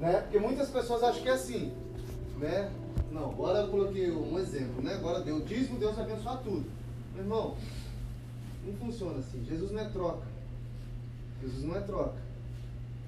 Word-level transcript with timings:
Né? 0.00 0.20
Porque 0.20 0.38
muitas 0.38 0.70
pessoas 0.70 1.02
acham 1.02 1.22
que 1.22 1.28
é 1.28 1.32
assim, 1.32 1.72
né? 2.38 2.70
Não, 3.10 3.30
agora 3.30 3.60
eu 3.60 3.68
coloquei 3.68 4.10
um 4.10 4.38
exemplo, 4.38 4.82
né? 4.82 4.94
Agora 4.94 5.20
deu 5.20 5.40
dízimo, 5.40 5.78
Deus 5.78 5.96
vai 5.96 6.04
abençoar 6.04 6.42
tudo. 6.42 6.66
Meu 7.14 7.24
irmão, 7.24 7.56
não 8.66 8.74
funciona 8.74 9.18
assim. 9.18 9.42
Jesus 9.44 9.70
não 9.70 9.80
é 9.80 9.88
troca. 9.88 10.26
Jesus 11.42 11.64
não 11.64 11.76
é 11.76 11.80
troca. 11.80 12.26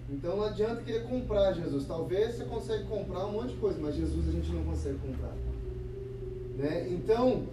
Então 0.09 0.37
não 0.37 0.45
adianta 0.45 0.83
querer 0.83 1.05
comprar 1.05 1.53
Jesus. 1.53 1.87
Talvez 1.87 2.37
você 2.37 2.45
consiga 2.45 2.85
comprar 2.85 3.27
um 3.27 3.33
monte 3.33 3.51
de 3.51 3.57
coisa, 3.57 3.79
mas 3.81 3.95
Jesus 3.95 4.29
a 4.29 4.33
gente 4.33 4.51
não 4.51 4.65
consegue 4.65 4.99
comprar. 4.99 5.35
Né? 6.57 6.89
Então, 6.89 7.47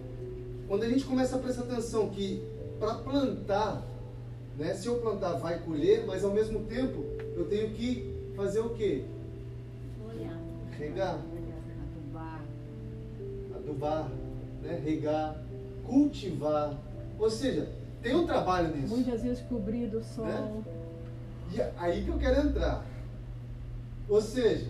quando 0.66 0.82
a 0.82 0.88
gente 0.88 1.04
começa 1.04 1.36
a 1.36 1.38
prestar 1.38 1.64
atenção 1.64 2.08
que 2.08 2.42
para 2.78 2.94
plantar, 2.94 3.82
né, 4.56 4.74
se 4.74 4.86
eu 4.86 4.98
plantar 4.98 5.34
vai 5.34 5.58
colher, 5.58 6.06
mas 6.06 6.24
ao 6.24 6.32
mesmo 6.32 6.64
tempo 6.64 7.04
eu 7.36 7.46
tenho 7.46 7.70
que 7.70 8.14
fazer 8.34 8.60
o 8.60 8.70
quê? 8.70 9.04
Regar. 10.78 11.18
Adubar. 11.94 12.44
Adubar, 13.54 14.10
né? 14.62 14.80
regar, 14.84 15.42
cultivar. 15.84 16.76
Ou 17.18 17.30
seja, 17.30 17.68
tem 18.02 18.14
um 18.14 18.26
trabalho 18.26 18.76
nisso. 18.76 18.94
Muitas 18.94 19.22
vezes 19.22 19.42
cobrir 19.48 19.86
do 19.88 20.02
sol. 20.02 20.26
Né? 20.26 20.64
E 21.54 21.60
aí 21.78 22.04
que 22.04 22.08
eu 22.08 22.18
quero 22.18 22.48
entrar. 22.48 22.84
Ou 24.08 24.20
seja, 24.20 24.66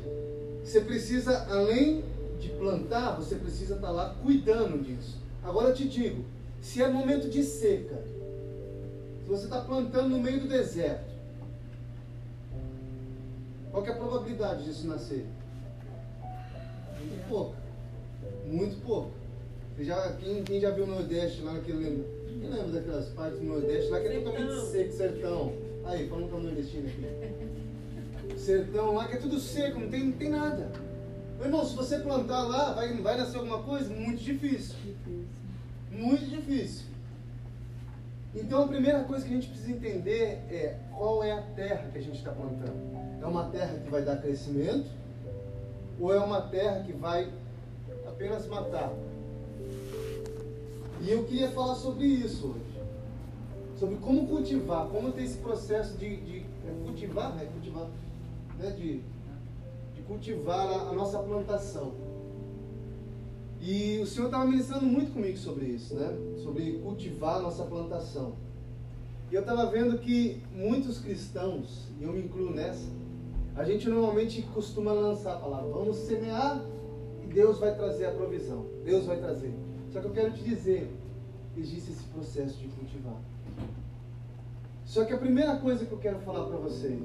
você 0.63 0.81
precisa, 0.81 1.47
além 1.51 2.05
de 2.41 2.49
plantar, 2.51 3.17
você 3.17 3.35
precisa 3.37 3.75
estar 3.75 3.91
lá 3.91 4.15
cuidando 4.23 4.83
disso. 4.83 5.19
Agora 5.43 5.69
eu 5.69 5.75
te 5.75 5.89
digo, 5.89 6.25
se 6.61 6.83
é 6.83 6.89
momento 6.89 7.29
de 7.29 7.43
seca, 7.43 8.03
se 9.23 9.29
você 9.29 9.45
está 9.45 9.61
plantando 9.61 10.11
no 10.11 10.21
meio 10.21 10.41
do 10.41 10.49
deserto, 10.49 11.15
qual 13.71 13.85
é 13.85 13.91
a 13.91 13.95
probabilidade 13.97 14.65
disso 14.65 14.87
nascer? 14.87 15.27
Muito 17.07 17.29
pouca. 17.29 17.57
Muito 18.47 18.87
pouco. 18.87 19.11
Já, 19.79 20.13
quem, 20.15 20.43
quem 20.43 20.61
já 20.61 20.71
viu 20.71 20.85
o 20.85 20.87
Nordeste 20.87 21.43
lá 21.43 21.55
naquele. 21.55 22.05
Quem 22.41 22.51
lembra 22.51 22.69
daquelas 22.69 23.09
partes 23.11 23.39
do 23.39 23.47
Nordeste 23.47 23.91
lá 23.91 24.01
que 24.01 24.07
é 24.09 24.21
totalmente 24.21 24.67
seco, 24.67 24.93
sertão? 24.93 25.53
Aí, 25.85 26.09
falando 26.09 26.31
com 26.31 26.37
o 26.39 26.43
nordestino 26.43 26.89
aqui. 26.89 28.39
Sertão 28.39 28.95
lá 28.95 29.07
que 29.07 29.17
é 29.17 29.21
tudo 29.21 29.39
seco, 29.39 29.79
não 29.79 29.89
tem, 29.89 30.07
não 30.07 30.13
tem 30.13 30.31
nada. 30.31 30.71
Meu 31.37 31.47
irmão, 31.47 31.65
se 31.65 31.77
você 31.77 31.99
plantar 31.99 32.43
lá, 32.43 32.73
vai, 32.73 32.93
vai 32.95 33.17
nascer 33.17 33.37
alguma 33.37 33.63
coisa? 33.63 33.93
Muito 33.95 34.23
difícil. 34.23 34.75
Muito 35.93 36.25
difícil. 36.25 36.87
Então 38.35 38.65
a 38.65 38.69
primeira 38.69 39.05
coisa 39.05 39.25
que 39.25 39.33
a 39.33 39.35
gente 39.37 39.49
precisa 39.49 39.71
entender 39.71 40.43
é 40.51 40.77
qual 40.95 41.23
é 41.23 41.33
a 41.33 41.43
terra 41.43 41.89
que 41.93 41.99
a 41.99 42.03
gente 42.03 42.19
está 42.19 42.33
plantando. 42.33 42.77
É 43.23 43.27
uma 43.27 43.49
terra 43.51 43.79
que 43.79 43.91
vai 43.91 44.03
dar 44.03 44.17
crescimento 44.17 44.91
ou 46.01 46.13
é 46.13 46.19
uma 46.19 46.43
terra 46.43 46.83
que 46.83 46.93
vai 46.93 47.33
apenas 48.07 48.47
matar? 48.47 48.93
E 51.01 51.11
eu 51.11 51.25
queria 51.25 51.51
falar 51.51 51.75
sobre 51.75 52.07
isso 52.07 52.49
hoje. 52.49 52.77
Sobre 53.79 53.97
como 53.97 54.27
cultivar, 54.27 54.87
como 54.89 55.13
ter 55.13 55.25
esse 55.25 55.39
processo 55.39 55.97
de, 55.99 56.17
de 56.17 56.39
é 56.39 56.85
cultivar, 56.85 57.35
né? 57.35 57.47
Cultivar, 57.53 57.89
né? 58.59 58.71
De 58.71 59.03
cultivar 60.07 60.67
a, 60.69 60.91
a 60.91 60.93
nossa 60.93 61.19
plantação. 61.19 61.93
E 63.61 63.99
o 64.01 64.07
Senhor 64.07 64.27
estava 64.27 64.45
ministrando 64.45 64.87
muito 64.87 65.13
comigo 65.13 65.37
sobre 65.37 65.67
isso, 65.67 65.95
né? 65.95 66.17
Sobre 66.43 66.79
cultivar 66.79 67.37
a 67.37 67.41
nossa 67.41 67.65
plantação. 67.65 68.35
E 69.31 69.35
eu 69.35 69.41
estava 69.41 69.67
vendo 69.67 69.99
que 69.99 70.43
muitos 70.53 70.99
cristãos, 70.99 71.89
e 72.01 72.05
eu 72.05 72.13
me 72.13 72.21
incluo 72.21 72.51
nessa, 72.51 72.89
a 73.57 73.65
gente 73.65 73.89
normalmente 73.89 74.43
costuma 74.43 74.93
lançar 74.93 75.35
a 75.35 75.39
palavra, 75.39 75.71
vamos 75.71 75.97
semear 75.97 76.63
e 77.23 77.27
Deus 77.27 77.59
vai 77.59 77.75
trazer 77.75 78.05
a 78.05 78.11
provisão. 78.11 78.67
Deus 78.85 79.07
vai 79.07 79.19
trazer. 79.19 79.53
Só 79.91 80.01
que 80.01 80.07
eu 80.07 80.13
quero 80.13 80.33
te 80.33 80.43
dizer, 80.45 80.91
existe 81.57 81.91
esse 81.91 82.05
processo 82.05 82.59
de 82.59 82.69
cultivar. 82.69 83.19
Só 84.85 85.07
que 85.07 85.13
a 85.15 85.19
primeira 85.19 85.57
coisa 85.57 85.87
que 85.87 85.93
eu 85.93 85.99
quero 85.99 86.19
falar 86.21 86.45
para 86.45 86.59
vocês 86.59 87.03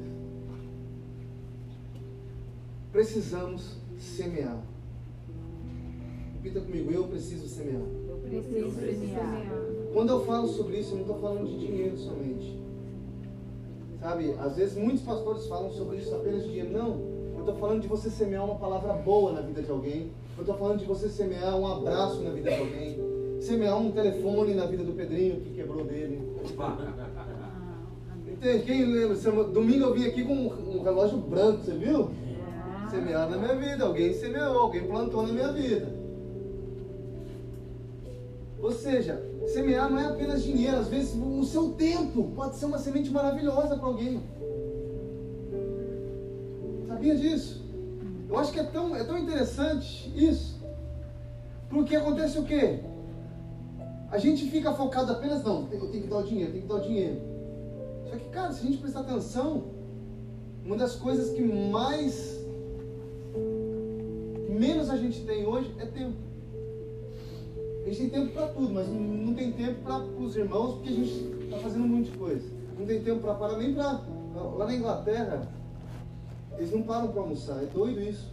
precisamos 2.92 3.78
semear. 3.98 4.62
Repita 6.34 6.60
comigo, 6.60 6.92
eu 6.92 7.08
preciso 7.08 7.48
semear. 7.48 7.82
Eu 7.82 8.18
preciso 8.18 8.72
semear. 8.72 9.46
Quando 9.94 10.10
eu 10.10 10.26
falo 10.26 10.48
sobre 10.50 10.80
isso, 10.80 10.92
eu 10.92 10.96
não 10.96 11.02
estou 11.04 11.20
falando 11.20 11.48
de 11.48 11.58
dinheiro 11.58 11.98
somente. 11.98 12.61
Sabe, 14.02 14.36
às 14.40 14.56
vezes 14.56 14.76
muitos 14.76 15.04
pastores 15.04 15.46
falam 15.46 15.70
sobre 15.70 15.98
isso 15.98 16.14
apenas 16.16 16.44
de. 16.44 16.64
Não, 16.64 17.00
eu 17.36 17.40
estou 17.42 17.56
falando 17.56 17.82
de 17.82 17.88
você 17.88 18.10
semear 18.10 18.44
uma 18.44 18.56
palavra 18.56 18.94
boa 18.94 19.32
na 19.32 19.42
vida 19.42 19.62
de 19.62 19.70
alguém. 19.70 20.12
Eu 20.36 20.42
estou 20.42 20.58
falando 20.58 20.80
de 20.80 20.86
você 20.86 21.08
semear 21.08 21.56
um 21.56 21.68
abraço 21.68 22.20
na 22.22 22.32
vida 22.32 22.50
de 22.50 22.60
alguém. 22.60 23.00
Semear 23.40 23.78
um 23.78 23.92
telefone 23.92 24.56
na 24.56 24.66
vida 24.66 24.84
do 24.84 24.94
Pedrinho 24.94 25.42
que 25.42 25.52
quebrou 25.52 25.84
dele. 25.84 26.20
Entende? 28.28 28.64
Quem 28.64 28.86
lembra? 28.86 29.16
Domingo 29.44 29.86
eu 29.86 29.94
vim 29.94 30.06
aqui 30.08 30.24
com 30.24 30.34
um 30.34 30.82
relógio 30.82 31.20
branco, 31.20 31.64
você 31.64 31.74
viu? 31.74 32.10
semear 32.92 33.30
na 33.30 33.38
minha 33.38 33.56
vida, 33.56 33.86
alguém 33.86 34.14
semeou, 34.14 34.60
alguém 34.60 34.84
plantou 34.84 35.26
na 35.26 35.32
minha 35.32 35.52
vida. 35.54 36.01
Ou 38.62 38.72
seja, 38.72 39.22
semear 39.48 39.90
não 39.90 40.00
é 40.00 40.06
apenas 40.06 40.44
dinheiro, 40.44 40.78
às 40.78 40.88
vezes 40.88 41.16
o 41.16 41.44
seu 41.44 41.70
tempo 41.70 42.32
pode 42.36 42.58
ser 42.58 42.66
uma 42.66 42.78
semente 42.78 43.10
maravilhosa 43.10 43.76
para 43.76 43.88
alguém. 43.88 44.22
Sabia 46.88 47.16
disso? 47.16 47.62
Eu 48.30 48.38
acho 48.38 48.52
que 48.52 48.60
é 48.60 48.64
tão, 48.64 48.96
é 48.96 49.04
tão 49.04 49.18
interessante 49.18 50.14
isso. 50.16 50.62
Porque 51.70 51.96
acontece 51.96 52.38
o 52.38 52.44
quê? 52.44 52.80
A 54.12 54.18
gente 54.18 54.50
fica 54.50 54.74
focado 54.74 55.12
apenas, 55.12 55.44
não, 55.44 55.68
eu 55.72 55.90
tenho 55.90 56.04
que 56.04 56.10
dar 56.10 56.18
o 56.18 56.24
dinheiro, 56.24 56.52
tenho 56.52 56.64
que 56.64 56.70
dar 56.70 56.76
o 56.76 56.82
dinheiro. 56.82 57.22
Só 58.10 58.16
que, 58.18 58.30
cara, 58.30 58.52
se 58.52 58.62
a 58.62 58.70
gente 58.70 58.78
prestar 58.78 59.00
atenção, 59.00 59.64
uma 60.66 60.76
das 60.76 60.96
coisas 60.96 61.34
que 61.34 61.42
mais 61.42 62.40
menos 64.50 64.90
a 64.90 64.98
gente 64.98 65.26
tem 65.26 65.48
hoje 65.48 65.74
é 65.80 65.86
tempo. 65.86 66.31
A 67.82 67.90
gente 67.90 67.98
tem 67.98 68.10
tempo 68.10 68.34
para 68.34 68.48
tudo, 68.48 68.74
mas 68.74 68.88
não 68.88 69.34
tem 69.34 69.52
tempo 69.52 69.82
para 69.82 69.98
os 70.00 70.36
irmãos, 70.36 70.76
porque 70.76 70.90
a 70.90 70.94
gente 70.94 71.44
está 71.46 71.58
fazendo 71.58 71.86
um 71.86 71.88
monte 71.88 72.12
de 72.12 72.18
coisa. 72.18 72.48
Não 72.78 72.86
tem 72.86 73.02
tempo 73.02 73.22
para 73.22 73.34
parar 73.34 73.58
nem 73.58 73.74
para. 73.74 74.02
Lá 74.58 74.66
na 74.66 74.76
Inglaterra, 74.76 75.48
eles 76.58 76.72
não 76.72 76.84
param 76.84 77.08
para 77.10 77.22
almoçar. 77.22 77.62
É 77.62 77.66
doido 77.66 78.02
isso. 78.02 78.32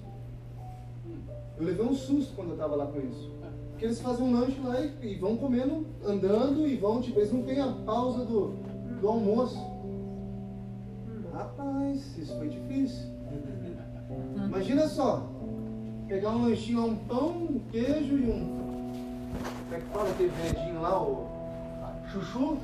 Eu 1.59 1.65
levei 1.65 1.85
um 1.85 1.95
susto 1.95 2.35
quando 2.37 2.49
eu 2.49 2.55
estava 2.55 2.77
lá 2.77 2.87
com 2.87 3.01
isso. 3.01 3.31
Porque 3.71 3.87
eles 3.87 4.01
fazem 4.01 4.27
um 4.27 4.33
lanche 4.33 4.61
lá 4.61 4.81
e, 4.81 4.93
e, 5.03 5.15
vão 5.17 5.37
comendo, 5.37 5.87
andando 6.05 6.67
e 6.67 6.77
vão, 6.77 7.01
tipo, 7.01 7.19
eles 7.19 7.33
não 7.33 7.43
têm 7.43 7.61
a 7.61 7.73
pausa 7.87 8.25
do, 8.25 8.55
do 9.01 9.09
almoço. 9.09 9.59
Rapaz, 11.33 12.19
isso 12.19 12.37
foi 12.37 12.49
difícil. 12.49 13.07
Imagina 14.47 14.89
só, 14.89 15.29
pegar 16.09 16.31
um 16.31 16.45
lanchinho, 16.45 16.87
um 16.87 16.97
pão, 16.97 17.29
um 17.51 17.61
queijo 17.71 18.17
e 18.17 18.31
um. 18.31 18.58
É 19.79 19.81
que 19.81 19.87
fala 19.93 20.11
aquele 20.11 20.31
verdinho 20.31 20.83
lá, 20.83 21.01
o. 21.01 21.29
Chuchu? 22.11 22.59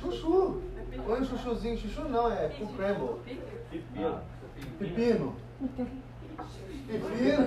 Chuchu! 0.00 0.62
Põe 1.04 1.20
um 1.20 1.24
chuchuzinho, 1.24 1.76
chuchu 1.76 2.08
não, 2.08 2.32
é 2.32 2.48
com 2.48 2.66
crumble. 2.68 3.20
Pepino. 3.70 4.20
Pepino. 4.78 5.36
Pepino. 6.86 7.46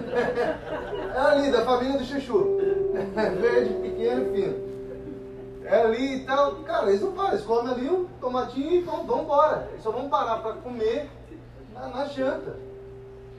É 1.15 1.19
ali, 1.19 1.51
da 1.51 1.65
família 1.65 1.97
do 1.97 2.05
chuchu. 2.05 2.57
Verde, 3.41 3.73
pequeno, 3.81 4.31
fino. 4.31 4.67
É 5.63 5.81
ali 5.81 6.17
e 6.17 6.25
tal. 6.25 6.57
Cara, 6.57 6.89
eles 6.89 7.01
não 7.01 7.13
param, 7.13 7.29
eles 7.29 7.45
comem 7.45 7.73
ali 7.73 7.89
um 7.89 8.05
tomatinho 8.21 8.71
e 8.71 8.81
vão, 8.81 9.03
vão 9.07 9.23
embora. 9.23 9.67
Eles 9.71 9.81
só 9.81 9.89
vão 9.89 10.09
parar 10.09 10.43
para 10.43 10.53
comer 10.53 11.09
na, 11.73 11.87
na 11.87 12.05
janta. 12.05 12.55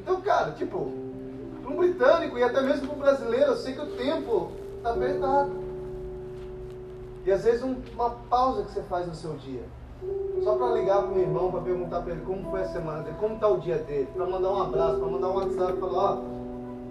Então, 0.01 0.21
cara, 0.23 0.53
tipo, 0.53 0.93
para 1.63 1.71
um 1.71 1.77
britânico 1.77 2.37
e 2.37 2.43
até 2.43 2.63
mesmo 2.63 2.89
para 2.89 2.97
um 2.97 3.01
brasileiro, 3.01 3.53
eu 3.53 3.57
sei 3.57 3.75
que 3.75 3.81
o 3.81 3.97
tempo 3.97 4.53
está 4.79 4.91
apertado. 4.91 5.51
E 7.27 7.31
às 7.33 7.45
vezes 7.45 7.63
um, 7.63 7.77
uma 7.95 8.11
pausa 8.11 8.65
que 8.65 8.73
você 8.73 8.83
faz 8.83 9.07
no 9.07 9.15
seu 9.15 9.35
dia. 9.35 9.63
Só 10.43 10.55
para 10.57 10.75
ligar 10.75 11.03
para 11.03 11.13
o 11.13 11.19
irmão, 11.19 11.51
para 11.51 11.61
perguntar 11.61 12.01
para 12.03 12.13
ele 12.13 12.25
como 12.25 12.51
foi 12.51 12.63
a 12.63 12.69
semana 12.69 13.03
dele, 13.03 13.17
como 13.19 13.35
está 13.35 13.49
o 13.49 13.59
dia 13.59 13.79
dele, 13.79 14.09
para 14.15 14.27
mandar 14.27 14.51
um 14.51 14.63
abraço, 14.63 14.99
para 14.99 15.09
mandar 15.09 15.29
um 15.29 15.35
WhatsApp, 15.35 15.79
falar, 15.79 16.13
ó, 16.13 16.23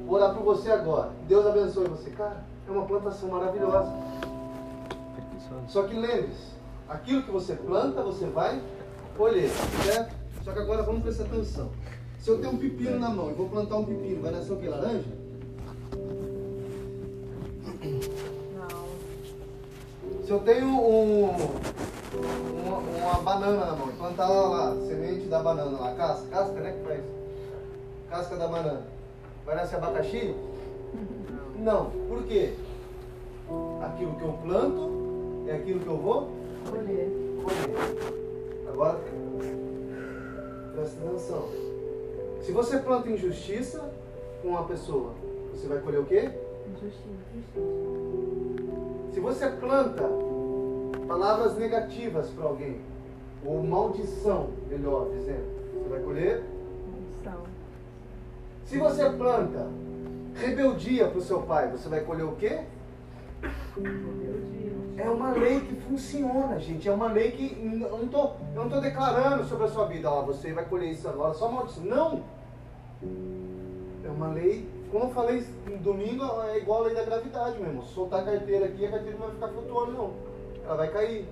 vou 0.05 0.15
orar 0.15 0.35
por 0.35 0.43
você 0.43 0.69
agora. 0.69 1.11
Deus 1.27 1.45
abençoe 1.45 1.87
você. 1.87 2.09
Cara, 2.11 2.43
é 2.67 2.71
uma 2.71 2.85
plantação 2.85 3.29
maravilhosa. 3.29 3.91
Só 5.67 5.83
que 5.83 5.95
lembre-se, 5.95 6.53
aquilo 6.87 7.23
que 7.23 7.31
você 7.31 7.55
planta, 7.55 8.01
você 8.01 8.25
vai 8.25 8.61
colher, 9.17 9.49
certo? 9.83 10.13
Só 10.43 10.51
que 10.51 10.59
agora 10.59 10.83
vamos 10.83 11.01
prestar 11.01 11.23
atenção. 11.23 11.69
Se 12.19 12.29
eu 12.29 12.39
tenho 12.39 12.53
um 12.53 12.57
pepino 12.57 12.99
na 12.99 13.09
mão 13.09 13.31
e 13.31 13.33
vou 13.33 13.49
plantar 13.49 13.77
um 13.77 13.85
pepino, 13.85 14.21
vai 14.21 14.31
nascer 14.31 14.53
o 14.53 14.57
que? 14.57 14.67
Laranja? 14.67 15.26
Se 20.27 20.33
eu 20.33 20.41
tenho 20.41 20.67
um, 20.67 21.29
uma, 22.65 22.77
uma, 22.79 23.21
banana 23.21 23.65
na 23.65 23.75
mão 23.77 23.87
plantar 23.97 24.27
lá, 24.27 24.49
lá, 24.49 24.85
semente 24.85 25.25
da 25.27 25.41
banana 25.41 25.79
lá, 25.79 25.95
casca, 25.95 26.27
casca, 26.29 26.59
né? 26.59 26.73
Que 26.73 26.85
faz? 26.85 27.01
casca 28.09 28.35
da 28.35 28.47
banana. 28.49 28.83
Vai 29.45 29.55
nascer 29.55 29.77
abacaxi? 29.77 30.35
Não. 31.55 31.91
Por 32.09 32.23
quê? 32.23 32.55
Aquilo 33.81 34.15
que 34.15 34.21
eu 34.21 34.33
planto 34.43 35.45
é 35.47 35.55
aquilo 35.55 35.79
que 35.79 35.87
eu 35.87 35.97
vou 35.97 36.29
Colher. 36.69 37.09
colher. 37.41 38.67
Agora, 38.67 38.99
presta 40.75 41.05
atenção. 41.05 41.47
Se 42.41 42.51
você 42.51 42.79
planta 42.79 43.09
injustiça 43.09 43.93
com 44.41 44.49
uma 44.49 44.65
pessoa, 44.65 45.13
você 45.53 45.67
vai 45.67 45.79
colher 45.79 46.01
o 46.01 46.05
quê? 46.05 46.29
Injustiça. 46.75 48.66
Se 49.17 49.21
você 49.21 49.47
planta 49.49 50.03
palavras 51.07 51.57
negativas 51.57 52.29
para 52.29 52.43
alguém, 52.45 52.79
ou 53.43 53.63
maldição, 53.63 54.51
melhor 54.69 55.09
dizendo, 55.09 55.43
você 55.73 55.89
vai 55.89 55.99
colher. 56.01 56.43
Maldição. 56.91 57.43
Se 58.63 58.77
você 58.77 59.09
planta 59.09 59.69
rebeldia 60.35 61.07
para 61.07 61.17
o 61.17 61.21
seu 61.23 61.41
pai, 61.41 61.67
você 61.71 61.89
vai 61.89 62.01
colher 62.01 62.25
o 62.25 62.35
quê? 62.35 62.59
É 64.97 65.09
uma 65.09 65.31
lei 65.31 65.61
que 65.61 65.75
funciona, 65.77 66.59
gente. 66.59 66.87
É 66.87 66.91
uma 66.91 67.11
lei 67.11 67.31
que 67.31 67.57
eu 67.89 67.97
não 67.97 68.07
tô, 68.07 68.23
eu 68.53 68.65
não 68.65 68.69
tô 68.69 68.79
declarando 68.79 69.45
sobre 69.45 69.65
a 69.65 69.69
sua 69.69 69.87
vida, 69.87 70.11
ó, 70.11 70.21
você 70.21 70.53
vai 70.53 70.65
colher 70.65 70.91
isso 70.91 71.09
agora, 71.09 71.33
só 71.33 71.51
maldição. 71.51 71.83
Não. 71.83 72.23
É 74.05 74.09
uma 74.09 74.27
lei, 74.27 74.69
como 74.97 75.11
eu 75.11 75.13
falei 75.13 75.45
no 75.67 75.77
domingo, 75.77 76.23
é 76.41 76.57
igual 76.57 76.81
a 76.81 76.85
lei 76.87 76.95
da 76.95 77.03
gravidade 77.03 77.59
mesmo. 77.59 77.83
Se 77.83 77.93
soltar 77.93 78.21
a 78.21 78.23
carteira 78.23 78.65
aqui, 78.65 78.83
a 78.83 78.89
carteira 78.89 79.15
não 79.19 79.27
vai 79.27 79.35
ficar 79.35 79.47
flutuando, 79.49 79.91
não. 79.91 80.11
Ela 80.65 80.75
vai 80.75 80.87
cair. 80.89 81.25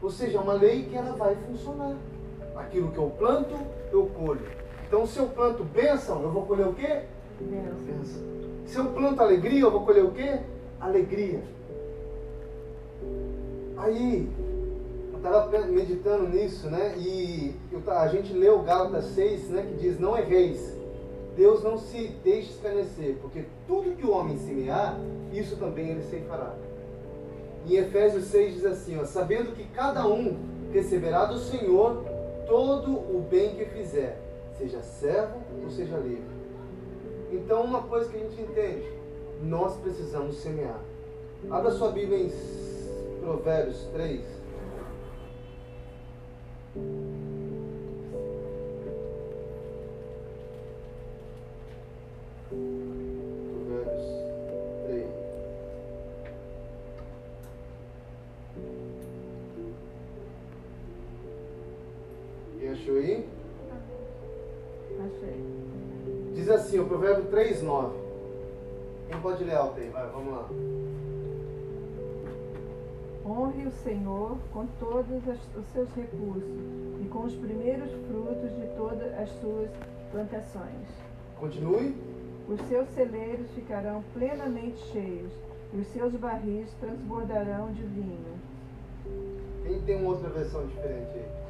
Ou 0.00 0.10
seja, 0.10 0.38
é 0.38 0.40
uma 0.40 0.54
lei 0.54 0.84
que 0.84 0.96
ela 0.96 1.12
vai 1.14 1.36
funcionar. 1.36 1.94
Aquilo 2.56 2.90
que 2.90 2.96
eu 2.96 3.10
planto, 3.18 3.54
eu 3.92 4.06
colho. 4.18 4.46
Então, 4.86 5.06
se 5.06 5.18
eu 5.18 5.26
planto 5.26 5.62
bênção, 5.62 6.22
eu 6.22 6.30
vou 6.30 6.46
colher 6.46 6.68
o 6.68 6.72
quê? 6.72 7.02
Bênção. 7.38 8.22
Se 8.64 8.78
eu 8.78 8.86
planto 8.86 9.20
alegria, 9.20 9.60
eu 9.60 9.70
vou 9.70 9.84
colher 9.84 10.04
o 10.04 10.10
quê? 10.10 10.40
Alegria. 10.80 11.42
Aí, 13.76 14.26
eu 15.12 15.16
estava 15.18 15.66
meditando 15.66 16.28
nisso, 16.30 16.70
né? 16.70 16.94
E 16.96 17.54
a 17.88 18.08
gente 18.08 18.32
leu 18.32 18.62
Gálatas 18.62 19.04
6, 19.06 19.50
né? 19.50 19.66
Que 19.68 19.82
diz: 19.82 20.00
Não 20.00 20.16
erreis. 20.16 20.73
Deus 21.36 21.62
não 21.62 21.76
se 21.76 22.08
deixe 22.22 22.50
escarnecer, 22.50 23.16
porque 23.20 23.44
tudo 23.66 23.96
que 23.96 24.06
o 24.06 24.12
homem 24.12 24.38
semear, 24.38 24.98
isso 25.32 25.56
também 25.56 25.88
ele 25.88 26.02
ceifará. 26.02 26.54
Em 27.66 27.76
Efésios 27.76 28.24
6 28.26 28.54
diz 28.54 28.64
assim: 28.64 28.98
ó, 28.98 29.04
Sabendo 29.04 29.52
que 29.52 29.64
cada 29.68 30.06
um 30.06 30.36
receberá 30.72 31.24
do 31.24 31.38
Senhor 31.38 32.04
todo 32.46 32.92
o 32.92 33.26
bem 33.28 33.56
que 33.56 33.64
fizer, 33.64 34.20
seja 34.58 34.82
servo 34.82 35.40
ou 35.62 35.70
seja 35.70 35.96
livre. 35.96 36.34
Então, 37.32 37.62
uma 37.62 37.82
coisa 37.82 38.08
que 38.08 38.16
a 38.16 38.20
gente 38.20 38.40
entende, 38.40 38.92
nós 39.42 39.76
precisamos 39.76 40.36
semear. 40.36 40.80
Abra 41.50 41.72
sua 41.72 41.90
Bíblia 41.90 42.18
em 42.18 42.30
Provérbios 43.20 43.88
3. 43.92 44.43
3,9. 67.34 67.90
Quem 69.08 69.20
pode 69.20 69.42
ler 69.42 69.56
alto 69.56 69.80
aí? 69.80 69.88
Vai, 69.88 70.06
vamos 70.06 70.32
lá. 70.32 70.48
Honre 73.26 73.66
o 73.66 73.72
Senhor 73.72 74.36
com 74.52 74.66
todos 74.78 75.20
os 75.26 75.66
seus 75.72 75.88
recursos 75.94 76.44
e 77.04 77.08
com 77.08 77.24
os 77.24 77.34
primeiros 77.34 77.90
frutos 78.06 78.54
de 78.54 78.66
todas 78.76 79.12
as 79.18 79.28
suas 79.40 79.68
plantações. 80.12 80.86
Continue. 81.40 81.96
Os 82.48 82.60
seus 82.68 82.88
celeiros 82.90 83.50
ficarão 83.52 84.04
plenamente 84.12 84.78
cheios 84.92 85.32
e 85.72 85.78
os 85.78 85.88
seus 85.88 86.12
barris 86.12 86.72
transbordarão 86.78 87.72
de 87.72 87.82
vinho. 87.82 88.38
Quem 89.64 89.80
tem 89.80 89.96
uma 89.96 90.10
outra 90.10 90.28
versão 90.28 90.64
diferente 90.68 91.10
aí? 91.16 91.43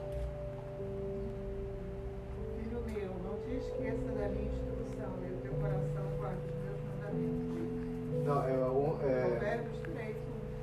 Não, 8.34 8.42
é, 8.48 8.52
um- 8.68 8.98
é 9.08 9.28
Provérbios 9.28 9.78
3, 9.94 10.16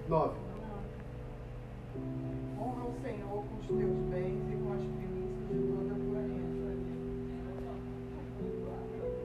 9. 0.09 0.33
1. 1.95 2.61
Honra 2.61 2.83
o 2.85 2.93
Senhor 3.01 3.43
com 3.45 3.55
os 3.59 3.67
teus 3.67 3.97
bens 4.11 4.41
e 4.51 4.55
com 4.57 4.73
as 4.73 4.81
primícias 4.81 5.47
de 5.47 5.55
toda 5.71 5.93
a 5.93 5.95
tua 5.95 6.19
renda. 6.21 6.71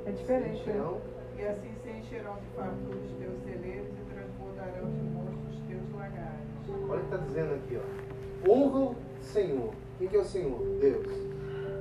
É 0.06 0.10
diferente. 0.12 0.68
né? 0.68 1.00
E 1.38 1.42
assim 1.44 1.70
se 1.82 1.90
encherão 1.90 2.34
de 2.36 2.46
fartura 2.56 2.96
os 2.96 3.12
teus 3.18 3.42
celeiros 3.44 3.88
e 3.88 4.14
transbordarão 4.14 4.90
de 4.90 5.02
mosto 5.12 5.48
os 5.50 5.58
teus 5.68 5.92
lagares. 5.94 6.46
Olha 6.88 6.96
o 6.96 6.98
que 7.00 7.04
está 7.04 7.16
dizendo 7.18 7.54
aqui, 7.54 7.78
ó. 7.78 8.50
Honra 8.50 8.78
o 8.78 8.96
Senhor. 9.22 9.72
Quem 9.98 10.08
que 10.08 10.16
é 10.16 10.20
o 10.20 10.24
Senhor? 10.24 10.58
Deus. 10.80 11.06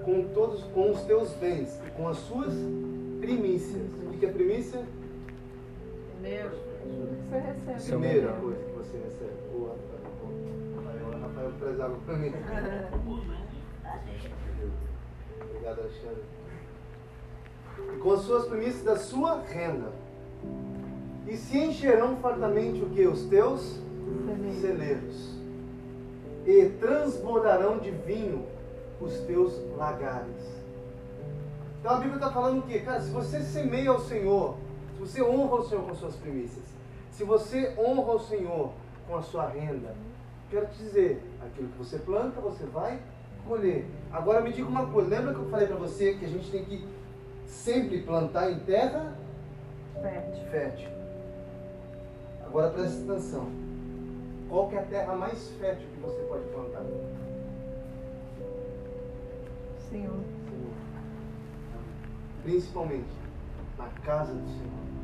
Com 0.03 0.23
todos, 0.33 0.63
com 0.65 0.91
os 0.91 1.01
teus 1.03 1.31
bens 1.35 1.79
e 1.87 1.91
com 1.91 2.07
as 2.07 2.17
suas 2.17 2.53
primícias. 3.21 3.83
O 4.05 4.09
que 4.11 4.17
que 4.17 4.25
é 4.25 4.31
primícia? 4.31 4.83
Primeiro, 6.25 6.49
você 6.49 7.71
recebe. 7.71 8.01
Primeira 8.01 8.33
coisa 8.33 8.57
que 8.63 8.71
você 8.71 8.97
recebe. 8.97 9.33
Boa, 9.53 9.75
Rafael, 10.75 11.19
Rafael 11.21 11.51
traz 11.59 11.79
água 11.79 11.99
para 12.03 12.17
mim. 12.17 12.33
Obrigado, 15.39 15.79
Alexandre. 15.81 16.23
E 17.93 17.97
com 17.99 18.11
as 18.11 18.21
suas 18.21 18.47
primícias 18.47 18.83
da 18.83 18.97
sua 18.97 19.39
renda. 19.41 19.91
E 21.27 21.37
se 21.37 21.59
encherão 21.59 22.17
fartamente 22.17 22.81
o 22.81 22.89
que? 22.89 23.05
Os 23.05 23.25
teus 23.25 23.79
Celeiros. 24.59 25.35
E 26.43 26.69
transbordarão 26.79 27.77
de 27.77 27.91
vinho 27.91 28.47
os 28.99 29.13
teus 29.19 29.53
lagares. 29.77 30.55
Então 31.79 31.91
a 31.91 31.99
Bíblia 31.99 32.15
está 32.15 32.31
falando 32.31 32.59
o 32.59 32.63
quê? 32.63 32.79
Cara, 32.79 32.99
se 32.99 33.11
você 33.11 33.41
semeia 33.41 33.91
ao 33.91 33.99
Senhor, 33.99 34.55
se 34.55 34.64
você 35.05 35.21
honra 35.21 35.55
o 35.55 35.63
Senhor 35.63 35.83
com 35.83 35.93
suas 35.93 36.15
primícias, 36.15 36.65
se 37.11 37.23
você 37.23 37.73
honra 37.77 38.13
o 38.13 38.19
Senhor 38.19 38.73
com 39.07 39.15
a 39.15 39.21
sua 39.21 39.47
renda, 39.47 39.95
quero 40.49 40.65
te 40.67 40.77
dizer, 40.79 41.23
aquilo 41.45 41.69
que 41.69 41.77
você 41.77 41.99
planta, 41.99 42.41
você 42.41 42.65
vai 42.65 42.99
colher. 43.47 43.85
Agora 44.11 44.41
me 44.41 44.51
diga 44.51 44.67
uma 44.67 44.87
coisa, 44.87 45.09
lembra 45.09 45.33
que 45.33 45.39
eu 45.39 45.49
falei 45.49 45.67
para 45.67 45.75
você 45.75 46.15
que 46.15 46.25
a 46.25 46.27
gente 46.27 46.49
tem 46.49 46.65
que 46.65 46.87
sempre 47.45 48.01
plantar 48.01 48.51
em 48.51 48.59
terra 48.59 49.15
Fértil. 50.01 50.43
fértil. 50.51 50.89
Agora 52.45 52.71
preste 52.71 53.03
atenção. 53.03 53.47
Qual 54.49 54.69
que 54.69 54.75
é 54.75 54.79
a 54.79 54.85
terra 54.85 55.15
mais 55.15 55.49
fértil 55.59 55.87
que 55.93 55.99
você 55.99 56.21
pode 56.23 56.43
plantar? 56.45 56.83
Senhor. 59.89 60.19
Principalmente 62.43 63.25
na 63.77 63.87
casa 64.03 64.33
do 64.33 64.47
Senhor. 64.47 64.94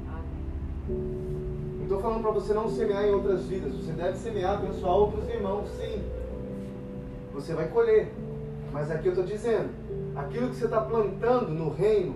Não 0.88 1.84
estou 1.84 2.00
falando 2.00 2.22
para 2.22 2.32
você 2.32 2.54
não 2.54 2.70
semear 2.70 3.06
em 3.06 3.12
outras 3.12 3.46
vidas. 3.46 3.74
Você 3.74 3.92
deve 3.92 4.18
semear, 4.18 4.54
abençoar 4.56 4.96
outros 4.96 5.28
irmãos, 5.30 5.70
sim. 5.70 6.02
Você 7.34 7.54
vai 7.54 7.68
colher. 7.68 8.12
Mas 8.72 8.90
aqui 8.90 9.08
eu 9.08 9.12
estou 9.12 9.26
dizendo, 9.26 9.70
aquilo 10.16 10.50
que 10.50 10.56
você 10.56 10.66
está 10.66 10.82
plantando 10.82 11.50
no 11.50 11.70
reino, 11.70 12.16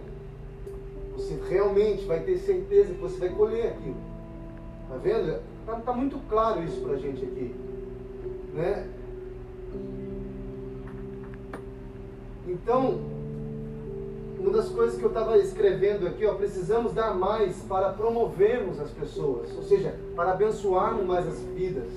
você 1.14 1.40
realmente 1.50 2.06
vai 2.06 2.22
ter 2.22 2.38
certeza 2.38 2.94
que 2.94 3.02
você 3.02 3.20
vai 3.20 3.30
colher 3.30 3.68
aquilo. 3.68 3.98
Tá 4.90 4.98
vendo? 4.98 5.42
Tá, 5.66 5.76
tá 5.76 5.94
muito 5.94 6.18
claro 6.30 6.64
isso 6.64 6.82
pra 6.82 6.96
gente 6.98 7.24
aqui. 7.24 7.56
Né? 8.54 8.88
Então, 12.48 13.00
uma 14.46 14.58
das 14.58 14.70
coisas 14.70 14.98
que 14.98 15.04
eu 15.04 15.10
estava 15.10 15.38
escrevendo 15.40 16.08
aqui, 16.08 16.24
ó, 16.24 16.36
precisamos 16.36 16.94
dar 16.94 17.16
mais 17.16 17.58
para 17.64 17.90
promovermos 17.90 18.80
as 18.80 18.92
pessoas, 18.92 19.52
ou 19.56 19.64
seja, 19.64 19.96
para 20.16 20.34
abençoarmos 20.34 21.04
mais 21.04 21.28
as 21.28 21.40
vidas, 21.40 21.90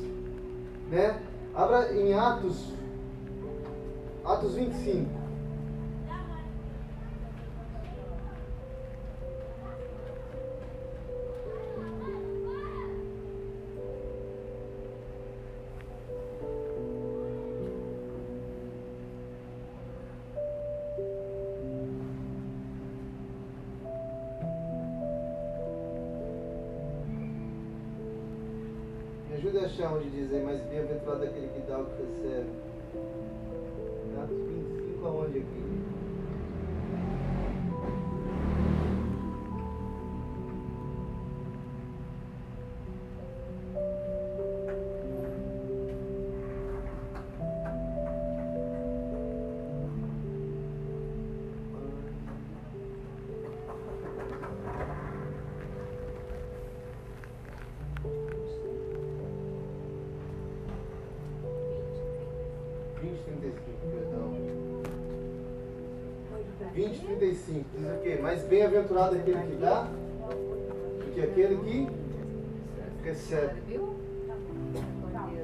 né? 0.91 1.21
Abra 1.55 1.93
em 1.93 2.15
Atos, 2.15 2.73
Atos 4.25 4.55
25. 4.55 5.28
Ajuda 29.69 29.85
a 29.85 29.87
achar 29.87 29.95
onde 29.95 30.11
diz 30.11 30.33
aí, 30.33 30.43
mas 30.43 30.61
bem-aventurado 30.63 31.25
aquele 31.25 31.49
que 31.49 31.61
dá 31.69 31.79
o 31.79 31.85
que 31.85 32.03
recebe. 32.03 32.58
Bem-aventurado 68.49 69.15
aquele 69.15 69.41
que 69.43 69.57
dá, 69.57 69.83
do 69.83 71.13
que 71.15 71.21
aquele 71.21 71.57
que 71.57 71.89
recebe. 73.05 73.61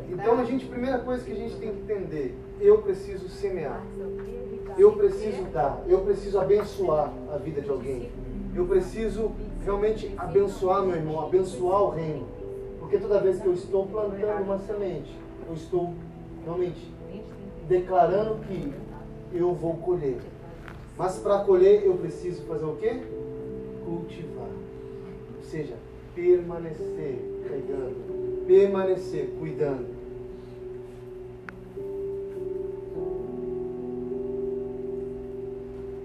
Então 0.09 0.39
a 0.39 0.45
gente, 0.45 0.67
primeira 0.67 0.99
coisa 0.99 1.25
que 1.25 1.33
a 1.33 1.35
gente 1.35 1.57
tem 1.57 1.73
que 1.73 1.81
entender, 1.81 2.35
eu 2.61 2.79
preciso 2.79 3.29
semear. 3.29 3.83
Eu 4.77 4.93
preciso 4.93 5.45
dar, 5.53 5.83
eu 5.87 6.01
preciso 6.01 6.39
abençoar 6.41 7.13
a 7.33 7.37
vida 7.37 7.61
de 7.61 7.71
alguém. 7.71 8.11
Eu 8.55 8.67
preciso 8.67 9.33
realmente 9.65 10.13
abençoar 10.17 10.83
meu 10.83 10.97
irmão, 10.97 11.25
abençoar 11.25 11.83
o 11.83 11.91
reino. 11.91 12.27
Porque 12.79 12.99
toda 12.99 13.21
vez 13.21 13.41
que 13.41 13.47
eu 13.47 13.55
estou 13.55 13.87
plantando 13.87 14.43
uma 14.43 14.59
semente, 14.59 15.17
eu 15.49 15.55
estou 15.55 15.95
realmente 16.45 16.93
declarando 17.69 18.37
que 18.47 18.73
eu 19.33 19.53
vou 19.55 19.75
colher. 19.77 20.19
Mas 20.97 21.19
para 21.19 21.45
colher 21.45 21.85
eu 21.85 21.97
preciso 21.97 22.43
fazer 22.45 22.65
o 22.65 22.77
quê? 22.77 23.03
Cultivar. 23.85 24.49
Ou 25.37 25.43
seja, 25.43 25.77
permanecer 26.15 27.19
pegando, 27.43 28.45
permanecer 28.47 29.31
cuidando. 29.39 29.95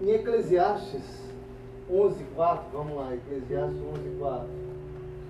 Em 0.02 0.12
Eclesiastes 0.12 1.32
11:4, 1.90 2.64
vamos 2.74 2.96
lá, 2.96 3.14
Eclesiastes 3.14 3.80
11:4. 3.80 4.48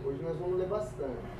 Hoje 0.06 0.24
nós 0.24 0.38
vamos 0.38 0.58
ler 0.58 0.68
bastante. 0.68 1.40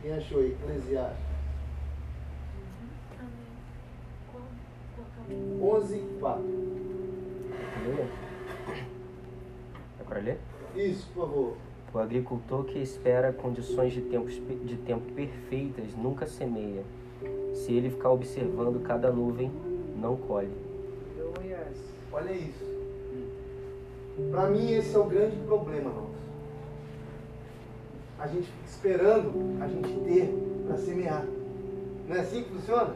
Quem 0.00 0.12
achou? 0.12 0.44
Eclesiastes 0.44 1.33
11:4. 5.30 6.42
Ler? 7.84 8.08
É 10.00 10.02
para 10.04 10.20
ler? 10.20 10.38
Isso, 10.74 11.08
por 11.14 11.26
favor. 11.26 11.56
O 11.92 11.98
agricultor 11.98 12.64
que 12.64 12.78
espera 12.78 13.32
condições 13.32 13.92
de 13.92 14.00
tempo, 14.00 14.28
de 14.28 14.76
tempo 14.78 15.12
perfeitas 15.12 15.94
nunca 15.94 16.26
semeia. 16.26 16.82
Se 17.54 17.72
ele 17.72 17.90
ficar 17.90 18.10
observando 18.10 18.82
cada 18.82 19.12
nuvem, 19.12 19.50
não 19.96 20.16
colhe. 20.16 20.50
Olha 22.12 22.32
isso. 22.32 22.64
Para 24.30 24.48
mim 24.48 24.72
esse 24.72 24.94
é 24.94 24.98
o 24.98 25.04
grande 25.04 25.36
problema 25.46 25.90
nosso. 25.90 26.14
A 28.18 28.26
gente 28.26 28.46
fica 28.46 28.66
esperando 28.66 29.62
a 29.62 29.68
gente 29.68 29.88
ter 30.04 30.32
para 30.66 30.76
semear. 30.76 31.24
Não 32.08 32.16
é 32.16 32.20
assim 32.20 32.42
que 32.42 32.50
funciona? 32.50 32.94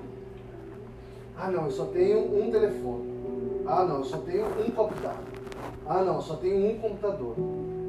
Ah 1.38 1.50
não, 1.50 1.66
eu 1.66 1.70
só 1.70 1.84
tenho 1.86 2.18
um 2.18 2.50
telefone. 2.50 3.14
Ah 3.64 3.84
não, 3.84 3.98
eu 3.98 4.04
só 4.04 4.18
tenho 4.18 4.46
um 4.46 4.70
copo 4.72 4.94
d'água. 5.00 5.22
Ah 5.86 6.02
não, 6.02 6.16
eu 6.16 6.22
só 6.22 6.34
tenho 6.34 6.70
um 6.70 6.78
computador. 6.78 7.36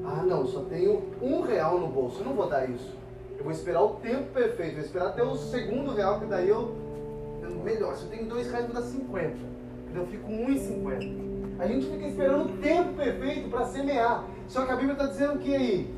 Ah 0.05 0.23
não, 0.23 0.41
eu 0.41 0.47
só 0.47 0.61
tenho 0.61 1.01
um 1.21 1.41
real 1.41 1.79
no 1.79 1.87
bolso. 1.87 2.21
Eu 2.21 2.25
não 2.25 2.33
vou 2.33 2.47
dar 2.47 2.69
isso. 2.69 2.95
Eu 3.37 3.43
vou 3.43 3.51
esperar 3.51 3.81
o 3.83 3.95
tempo 3.95 4.31
perfeito. 4.33 4.71
Eu 4.71 4.75
vou 4.75 4.85
esperar 4.85 5.07
até 5.07 5.23
o 5.23 5.35
segundo 5.35 5.93
real, 5.93 6.19
que 6.19 6.25
daí 6.25 6.47
eu. 6.47 6.75
Melhor, 7.63 7.95
se 7.95 8.03
eu 8.03 8.09
tenho 8.09 8.29
dois 8.29 8.49
reais, 8.49 8.65
eu 8.67 8.73
vou 8.73 8.81
dar 8.81 8.87
50. 8.87 9.37
Eu 9.95 10.05
fico 10.05 10.23
com 10.23 10.45
1,50. 10.45 11.29
A 11.59 11.67
gente 11.67 11.87
fica 11.87 12.07
esperando 12.07 12.45
o 12.45 12.57
tempo 12.57 12.93
perfeito 12.93 13.49
para 13.49 13.65
semear. 13.65 14.25
Só 14.47 14.65
que 14.65 14.71
a 14.71 14.75
Bíblia 14.75 14.93
está 14.93 15.07
dizendo 15.07 15.35
o 15.35 15.39
que 15.39 15.55
aí? 15.55 15.93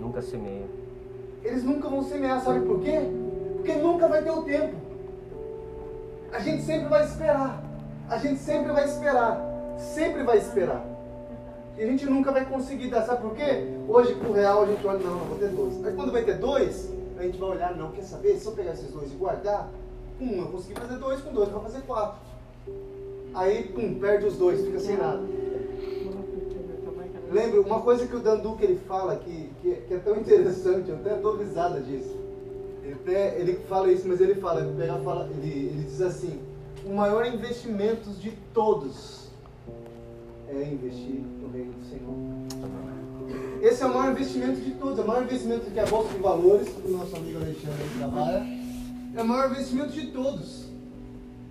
Nunca 0.00 0.22
semeia. 0.22 0.66
Eles 1.42 1.64
nunca 1.64 1.88
vão 1.88 2.02
semear, 2.02 2.40
sabe 2.40 2.60
por 2.60 2.80
quê? 2.80 3.00
Porque 3.56 3.72
nunca 3.74 4.08
vai 4.08 4.22
ter 4.22 4.30
o 4.30 4.42
tempo. 4.42 4.83
A 6.34 6.40
gente 6.40 6.64
sempre 6.64 6.88
vai 6.88 7.04
esperar. 7.04 7.62
A 8.10 8.18
gente 8.18 8.40
sempre 8.40 8.72
vai 8.72 8.84
esperar. 8.84 9.40
Sempre 9.78 10.24
vai 10.24 10.38
esperar. 10.38 10.84
E 11.78 11.82
a 11.82 11.86
gente 11.86 12.06
nunca 12.06 12.32
vai 12.32 12.44
conseguir 12.44 12.88
dar. 12.88 13.02
Sabe 13.02 13.22
por 13.22 13.36
quê? 13.36 13.68
Hoje, 13.86 14.14
o 14.14 14.32
real, 14.32 14.64
a 14.64 14.66
gente 14.66 14.84
olha, 14.84 14.98
não, 14.98 15.14
não 15.14 15.24
vou 15.26 15.38
ter 15.38 15.50
dois. 15.50 15.84
Aí 15.86 15.94
quando 15.94 16.10
vai 16.10 16.24
ter 16.24 16.38
dois, 16.38 16.92
a 17.16 17.22
gente 17.22 17.38
vai 17.38 17.50
olhar, 17.50 17.76
não, 17.76 17.92
quer 17.92 18.02
saber? 18.02 18.36
Se 18.36 18.46
eu 18.46 18.52
pegar 18.52 18.72
esses 18.72 18.90
dois 18.90 19.12
e 19.12 19.14
guardar, 19.14 19.70
um 20.20 20.40
eu 20.40 20.46
consegui 20.46 20.74
fazer 20.74 20.96
dois, 20.96 21.20
com 21.20 21.32
dois 21.32 21.48
eu 21.48 21.54
vou 21.54 21.62
fazer 21.62 21.82
quatro. 21.82 22.18
Aí, 23.32 23.68
pum, 23.68 24.00
perde 24.00 24.26
os 24.26 24.36
dois, 24.36 24.60
fica 24.60 24.80
sem 24.80 24.96
nada. 24.96 25.22
Lembra, 27.30 27.60
uma 27.60 27.80
coisa 27.80 28.08
que 28.08 28.16
o 28.16 28.20
Danduque 28.20 28.64
ele 28.64 28.80
fala 28.88 29.16
que, 29.16 29.50
que, 29.62 29.72
que 29.72 29.94
é 29.94 29.98
tão 29.98 30.16
interessante, 30.16 30.88
eu 30.88 30.96
até 30.96 31.14
dou 31.14 31.36
risada 31.36 31.80
disso. 31.80 32.16
Ele, 32.82 32.94
até, 32.94 33.40
ele 33.40 33.54
fala 33.68 33.90
isso, 33.90 34.06
mas 34.06 34.20
ele 34.20 34.34
fala, 34.36 34.60
ele, 34.60 34.74
pega, 34.76 34.94
fala 34.98 35.28
ele 35.30 35.73
diz 35.94 36.02
assim, 36.02 36.40
o 36.84 36.92
maior 36.92 37.24
investimento 37.24 38.10
de 38.10 38.32
todos 38.52 39.28
é 40.48 40.72
investir 40.72 41.22
no 41.40 41.48
reino 41.50 41.72
do 41.72 41.84
Senhor. 41.88 43.62
Esse 43.62 43.82
é 43.82 43.86
o 43.86 43.94
maior 43.94 44.12
investimento 44.12 44.60
de 44.60 44.72
todos, 44.72 44.98
é 44.98 45.02
o 45.02 45.06
maior 45.06 45.22
investimento 45.22 45.70
que 45.70 45.78
a 45.78 45.86
Bolsa 45.86 46.12
de 46.12 46.18
Valores, 46.18 46.68
que 46.68 46.88
o 46.88 46.90
nosso 46.90 47.16
amigo 47.16 47.38
Alexandre 47.38 47.84
trabalha, 47.96 48.44
é 49.14 49.22
o 49.22 49.24
maior 49.24 49.50
investimento 49.52 49.92
de 49.92 50.08
todos. 50.08 50.64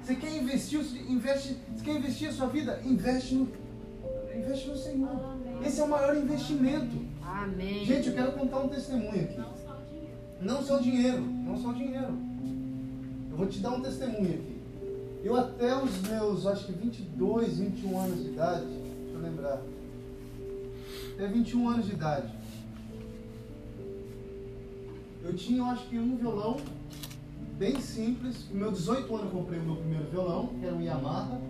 Você 0.02 0.16
quer 0.16 0.36
investir, 0.36 0.82
investe, 1.10 1.58
você 1.74 1.86
quer 1.86 1.96
investir 1.96 2.30
a 2.30 2.34
sua 2.34 2.48
vida? 2.48 2.82
Investe 2.84 3.36
no, 3.36 3.48
investe 4.36 4.68
no 4.68 4.76
Senhor. 4.76 5.10
Esse 5.66 5.80
é 5.80 5.84
o 5.86 5.90
maior 5.90 6.18
investimento. 6.18 6.98
Amém. 7.24 7.86
Gente, 7.86 8.10
eu 8.10 8.14
quero 8.14 8.34
contar 8.34 8.60
um 8.60 8.68
testemunho 8.68 9.24
aqui. 9.24 9.42
Não 10.42 10.62
só 10.62 10.78
o 10.78 10.82
dinheiro, 10.82 11.22
não 11.22 11.58
só 11.58 11.70
o 11.70 11.74
dinheiro. 11.74 12.33
Eu 13.34 13.38
vou 13.38 13.48
te 13.48 13.60
dar 13.62 13.72
um 13.72 13.82
testemunho 13.82 14.36
aqui. 14.36 14.62
Eu 15.24 15.36
até 15.36 15.76
os 15.76 16.02
meus, 16.04 16.46
acho 16.46 16.68
que 16.68 16.72
22, 16.72 17.58
21 17.58 18.00
anos 18.00 18.24
de 18.24 18.30
idade, 18.30 18.66
deixa 18.66 19.16
eu 19.16 19.22
lembrar. 19.22 19.60
Até 21.16 21.28
21 21.28 21.68
anos 21.68 21.86
de 21.88 21.94
idade. 21.94 22.32
Eu 25.24 25.36
tinha, 25.36 25.64
acho 25.64 25.90
que 25.90 25.98
um 25.98 26.16
violão 26.16 26.58
bem 27.58 27.82
simples. 27.82 28.44
Com 28.44 28.56
meus 28.56 28.78
18 28.78 29.16
anos 29.16 29.34
eu 29.34 29.40
comprei 29.40 29.60
o 29.60 29.64
meu 29.64 29.76
primeiro 29.78 30.06
violão, 30.12 30.50
que 30.60 30.66
era 30.68 30.76
um 30.76 30.82
Yamaha, 30.82 31.42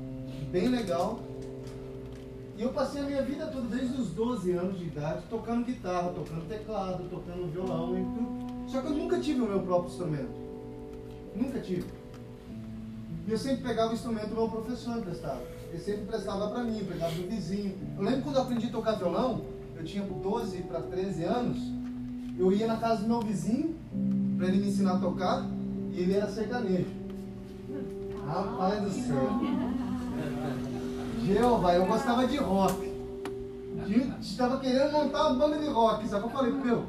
bem 0.53 0.69
legal. 0.69 1.19
E 2.57 2.61
eu 2.61 2.71
passei 2.71 3.01
a 3.01 3.05
minha 3.05 3.23
vida 3.23 3.47
toda, 3.47 3.67
desde 3.67 3.99
os 3.99 4.07
12 4.11 4.51
anos 4.51 4.79
de 4.79 4.85
idade, 4.85 5.23
tocando 5.29 5.65
guitarra, 5.65 6.13
tocando 6.13 6.47
teclado, 6.47 7.09
tocando 7.09 7.51
violão 7.51 7.99
e 7.99 8.03
tudo. 8.03 8.71
Só 8.71 8.79
que 8.79 8.87
eu 8.87 8.93
nunca 8.93 9.19
tive 9.19 9.41
o 9.41 9.49
meu 9.49 9.59
próprio 9.59 9.91
instrumento. 9.91 10.42
Nunca 11.35 11.59
tive. 11.59 11.85
E 13.27 13.31
eu 13.31 13.37
sempre 13.37 13.63
pegava 13.63 13.91
o 13.91 13.93
instrumento 13.93 14.29
do 14.29 14.35
meu 14.35 14.49
professor 14.49 14.97
emprestado. 14.97 15.41
Ele 15.69 15.81
sempre 15.81 16.01
emprestava 16.01 16.49
para 16.49 16.63
mim, 16.63 16.85
pegava 16.85 17.13
do 17.13 17.27
vizinho. 17.27 17.75
Eu 17.97 18.03
lembro 18.03 18.21
quando 18.21 18.35
eu 18.35 18.41
aprendi 18.41 18.67
a 18.67 18.71
tocar 18.71 18.91
violão, 18.93 19.41
eu 19.75 19.83
tinha 19.83 20.03
12 20.03 20.57
para 20.63 20.81
13 20.81 21.23
anos, 21.23 21.57
eu 22.37 22.51
ia 22.51 22.67
na 22.67 22.77
casa 22.77 23.01
do 23.01 23.07
meu 23.07 23.21
vizinho 23.21 23.75
para 24.37 24.47
ele 24.47 24.57
me 24.57 24.67
ensinar 24.67 24.95
a 24.95 24.99
tocar 24.99 25.47
e 25.91 25.99
ele 25.99 26.13
era 26.13 26.27
sertanejo. 26.27 26.91
Rapaz 28.25 28.81
do 28.81 28.91
céu. 28.91 29.29
Jeová, 31.25 31.75
eu 31.75 31.85
gostava 31.85 32.27
de 32.27 32.37
rock. 32.37 32.93
Estava 34.21 34.59
querendo 34.59 34.91
montar 34.91 35.27
uma 35.27 35.35
banda 35.35 35.57
de 35.57 35.67
rock, 35.67 36.07
que 36.07 36.13
eu 36.13 36.29
falei, 36.29 36.51
meu, 36.51 36.85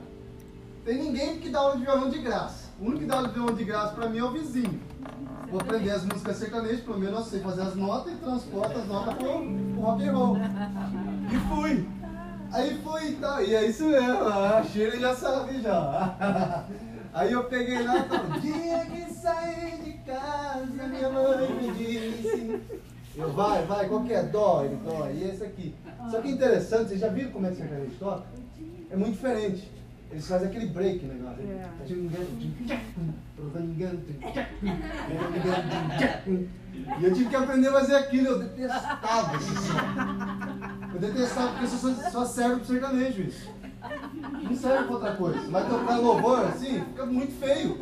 tem 0.84 1.02
ninguém 1.02 1.38
que 1.38 1.48
dá 1.48 1.60
aula 1.60 1.76
de 1.76 1.84
violão 1.84 2.08
de 2.08 2.18
graça. 2.18 2.63
O 2.81 2.87
único 2.87 3.00
que 3.00 3.07
dá 3.07 3.16
aula 3.16 3.52
de 3.52 3.64
graça 3.64 3.95
para 3.95 4.09
mim 4.09 4.19
é 4.19 4.25
o 4.25 4.33
vizinho. 4.33 4.81
Vou 5.50 5.61
aprender 5.61 5.90
as 5.90 6.04
músicas 6.04 6.37
sertanejas, 6.37 6.81
pelo 6.81 6.99
menos 6.99 7.19
eu 7.19 7.25
sei 7.25 7.40
fazer 7.40 7.62
as 7.62 7.76
notas 7.76 8.12
e 8.12 8.16
transporto 8.16 8.78
as 8.78 8.87
notas 8.88 9.14
pro, 9.14 9.26
pro 9.26 9.81
rock 9.81 10.09
and 10.09 10.12
roll. 10.12 10.37
E 11.31 11.37
fui. 11.54 11.88
Aí 12.52 12.81
fui 12.83 13.09
e 13.11 13.14
tal. 13.14 13.43
E 13.43 13.54
é 13.54 13.66
isso 13.66 13.85
mesmo, 13.85 14.25
a 14.25 14.62
Sheila 14.64 14.97
já 14.97 15.14
sabe 15.14 15.61
já. 15.61 16.64
Aí 17.14 17.33
eu 17.33 17.45
peguei 17.45 17.81
lá 17.85 17.99
e 17.99 18.02
tal. 18.09 18.40
Dia 18.40 18.87
que 18.87 19.14
saí 19.14 19.81
de 19.85 19.93
casa, 19.99 20.88
minha 20.88 21.11
mãe 21.11 21.54
me 21.54 21.71
disse. 21.75 22.61
Eu, 23.16 23.33
vai, 23.33 23.64
vai, 23.66 23.88
qual 23.88 24.02
que 24.02 24.12
é? 24.12 24.25
Dó, 24.25 24.64
ele 24.64 24.76
dó. 24.85 25.09
E 25.09 25.23
esse 25.23 25.45
aqui. 25.45 25.73
Só 26.11 26.21
que 26.21 26.28
interessante, 26.28 26.88
vocês 26.88 27.00
já 27.00 27.09
viram 27.09 27.31
como 27.31 27.47
é 27.47 27.50
que 27.50 27.57
sertanejo 27.57 27.95
toca? 28.00 28.25
é 28.90 28.97
muito 28.97 29.14
diferente. 29.14 29.71
Eles 30.14 30.28
fazem 30.28 30.47
aquele 30.47 30.66
break, 30.66 31.04
né, 31.06 31.18
galera? 31.21 31.42
É. 31.42 31.68
E 37.00 37.04
eu 37.04 37.12
tive 37.12 37.28
que 37.28 37.35
aprender 37.35 37.66
a 37.66 37.73
fazer 37.73 37.97
aquilo, 37.97 38.28
eu 38.28 38.38
detestava 38.38 39.37
esse 39.37 39.56
som. 39.56 39.75
Eu 40.94 41.00
detestava 41.00 41.49
porque 41.50 41.66
só, 41.66 41.92
só 42.12 42.25
serve 42.25 42.56
pro 42.59 42.64
sertanejo 42.64 43.23
isso. 43.23 43.50
Não 44.44 44.54
serve 44.54 44.85
pra 44.85 44.94
outra 44.94 45.16
coisa. 45.16 45.50
Vai 45.50 45.68
tocar 45.68 45.97
louvor 45.97 46.44
assim, 46.47 46.85
fica 46.85 47.06
muito 47.06 47.33
feio. 47.33 47.76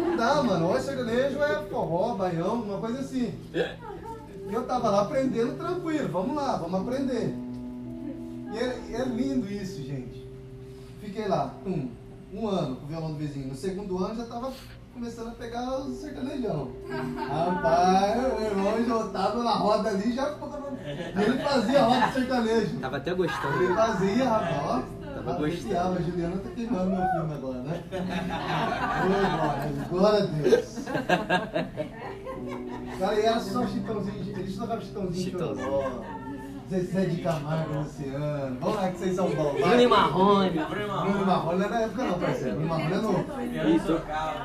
Não 0.00 0.16
dá, 0.16 0.42
mano. 0.42 0.68
Ou 0.68 0.76
é 0.78 0.80
sertanejo, 0.80 1.42
é 1.42 1.66
forró, 1.66 2.14
baião, 2.14 2.62
uma 2.62 2.78
coisa 2.78 3.00
assim. 3.00 3.34
E 3.52 4.54
eu 4.54 4.64
tava 4.64 4.88
lá 4.88 5.02
aprendendo 5.02 5.58
tranquilo, 5.58 6.08
vamos 6.08 6.34
lá, 6.34 6.56
vamos 6.56 6.80
aprender. 6.80 7.51
E 8.52 8.58
é, 8.58 9.00
é 9.00 9.04
lindo 9.04 9.50
isso, 9.50 9.82
gente. 9.82 10.28
Fiquei 11.00 11.26
lá, 11.26 11.54
um, 11.66 11.88
um 12.32 12.48
ano 12.48 12.76
com 12.76 12.84
o 12.84 12.88
violão 12.88 13.12
do 13.12 13.18
vizinho. 13.18 13.48
No 13.48 13.54
segundo 13.54 13.98
ano 14.04 14.14
já 14.14 14.26
tava 14.26 14.52
começando 14.92 15.28
a 15.28 15.32
pegar 15.32 15.78
os 15.80 15.96
sertanejão. 15.96 16.70
Rapaz, 17.28 18.16
meu 18.16 18.40
irmão 18.42 18.84
já 18.84 19.08
tava 19.08 19.42
na 19.42 19.52
roda 19.52 19.88
ali 19.88 20.12
já. 20.12 20.36
Ele 21.16 21.38
fazia 21.42 21.80
a 21.80 21.84
roda 21.84 22.06
de 22.06 22.12
sertanejo. 22.12 22.78
Tava 22.78 22.96
até 22.98 23.14
gostando. 23.14 23.62
Ele 23.62 23.74
fazia, 23.74 24.24
rapaz. 24.28 24.84
Tava 25.14 25.32
apreciava. 25.32 25.98
A 25.98 26.02
Juliana 26.02 26.36
tá 26.36 26.50
queimando 26.50 26.90
meu 26.90 27.08
filme 27.08 27.34
agora, 27.34 27.58
né? 27.62 27.82
Ô, 29.04 29.08
glória, 29.38 29.88
glória 29.88 30.22
a 30.22 30.26
Deus. 30.26 30.84
Cara, 32.98 33.14
e 33.18 33.24
era 33.24 33.40
só 33.40 33.66
chitãozinho. 33.66 34.38
Eles 34.38 34.56
tocavam 34.56 34.80
chitãozinho 34.80 35.24
Chitãozinho. 35.24 36.04
Zezé 36.72 37.04
de 37.04 37.20
Camargo, 37.20 37.80
Luciano. 37.80 38.56
Vamos 38.58 38.76
lá 38.76 38.90
que 38.90 38.98
vocês 38.98 39.14
são 39.14 39.28
bons. 39.28 39.52
vai. 39.52 39.62
Bruno 39.68 39.80
e 39.82 39.86
Marrone. 39.86 40.50
Bruno 40.50 41.26
Marrone 41.26 41.58
não 41.58 41.66
é 41.66 41.68
da 41.68 41.80
época 41.80 42.04
não, 42.04 42.18
parceiro. 42.18 42.56
Bruno 42.56 42.68
Marrone 42.68 42.92
é 42.92 42.96
novo. 42.96 43.24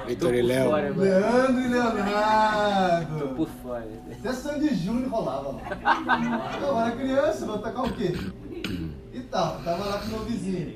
Vitor. 0.07 0.33
E 0.35 0.41
Léo. 0.41 0.71
Leandro 0.97 1.61
e 1.61 1.67
Leonardo. 1.69 3.19
Tô 3.19 3.27
por 3.29 3.47
fora. 3.47 3.87
Até 4.11 4.33
Sandy 4.33 4.75
Júnior 4.75 5.09
rolava 5.09 5.51
lá. 5.53 6.57
Eu 6.61 6.77
era 6.79 6.91
criança, 6.91 7.45
vou 7.45 7.59
tocar 7.59 7.83
o 7.83 7.93
quê? 7.93 8.13
E 9.13 9.19
tal, 9.31 9.59
tava 9.63 9.85
lá 9.85 9.97
com 9.99 10.05
o 10.07 10.09
meu 10.09 10.19
vizinho. 10.25 10.75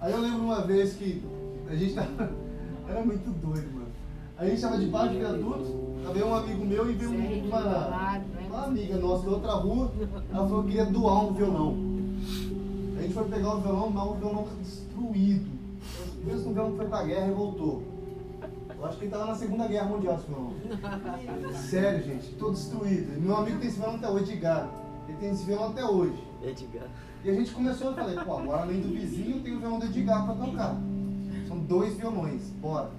Aí 0.00 0.10
eu 0.12 0.20
lembro 0.20 0.42
uma 0.42 0.62
vez 0.62 0.94
que 0.94 1.22
a 1.70 1.74
gente 1.76 1.94
tava. 1.94 2.08
Era 2.88 3.02
muito 3.04 3.30
doido, 3.30 3.72
mano. 3.72 3.86
A 4.36 4.44
gente 4.46 4.60
tava 4.60 4.76
debaixo 4.78 5.10
de 5.10 5.18
viaduto, 5.18 6.00
tava 6.04 6.18
eu 6.18 6.26
um 6.26 6.34
amigo 6.34 6.64
meu 6.64 6.90
e 6.90 6.94
veio 6.94 7.10
um- 7.12 7.46
uma, 7.46 8.20
uma 8.50 8.64
amiga 8.64 8.96
nossa 8.96 9.24
da 9.24 9.30
outra 9.30 9.52
rua. 9.52 9.92
Ela 10.32 10.48
falou 10.48 10.62
que 10.64 10.70
queria 10.70 10.86
doar 10.86 11.24
um 11.26 11.32
violão. 11.32 11.76
A 12.98 13.02
gente 13.02 13.14
foi 13.14 13.24
pegar 13.24 13.54
o 13.54 13.60
violão, 13.60 13.90
mas 13.90 14.10
o 14.10 14.14
violão 14.14 14.44
tá 14.44 14.50
destruído. 14.60 15.50
O 16.22 16.52
violão 16.52 16.76
foi 16.76 16.86
pra 16.86 17.02
guerra 17.04 17.28
e 17.28 17.32
voltou. 17.32 17.82
Eu 18.76 18.86
acho 18.86 18.96
que 18.96 19.04
ele 19.04 19.10
tava 19.10 19.26
na 19.26 19.34
Segunda 19.34 19.66
Guerra 19.68 19.88
Mundial 19.88 20.14
esse 20.14 20.26
violão. 20.26 21.52
Sério, 21.52 22.04
gente, 22.04 22.34
todo 22.34 22.52
destruído. 22.52 23.20
Meu 23.20 23.36
amigo 23.36 23.58
tem 23.58 23.68
esse 23.68 23.78
violão 23.78 23.96
até 23.96 24.08
hoje, 24.08 24.32
Edgar. 24.32 24.70
Ele 25.08 25.18
tem 25.18 25.30
esse 25.30 25.44
violão 25.44 25.68
até 25.70 25.84
hoje. 25.84 26.24
Edgar. 26.42 26.88
E 27.22 27.30
a 27.30 27.34
gente 27.34 27.52
começou, 27.52 27.88
eu 27.88 27.94
falei, 27.94 28.16
pô, 28.16 28.38
agora 28.38 28.62
além 28.62 28.80
do 28.80 28.88
vizinho 28.88 29.42
tem 29.42 29.54
o 29.54 29.60
violão 29.60 29.78
do 29.78 29.84
Edgar 29.84 30.24
pra 30.24 30.34
tocar. 30.34 30.76
São 31.46 31.58
dois 31.58 31.94
violões, 31.94 32.42
bora. 32.60 32.90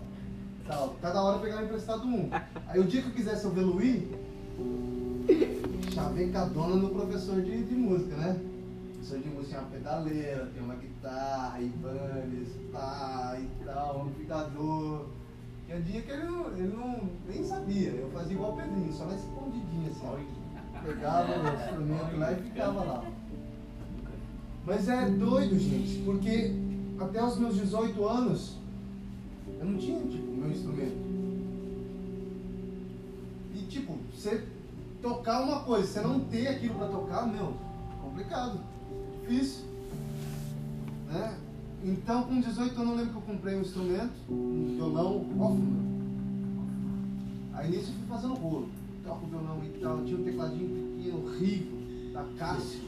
Tal. 0.68 0.96
Cada 1.02 1.24
hora 1.24 1.38
eu 1.38 1.42
pegava 1.42 1.64
emprestado 1.64 2.08
um. 2.08 2.30
Aí 2.68 2.80
o 2.80 2.84
dia 2.84 3.02
que 3.02 3.08
eu 3.08 3.14
quisesse 3.14 3.48
evoluir, 3.48 4.08
chavecadona 5.94 6.76
no 6.76 6.90
professor 6.90 7.42
de, 7.42 7.64
de 7.64 7.76
música, 7.76 8.16
né? 8.16 8.40
Professor 8.94 9.20
de 9.20 9.30
música 9.30 9.56
tem 9.56 9.60
uma 9.60 9.70
pedaleira, 9.70 10.46
tem 10.54 10.64
uma 10.64 10.76
guitarra, 10.76 11.62
Ibanez, 11.62 12.50
pá, 12.72 13.38
e 13.40 13.66
tal, 13.66 14.02
amplificador. 14.04 15.08
Tinha 15.66 15.82
dia 15.82 16.02
que 16.02 16.12
ele 16.12 16.24
não, 16.24 16.58
ele 16.58 16.76
não 16.76 17.10
nem 17.28 17.44
sabia. 17.44 17.90
Eu 17.90 18.10
fazia 18.12 18.34
igual 18.34 18.54
o 18.54 18.58
Pedrinho, 18.58 18.94
só 18.94 19.06
na 19.06 19.16
escondidinha 19.16 19.90
assim. 19.90 20.26
Pegava 20.84 21.32
o 21.32 21.54
instrumento 21.54 22.18
lá 22.18 22.32
e 22.32 22.36
ficava 22.36 22.84
lá. 22.84 23.06
Mas 24.66 24.88
é 24.88 25.10
doido, 25.10 25.58
gente, 25.60 26.02
porque 26.04 26.54
até 27.00 27.24
os 27.24 27.38
meus 27.38 27.56
18 27.56 28.08
anos 28.08 28.58
eu 29.60 29.66
não 29.66 29.78
tinha, 29.78 30.00
tipo, 30.08 30.32
meu 30.32 30.52
instrumento. 30.52 30.98
E 33.56 33.60
tipo, 33.70 33.98
você 34.14 34.44
tocar 35.02 35.42
uma 35.42 35.62
coisa, 35.62 35.88
você 35.88 36.02
não 36.02 36.20
ter 36.20 36.48
aquilo 36.48 36.76
pra 36.76 36.88
tocar, 36.88 37.26
meu, 37.26 37.54
complicado, 38.02 38.60
difícil. 39.22 39.66
Né? 41.10 41.38
Então 41.84 42.24
com 42.24 42.40
18 42.40 42.80
anos 42.80 42.92
eu 42.92 42.98
lembro 42.98 43.12
que 43.12 43.18
eu 43.18 43.34
comprei 43.34 43.56
um 43.56 43.62
instrumento, 43.62 44.14
um 44.30 44.76
violão 44.76 45.26
Hoffman. 45.40 45.92
Aí 47.54 47.72
nisso 47.72 47.90
eu 47.92 47.96
fui 47.96 48.08
fazendo 48.08 48.34
rolo. 48.36 48.70
O 49.04 49.28
violão 49.28 49.60
e 49.64 49.70
tal, 49.80 50.04
tinha 50.06 50.18
um 50.18 50.24
tecladinho 50.24 50.96
pequeno, 50.96 51.26
horrível, 51.26 51.78
da 52.14 52.24
Cássio. 52.38 52.80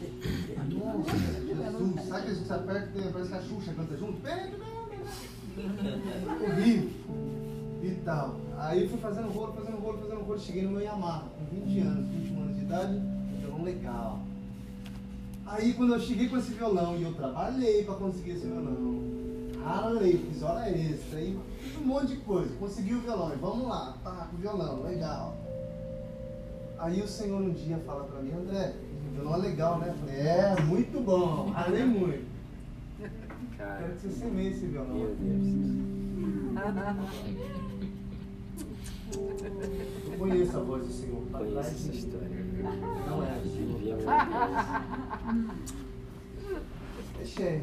Nossa, 0.71 1.17
Jesus, 1.45 2.07
sabe 2.07 2.25
que 2.25 2.31
a 2.31 2.33
gente 2.33 2.53
aperta 2.53 2.99
e 2.99 3.11
parece 3.11 3.29
que 3.29 3.35
a 3.35 3.41
Xuxa 3.41 3.73
canta 3.73 3.97
junto? 3.97 4.21
Horrível. 6.41 6.89
E 7.83 7.91
tal. 8.05 8.37
Aí 8.57 8.87
fui 8.87 8.97
fazendo 8.97 9.27
rolo, 9.27 9.51
fazendo 9.51 9.77
rolo, 9.77 9.97
fazendo 9.97 10.21
rolo. 10.21 10.39
Cheguei 10.39 10.61
no 10.63 10.71
meu 10.71 10.81
Yamaha, 10.81 11.25
com 11.37 11.65
20 11.65 11.79
anos, 11.79 12.07
21 12.07 12.41
anos 12.41 12.55
de 12.55 12.61
idade, 12.61 12.93
um 12.95 13.39
violão 13.41 13.63
legal. 13.63 14.19
Aí 15.45 15.73
quando 15.73 15.93
eu 15.93 15.99
cheguei 15.99 16.29
com 16.29 16.37
esse 16.37 16.53
violão 16.53 16.95
e 16.95 17.03
eu 17.03 17.13
trabalhei 17.13 17.83
para 17.83 17.95
conseguir 17.95 18.31
esse 18.31 18.47
violão, 18.47 19.01
ralei, 19.61 20.17
fiz 20.17 20.41
hora 20.41 20.69
extra, 20.69 21.19
aí 21.19 21.37
fiz 21.59 21.77
um 21.77 21.85
monte 21.85 22.07
de 22.07 22.15
coisa, 22.17 22.55
consegui 22.55 22.93
o 22.93 23.01
violão, 23.01 23.33
e 23.33 23.35
vamos 23.35 23.67
lá, 23.67 23.97
tá, 24.01 24.29
com 24.31 24.37
o 24.37 24.39
violão, 24.39 24.83
legal. 24.83 25.35
Aí 26.79 27.01
o 27.01 27.07
senhor 27.07 27.41
um 27.41 27.51
dia 27.51 27.77
fala 27.85 28.05
pra 28.05 28.21
mim, 28.21 28.31
André, 28.31 28.73
o 29.11 29.15
violão 29.15 29.35
é 29.35 29.47
legal, 29.49 29.79
né? 29.79 29.89
Eu 29.89 29.93
falei, 29.95 30.21
é, 30.21 30.55
muito 30.61 31.03
bom, 31.03 31.51
ralei 31.51 31.83
muito. 31.83 32.31
Cara, 33.57 33.79
Quero 33.79 33.93
que 33.95 34.01
você 34.01 34.09
semeie 34.09 34.51
esse 34.51 34.65
violão. 34.67 34.95
meu 34.95 35.15
Deus. 35.19 35.93
Eu 40.11 40.17
conheço 40.17 40.57
a 40.57 40.61
voz 40.61 40.87
do 40.87 40.93
senhor. 40.93 41.21
tá 41.31 41.37
Conheço 41.39 41.59
essa 41.59 41.91
história. 41.91 42.29
Não 43.07 43.23
é. 43.23 43.39
Vivia, 43.39 43.95
meu 43.95 43.97
Deus. 43.97 44.03
Deixei. 47.17 47.61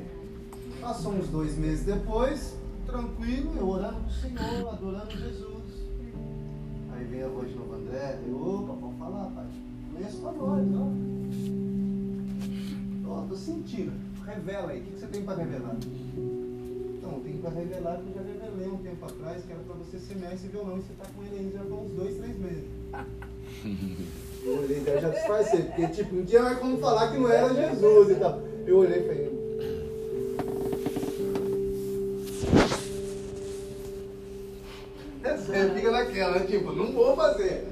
Passou 0.81 1.13
uns 1.13 1.29
dois 1.29 1.57
meses 1.59 1.85
depois, 1.85 2.57
tranquilo, 2.87 3.53
eu 3.59 3.69
orando 3.69 4.01
pro 4.01 4.11
Senhor, 4.13 4.69
adorando 4.73 5.11
Jesus. 5.11 5.51
Aí 6.93 7.05
vem 7.05 7.23
a 7.23 7.29
voz 7.29 7.51
de 7.51 7.57
novo, 7.57 7.75
André, 7.75 8.19
eu, 8.27 8.35
opa, 8.37 8.73
pode 8.75 8.95
falar, 8.97 9.27
pai. 9.27 9.47
Conheço 9.93 10.21
tua 10.21 10.33
voz, 10.33 10.67
ó. 10.75 10.89
Ó, 13.11 13.27
tô 13.29 13.37
sentindo. 13.37 13.93
Revela 14.25 14.71
aí, 14.71 14.81
o 14.81 14.85
que 14.85 14.91
que 14.93 15.01
você 15.01 15.07
tem 15.09 15.23
para 15.23 15.43
revelar? 15.43 15.77
Eu 17.13 17.21
tenho 17.21 17.39
para 17.39 17.51
revelar 17.51 17.99
que 17.99 18.09
eu 18.09 18.15
já 18.15 18.23
revelei 18.23 18.69
um 18.69 18.77
tempo 18.79 19.05
atrás, 19.05 19.45
que 19.45 19.53
era 19.53 19.61
para 19.63 19.75
você 19.75 19.99
semear 19.99 20.35
esse 20.35 20.47
violão 20.47 20.79
e 20.79 20.81
você 20.81 20.93
tá 20.95 21.07
com 21.15 21.23
ele 21.25 21.37
aí 21.39 21.53
já 21.53 21.61
há 21.61 21.65
uns 21.65 21.93
dois, 21.93 22.17
três 22.17 22.39
meses. 22.39 22.65
Eu 24.43 24.59
olhei, 24.59 24.81
daí 24.81 25.01
já 25.01 25.11
disfarcei, 25.11 25.65
porque 25.65 25.89
tipo, 25.89 26.17
um 26.17 26.23
dia 26.23 26.43
vai 26.43 26.59
como 26.59 26.79
falar 26.79 27.13
que 27.13 27.19
não 27.19 27.31
era 27.31 27.53
Jesus 27.53 28.11
e 28.11 28.15
tal. 28.15 28.41
Eu 28.67 28.79
olhei 28.79 29.01
e 29.01 29.07
falei. 29.07 29.41
Você 35.51 35.71
fica 35.75 35.91
naquela, 35.91 36.39
né? 36.39 36.47
tipo, 36.47 36.73
não 36.73 36.93
vou 36.93 37.15
fazer. 37.17 37.67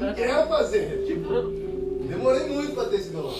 Não 0.00 0.14
quero 0.14 0.48
fazer. 0.48 1.04
Tipo, 1.06 2.08
demorei 2.08 2.48
muito 2.48 2.74
pra 2.74 2.84
ter 2.86 2.96
esse 2.96 3.10
violão. 3.10 3.34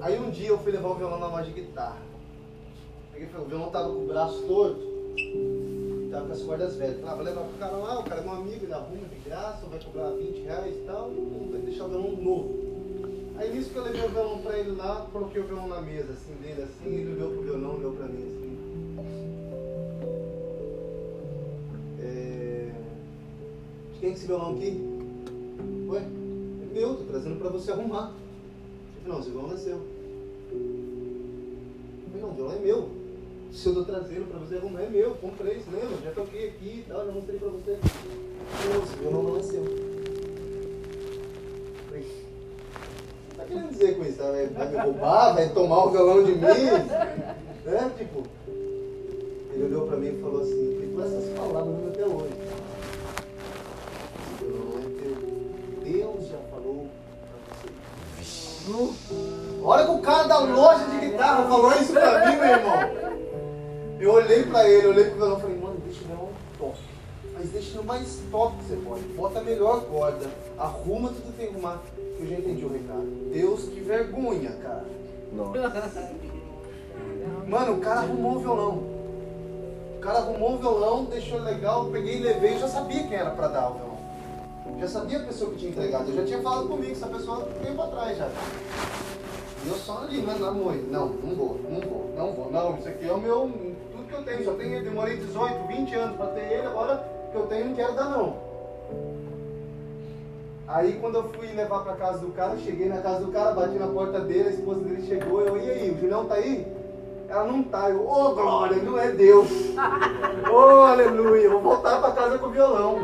Aí 0.00 0.18
um 0.18 0.30
dia 0.30 0.48
eu 0.48 0.58
fui 0.58 0.72
levar 0.72 0.88
o 0.88 0.94
violão 0.94 1.20
na 1.20 1.28
loja 1.28 1.44
de 1.44 1.60
guitarra. 1.60 2.00
Peguei, 3.16 3.28
o 3.40 3.44
violão 3.46 3.70
tava 3.70 3.88
com 3.88 4.04
o 4.04 4.06
braço 4.06 4.42
torto, 4.42 4.78
tava 6.10 6.26
com 6.26 6.32
as 6.32 6.42
cordas 6.42 6.76
velhas. 6.76 7.00
Falei, 7.00 7.10
ah, 7.10 7.14
vou 7.14 7.24
levar 7.24 7.40
pro 7.44 7.58
cara 7.58 7.76
lá, 7.78 8.00
o 8.00 8.04
cara 8.04 8.20
é 8.20 8.24
meu 8.24 8.34
amigo, 8.34 8.62
ele 8.62 8.74
arruma 8.74 9.08
de 9.08 9.28
graça, 9.28 9.66
vai 9.66 9.82
cobrar 9.82 10.10
20 10.10 10.42
reais 10.42 10.76
e 10.76 10.80
tal, 10.80 11.10
e 11.12 11.50
vai 11.50 11.60
deixar 11.62 11.86
o 11.86 11.88
violão 11.88 12.10
novo. 12.16 12.54
Aí 13.38 13.54
nisso 13.54 13.70
que 13.70 13.76
eu 13.76 13.84
levei 13.84 14.04
o 14.04 14.10
violão 14.10 14.38
pra 14.40 14.58
ele 14.58 14.72
lá, 14.72 15.08
coloquei 15.10 15.40
o 15.40 15.46
violão 15.46 15.66
na 15.66 15.80
mesa, 15.80 16.12
assim, 16.12 16.34
dele 16.42 16.62
assim, 16.62 16.94
ele 16.94 17.14
olhou 17.14 17.30
pro 17.30 17.42
violão, 17.42 17.76
olhou 17.76 17.92
pra 17.92 18.06
mim 18.06 18.22
assim. 18.22 18.58
É... 22.02 22.70
De 23.94 23.98
quem 23.98 24.10
é 24.10 24.12
esse 24.12 24.26
violão 24.26 24.56
aqui? 24.56 24.78
Ué, 25.88 26.00
é 26.00 26.74
meu, 26.74 26.96
tô 26.96 27.04
trazendo 27.04 27.38
pra 27.38 27.48
você 27.48 27.72
arrumar. 27.72 28.12
Falei, 29.02 29.08
não, 29.08 29.20
esse 29.20 29.30
violão 29.30 29.54
é 29.54 29.56
seu. 29.56 29.76
Eu 29.76 29.80
falei, 32.10 32.20
não, 32.20 32.30
o 32.30 32.34
violão 32.34 32.56
é 32.56 32.58
meu. 32.58 32.95
Se 33.52 33.68
eu 33.68 33.74
tô 33.74 33.84
trazendo 33.84 34.28
pra 34.28 34.38
você 34.38 34.56
arrumar, 34.56 34.82
é 34.82 34.88
meu, 34.88 35.14
comprei, 35.14 35.60
você 35.60 35.70
lembra? 35.70 35.96
Já 36.04 36.10
toquei 36.12 36.48
aqui 36.48 36.84
e 36.84 36.84
tal, 36.88 37.06
já 37.06 37.12
mostrei 37.12 37.38
pra 37.38 37.48
você. 37.48 37.78
Não, 38.64 38.82
esse 38.82 38.96
violão 38.96 39.22
não 39.22 39.38
é 39.38 39.42
seu. 39.42 39.96
Tá 43.36 43.44
querendo 43.44 43.68
dizer 43.68 44.16
tá? 44.16 44.30
vai, 44.30 44.46
vai 44.46 44.68
me 44.68 44.78
roubar, 44.78 45.34
vai 45.34 45.48
tomar 45.50 45.84
o 45.84 45.90
violão 45.90 46.24
de 46.24 46.32
mim. 46.32 46.40
Né? 47.66 47.90
Tipo, 47.98 48.22
ele 49.52 49.64
olhou 49.64 49.88
pra 49.88 49.96
mim 49.96 50.16
e 50.16 50.22
falou 50.22 50.40
assim, 50.40 50.78
ficou 50.80 51.04
essas 51.04 51.36
palavras 51.36 51.66
no 51.66 51.80
meu 51.80 51.88
até 51.88 52.04
hoje. 52.04 52.32
É 54.40 55.00
teu. 55.02 55.16
Deus 55.82 56.28
já 56.28 56.38
falou 56.48 56.86
pra 57.26 58.22
você. 58.22 58.70
Nu. 58.70 58.94
A 59.64 59.68
hora 59.68 59.84
que 59.84 59.90
o 59.90 59.98
cara 59.98 60.28
da 60.28 60.38
loja 60.38 60.84
de 60.84 61.06
guitarra 61.08 61.48
falou 61.48 61.72
isso 61.72 61.92
pra 61.92 62.30
mim, 62.30 62.36
meu 62.36 62.44
irmão. 62.44 63.05
Eu 63.98 64.12
olhei 64.12 64.42
pra 64.44 64.68
ele, 64.68 64.88
olhei 64.88 65.04
pro 65.04 65.16
violão 65.16 65.38
e 65.38 65.40
falei, 65.40 65.56
mano, 65.58 65.80
deixa 65.84 66.02
o 66.02 66.06
violão 66.06 66.28
top. 66.58 66.78
Mas 67.32 67.48
deixa 67.50 67.76
no 67.78 67.84
mais 67.84 68.20
top 68.30 68.56
que 68.58 68.64
você 68.64 68.76
pode. 68.76 69.02
Bota 69.14 69.38
a 69.38 69.42
melhor 69.42 69.84
corda. 69.84 70.26
Arruma 70.58 71.08
tudo 71.08 71.32
que 71.32 71.38
tem 71.38 71.46
que 71.48 71.52
arrumar. 71.54 71.82
Eu 72.18 72.26
já 72.26 72.36
entendi 72.36 72.64
o 72.64 72.72
recado. 72.72 73.06
Deus, 73.32 73.62
que 73.64 73.80
vergonha, 73.80 74.52
cara. 74.62 74.84
Nossa. 75.32 76.12
Mano, 77.46 77.74
o 77.74 77.80
cara 77.80 78.00
arrumou 78.00 78.36
o 78.36 78.38
violão. 78.38 78.96
O 79.96 80.00
cara 80.00 80.18
arrumou 80.18 80.54
o 80.54 80.58
violão, 80.58 81.04
deixou 81.04 81.40
legal, 81.40 81.86
peguei 81.86 82.16
e 82.16 82.22
levei. 82.22 82.54
Eu 82.54 82.60
já 82.60 82.68
sabia 82.68 83.02
quem 83.02 83.16
era 83.16 83.30
pra 83.30 83.48
dar 83.48 83.70
o 83.70 83.74
violão. 83.74 83.96
Já 84.78 84.88
sabia 84.88 85.18
a 85.18 85.22
pessoa 85.24 85.50
que 85.50 85.58
tinha 85.58 85.70
entregado. 85.70 86.10
Eu 86.10 86.16
já 86.16 86.24
tinha 86.24 86.42
falado 86.42 86.68
comigo, 86.68 86.92
essa 86.92 87.06
pessoa 87.06 87.48
tempo 87.62 87.82
atrás 87.82 88.18
já. 88.18 88.30
E 89.66 89.68
eu 89.68 89.74
só 89.74 89.98
ali, 90.04 90.22
mas 90.24 90.38
na 90.38 90.52
moita. 90.52 90.84
Não, 90.88 91.08
não 91.08 91.34
vou, 91.34 91.60
não 91.68 91.80
vou, 91.80 92.10
não 92.16 92.32
vou. 92.32 92.52
Não, 92.52 92.76
isso 92.76 92.88
aqui 92.88 93.08
é 93.08 93.12
o 93.12 93.18
meu. 93.18 93.50
Tudo 93.90 94.08
que 94.08 94.14
eu 94.14 94.22
tenho. 94.22 94.44
Só 94.44 94.52
tenho, 94.52 94.84
demorei 94.84 95.16
18, 95.16 95.66
20 95.66 95.94
anos 95.96 96.16
pra 96.16 96.26
ter 96.26 96.52
ele, 96.52 96.66
agora 96.68 97.04
que 97.32 97.36
eu 97.36 97.46
tenho 97.48 97.66
não 97.66 97.74
quero 97.74 97.94
dar 97.94 98.10
não. 98.10 98.36
Aí 100.68 100.98
quando 101.00 101.16
eu 101.16 101.24
fui 101.30 101.48
levar 101.48 101.80
pra 101.80 101.94
casa 101.94 102.18
do 102.18 102.32
cara, 102.32 102.56
cheguei 102.58 102.88
na 102.88 102.98
casa 102.98 103.24
do 103.24 103.32
cara, 103.32 103.52
bati 103.52 103.74
na 103.76 103.88
porta 103.88 104.20
dele, 104.20 104.48
a 104.48 104.52
esposa 104.52 104.80
dele 104.80 105.04
chegou, 105.06 105.40
eu, 105.40 105.56
e 105.56 105.70
aí, 105.70 105.90
o 105.90 105.98
Julião 106.00 106.26
tá 106.26 106.34
aí? 106.34 106.66
Ela 107.28 107.44
não 107.44 107.62
tá, 107.64 107.90
eu, 107.90 108.08
ô 108.08 108.34
glória, 108.34 108.76
não 108.76 108.96
é 108.96 109.10
Deus. 109.10 109.48
Ô 110.48 110.58
aleluia, 110.84 111.50
vou 111.50 111.60
voltar 111.60 112.00
pra 112.00 112.12
casa 112.12 112.38
com 112.38 112.46
o 112.46 112.50
violão. 112.50 112.98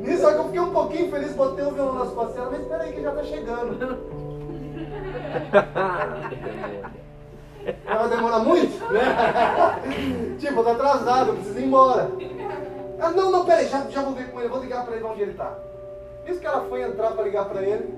Nisso 0.00 0.22
só 0.22 0.32
que 0.32 0.38
eu 0.38 0.44
fiquei 0.44 0.60
um 0.60 0.72
pouquinho 0.72 1.10
feliz, 1.10 1.32
botei 1.32 1.64
o 1.64 1.72
violão 1.72 1.98
nas 1.98 2.10
costas 2.10 2.42
mas 2.50 2.60
espera 2.60 2.84
aí 2.84 2.92
que 2.92 3.02
já 3.02 3.12
tá 3.12 3.22
chegando. 3.22 4.29
Ela 7.86 8.08
demora 8.08 8.38
muito, 8.38 8.92
né? 8.92 9.00
tipo, 10.38 10.64
tá 10.64 10.72
atrasado, 10.72 11.34
preciso 11.34 11.58
ir 11.58 11.64
embora. 11.64 12.10
Ela, 12.98 13.10
não, 13.12 13.30
não, 13.30 13.44
peraí, 13.44 13.66
já, 13.68 13.82
já 13.90 14.02
vou 14.02 14.14
ver 14.14 14.30
com 14.30 14.40
ele, 14.40 14.48
vou 14.48 14.60
ligar 14.60 14.84
pra 14.84 14.96
ele 14.96 15.04
onde 15.04 15.22
ele 15.22 15.34
tá. 15.34 15.56
Isso 16.26 16.40
que 16.40 16.46
ela 16.46 16.62
foi 16.68 16.82
entrar 16.82 17.12
pra 17.12 17.24
ligar 17.24 17.46
pra 17.46 17.62
ele, 17.62 17.88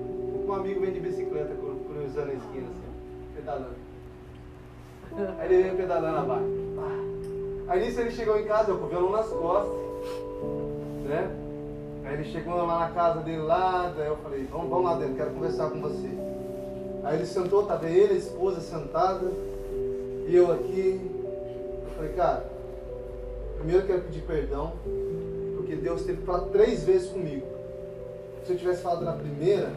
um 0.47 0.53
amigo 0.53 0.81
vem 0.81 0.91
de 0.91 0.99
bicicleta, 0.99 1.53
cruzando 1.87 2.29
a 2.29 2.33
esquina 2.33 2.67
assim, 2.69 3.35
pedalando. 3.35 3.83
Aí 5.39 5.53
ele 5.53 5.63
veio 5.63 5.75
pedalando 5.75 6.17
abaixo. 6.17 6.63
Aí 7.67 7.85
nisso 7.85 8.01
ele 8.01 8.11
chegou 8.11 8.39
em 8.39 8.45
casa, 8.45 8.71
eu 8.71 8.77
com 8.77 8.85
o 8.85 8.89
violão 8.89 9.11
nas 9.11 9.27
costas, 9.27 9.73
né? 11.05 11.29
Aí 12.05 12.13
ele 12.15 12.23
chegou 12.25 12.65
lá 12.65 12.79
na 12.79 12.89
casa 12.89 13.21
dele 13.21 13.43
lá, 13.43 13.93
daí 13.95 14.07
eu 14.07 14.17
falei, 14.17 14.45
vamos, 14.51 14.69
vamos 14.69 14.85
lá 14.85 14.95
dentro, 14.95 15.15
quero 15.15 15.31
conversar 15.31 15.69
com 15.69 15.81
você. 15.81 16.22
Aí 17.03 17.17
ele 17.17 17.25
sentou, 17.25 17.65
tava 17.65 17.89
ele, 17.89 18.13
a 18.13 18.17
esposa 18.17 18.61
sentada, 18.61 19.29
e 20.27 20.35
eu 20.35 20.51
aqui. 20.51 21.01
Eu 21.83 21.91
falei, 21.97 22.13
cara, 22.13 22.49
primeiro 23.57 23.81
eu 23.81 23.87
quero 23.87 24.01
pedir 24.03 24.21
perdão, 24.21 24.73
porque 25.57 25.75
Deus 25.75 26.03
teve 26.03 26.21
falar 26.21 26.47
três 26.47 26.83
vezes 26.83 27.09
comigo. 27.09 27.45
Se 28.45 28.53
eu 28.53 28.57
tivesse 28.57 28.81
falado 28.81 29.03
na 29.03 29.13
primeira, 29.13 29.73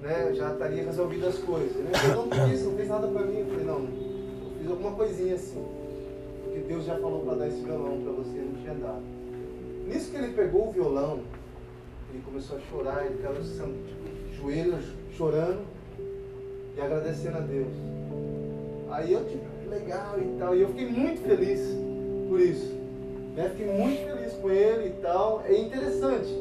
né, 0.00 0.32
já 0.34 0.52
estaria 0.52 0.84
resolvido 0.84 1.26
as 1.26 1.38
coisas. 1.38 1.76
Né? 1.76 1.90
Eu 2.10 2.16
não 2.16 2.28
quis, 2.28 2.64
não 2.64 2.76
fez 2.76 2.88
nada 2.88 3.08
pra 3.08 3.22
mim. 3.22 3.40
Eu 3.40 3.46
falei, 3.46 3.64
não, 3.64 3.80
eu 3.80 4.52
fiz 4.60 4.70
alguma 4.70 4.92
coisinha 4.92 5.34
assim. 5.34 5.64
Porque 6.44 6.60
Deus 6.60 6.84
já 6.84 6.96
falou 6.96 7.24
para 7.24 7.34
dar 7.38 7.48
esse 7.48 7.60
violão 7.60 8.00
para 8.02 8.12
você, 8.12 8.38
não 8.38 8.62
tinha 8.62 8.74
dado. 8.74 9.02
Nisso 9.86 10.10
que 10.10 10.16
ele 10.16 10.32
pegou 10.32 10.68
o 10.68 10.72
violão, 10.72 11.20
ele 12.10 12.22
começou 12.24 12.56
a 12.56 12.60
chorar, 12.60 13.06
ele 13.06 13.16
ficava 13.16 13.40
tipo, 13.40 14.40
joelhos 14.40 14.97
chorando 15.18 15.58
e 16.76 16.80
agradecendo 16.80 17.38
a 17.38 17.40
Deus. 17.40 17.72
Aí 18.92 19.12
eu, 19.12 19.24
tipo, 19.24 19.44
legal 19.68 20.14
e 20.16 20.38
tal. 20.38 20.54
E 20.54 20.62
eu 20.62 20.68
fiquei 20.68 20.86
muito 20.86 21.20
feliz 21.22 21.60
por 22.28 22.40
isso. 22.40 22.72
Né? 23.34 23.50
Fiquei 23.50 23.66
muito 23.66 24.06
feliz 24.06 24.32
com 24.34 24.50
ele 24.50 24.88
e 24.88 25.02
tal. 25.02 25.42
É 25.44 25.58
interessante. 25.58 26.32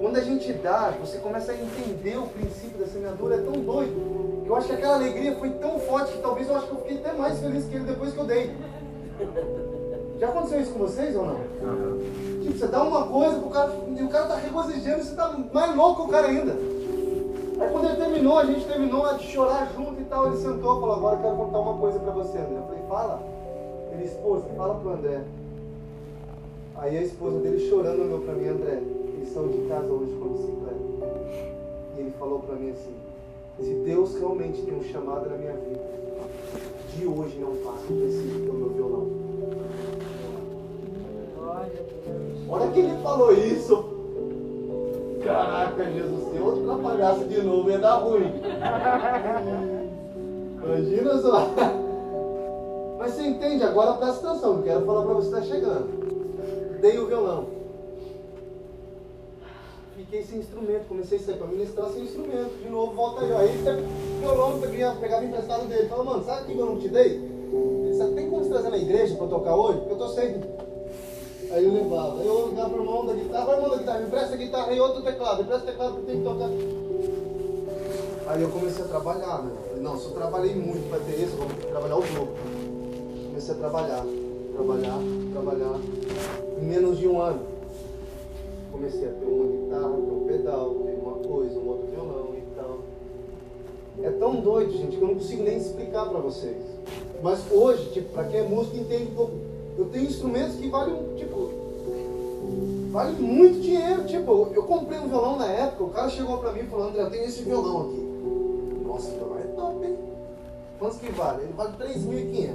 Quando 0.00 0.16
a 0.16 0.22
gente 0.22 0.52
dá, 0.54 0.90
você 1.00 1.18
começa 1.18 1.52
a 1.52 1.54
entender 1.54 2.16
o 2.16 2.26
princípio 2.26 2.78
da 2.78 2.86
semeadura, 2.86 3.36
é 3.36 3.42
tão 3.42 3.52
doido. 3.52 4.44
Eu 4.46 4.56
acho 4.56 4.68
que 4.68 4.74
aquela 4.74 4.96
alegria 4.96 5.36
foi 5.36 5.50
tão 5.50 5.78
forte 5.80 6.12
que 6.12 6.22
talvez 6.22 6.48
eu 6.48 6.56
acho 6.56 6.66
que 6.66 6.72
eu 6.72 6.80
fiquei 6.80 6.98
até 6.98 7.12
mais 7.12 7.38
feliz 7.38 7.66
que 7.66 7.74
ele 7.74 7.84
depois 7.84 8.12
que 8.12 8.18
eu 8.18 8.24
dei. 8.24 8.54
Já 10.18 10.28
aconteceu 10.28 10.60
isso 10.60 10.72
com 10.72 10.78
vocês 10.78 11.14
ou 11.14 11.26
não? 11.26 11.34
Uhum. 11.34 12.00
Tipo, 12.42 12.58
você 12.58 12.66
dá 12.68 12.82
uma 12.82 13.06
coisa 13.06 13.38
pro 13.38 13.50
cara 13.50 13.70
e 13.94 14.02
o 14.02 14.08
cara 14.08 14.26
tá 14.26 14.36
regozijando 14.36 15.00
e 15.00 15.04
você 15.04 15.14
tá 15.14 15.36
mais 15.52 15.76
louco 15.76 16.02
que 16.02 16.08
o 16.08 16.10
cara 16.10 16.28
ainda. 16.28 16.75
Aí 17.58 17.70
quando 17.70 17.86
ele 17.86 17.96
terminou, 17.96 18.38
a 18.38 18.44
gente 18.44 18.66
terminou 18.66 19.16
de 19.16 19.24
chorar 19.24 19.72
junto 19.74 20.00
e 20.00 20.04
tal, 20.04 20.26
ele 20.26 20.36
sentou 20.36 20.76
e 20.76 20.80
falou, 20.80 20.94
agora 20.94 21.16
eu 21.16 21.22
quero 21.22 21.36
contar 21.36 21.58
uma 21.58 21.78
coisa 21.78 21.98
pra 21.98 22.12
você, 22.12 22.38
André. 22.38 22.56
Eu 22.56 22.62
falei, 22.64 22.82
fala. 22.88 23.22
Ele, 23.92 24.04
esposa, 24.04 24.44
fala 24.56 24.74
pro 24.74 24.90
André. 24.90 25.24
Aí 26.76 26.98
a 26.98 27.02
esposa 27.02 27.38
dele 27.38 27.58
chorando 27.70 28.02
olhou 28.02 28.20
pra 28.20 28.34
mim, 28.34 28.48
André, 28.48 28.82
eles 29.14 29.32
são 29.32 29.48
de 29.48 29.58
casa 29.68 29.86
hoje 29.86 30.12
com 30.12 30.28
bicicleta. 30.28 30.76
E 31.96 32.00
ele 32.00 32.10
falou 32.18 32.40
pra 32.40 32.56
mim 32.56 32.70
assim, 32.70 32.94
se 33.58 33.72
Deus 33.86 34.14
realmente 34.18 34.60
tem 34.60 34.74
um 34.74 34.82
chamado 34.82 35.30
na 35.30 35.36
minha 35.38 35.54
vida, 35.54 35.80
de 36.94 37.06
hoje 37.06 37.38
não 37.38 37.48
eu 37.48 37.96
preciso 37.96 38.38
do 38.40 38.52
meu 38.52 38.68
violão. 38.68 39.06
Olha 42.48 42.70
que 42.70 42.80
ele 42.80 43.02
falou 43.02 43.32
isso. 43.32 43.95
Caraca, 45.26 45.84
Jesus, 45.84 46.28
tem 46.30 46.40
outro 46.40 46.70
atrapalhaço 46.70 47.24
de 47.24 47.42
novo, 47.42 47.68
ia 47.68 47.78
dar 47.78 47.96
ruim. 47.96 48.32
Imagina 50.64 51.18
só. 51.18 51.50
Mas 52.98 53.12
você 53.12 53.26
entende, 53.26 53.64
agora 53.64 53.94
presta 53.94 54.30
atenção, 54.30 54.62
quero 54.62 54.86
falar 54.86 55.04
pra 55.04 55.14
você 55.14 55.30
que 55.30 55.36
está 55.36 55.54
chegando. 55.54 56.80
Dei 56.80 56.98
o 56.98 57.06
violão. 57.06 57.56
Fiquei 59.96 60.22
sem 60.22 60.38
instrumento, 60.38 60.86
comecei 60.88 61.18
a 61.18 61.20
sair 61.20 61.36
pra 61.36 61.46
ministrar 61.48 61.88
sem 61.88 62.04
instrumento. 62.04 62.62
De 62.62 62.68
novo, 62.68 62.92
volta 62.92 63.22
aí. 63.22 63.32
Aí 63.32 63.58
o 63.58 64.20
violão 64.20 64.60
eu 64.62 64.96
pegava 65.00 65.24
emprestado 65.24 65.66
dele. 65.66 65.88
Falou, 65.88 66.04
mano, 66.04 66.24
sabe 66.24 66.52
que 66.52 66.58
eu 66.58 66.66
não 66.66 66.78
te 66.78 66.88
dei? 66.88 67.16
Ele 67.16 67.90
disse, 67.90 68.14
tem 68.14 68.30
como 68.30 68.44
você 68.44 68.50
trazer 68.50 68.70
na 68.70 68.78
igreja 68.78 69.16
pra 69.16 69.26
tocar 69.26 69.56
hoje? 69.56 69.78
Porque 69.78 69.92
eu 69.94 69.98
tô 69.98 70.08
sem. 70.08 70.40
Aí 71.50 71.64
eu 71.64 71.72
levava. 71.72 72.22
Eu 72.22 72.48
ligava 72.48 72.70
pro 72.70 72.82
irmão 72.82 73.06
da 73.06 73.12
guitarra, 73.14 73.52
irmão 73.52 73.70
da 73.70 73.76
guitarra, 73.76 73.98
me 74.00 74.06
empresta 74.06 74.34
a 74.34 74.36
guitarra 74.36 74.72
e 74.72 74.80
outro 74.80 75.02
teclado, 75.02 75.36
me 75.36 75.42
empresta 75.44 75.66
teclado 75.66 75.96
que 75.96 76.06
tenho 76.06 76.18
que 76.18 76.24
tocar. 76.24 76.50
Aí 78.28 78.42
eu 78.42 78.48
comecei 78.48 78.84
a 78.84 78.88
trabalhar, 78.88 79.42
né? 79.44 79.52
Falei, 79.68 79.82
não, 79.82 79.96
se 79.96 80.06
eu 80.06 80.10
trabalhei 80.12 80.54
muito 80.54 80.88
para 80.90 80.98
ter 80.98 81.22
isso, 81.22 81.34
eu 81.34 81.46
vou 81.46 81.70
trabalhar 81.70 81.96
o 81.96 82.00
dobro. 82.00 82.34
Comecei 83.28 83.54
a 83.54 83.58
trabalhar, 83.58 84.04
trabalhar, 84.54 84.98
trabalhar. 85.32 85.80
Em 86.60 86.64
menos 86.64 86.98
de 86.98 87.06
um 87.06 87.20
ano, 87.20 87.40
comecei 88.72 89.08
a 89.08 89.12
ter 89.12 89.26
uma 89.26 89.46
guitarra, 89.46 89.94
ter 89.94 90.10
um 90.10 90.26
pedal, 90.26 90.74
ter 90.74 90.98
uma 91.00 91.12
coisa, 91.12 91.58
um 91.58 91.68
outro 91.68 91.86
violão 91.86 92.34
e 92.34 92.42
tal. 92.56 92.78
É 94.02 94.10
tão 94.10 94.36
doido, 94.40 94.72
gente, 94.72 94.96
que 94.96 95.02
eu 95.02 95.08
não 95.08 95.14
consigo 95.14 95.44
nem 95.44 95.56
explicar 95.56 96.06
para 96.06 96.18
vocês. 96.18 96.56
Mas 97.22 97.40
hoje, 97.52 97.90
tipo, 97.92 98.12
para 98.12 98.24
quem 98.24 98.40
é 98.40 98.42
músico, 98.42 98.76
entende 98.76 99.12
um 99.12 99.14
pouco. 99.14 99.45
Eu 99.78 99.84
tenho 99.86 100.06
instrumentos 100.06 100.56
que 100.56 100.68
valem, 100.68 100.96
tipo, 101.16 101.50
vale 102.90 103.20
muito 103.20 103.60
dinheiro. 103.60 104.04
Tipo, 104.04 104.50
eu 104.54 104.62
comprei 104.62 104.98
um 104.98 105.08
violão 105.08 105.36
na 105.36 105.46
época, 105.46 105.84
o 105.84 105.90
cara 105.90 106.08
chegou 106.08 106.38
pra 106.38 106.52
mim 106.52 106.62
falou, 106.64 106.88
André, 106.88 107.02
eu 107.02 107.10
tenho 107.10 107.24
esse 107.24 107.42
violão 107.42 107.82
aqui. 107.82 108.00
Nossa, 108.86 109.10
o 109.10 109.14
violão 109.14 109.38
é 109.38 109.42
top, 109.42 109.86
hein? 109.86 109.98
Quantos 110.78 110.98
que 110.98 111.12
vale? 111.12 111.42
Ele 111.42 111.52
vale 111.52 111.72
3.500. 111.76 112.54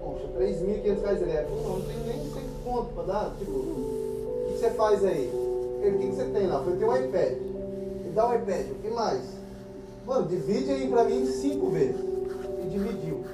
Poxa, 0.00 0.28
3.500 0.38 1.00
reais 1.02 1.22
ele 1.22 1.30
é. 1.32 1.48
Não, 1.50 1.78
não 1.78 1.80
tenho 1.80 2.04
nem 2.06 2.18
100 2.18 2.32
conto 2.64 2.94
pra 2.94 3.02
dar. 3.04 3.34
Tipo, 3.38 3.50
o 3.50 4.46
que 4.48 4.58
você 4.58 4.70
faz 4.70 5.04
aí? 5.04 5.30
Ele, 5.82 5.96
o 5.96 5.98
que 5.98 6.06
você 6.06 6.24
tem 6.24 6.46
lá? 6.46 6.62
Eu 6.64 6.76
tem 6.76 6.88
um 6.88 6.96
iPad. 6.96 7.32
Me 8.04 8.12
dá 8.14 8.28
um 8.28 8.34
iPad, 8.34 8.66
o 8.70 8.74
que 8.74 8.90
mais? 8.90 9.22
Mano, 10.06 10.28
divide 10.28 10.70
aí 10.70 10.88
pra 10.88 11.04
mim 11.04 11.26
cinco 11.26 11.70
vezes. 11.70 11.96
E 12.62 12.68
dividiu. 12.68 13.24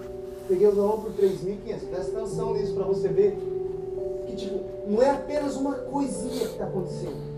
Peguei 0.51 0.67
o 0.67 0.73
violão 0.73 0.99
por 0.99 1.13
3.500. 1.13 1.89
Presta 1.91 2.19
atenção 2.19 2.55
nisso 2.55 2.75
pra 2.75 2.85
você 2.85 3.07
ver 3.07 3.39
que, 4.27 4.35
tipo, 4.35 4.61
não 4.89 5.01
é 5.01 5.11
apenas 5.11 5.55
uma 5.55 5.75
coisinha 5.75 6.41
que 6.41 6.53
está 6.53 6.65
acontecendo. 6.65 7.31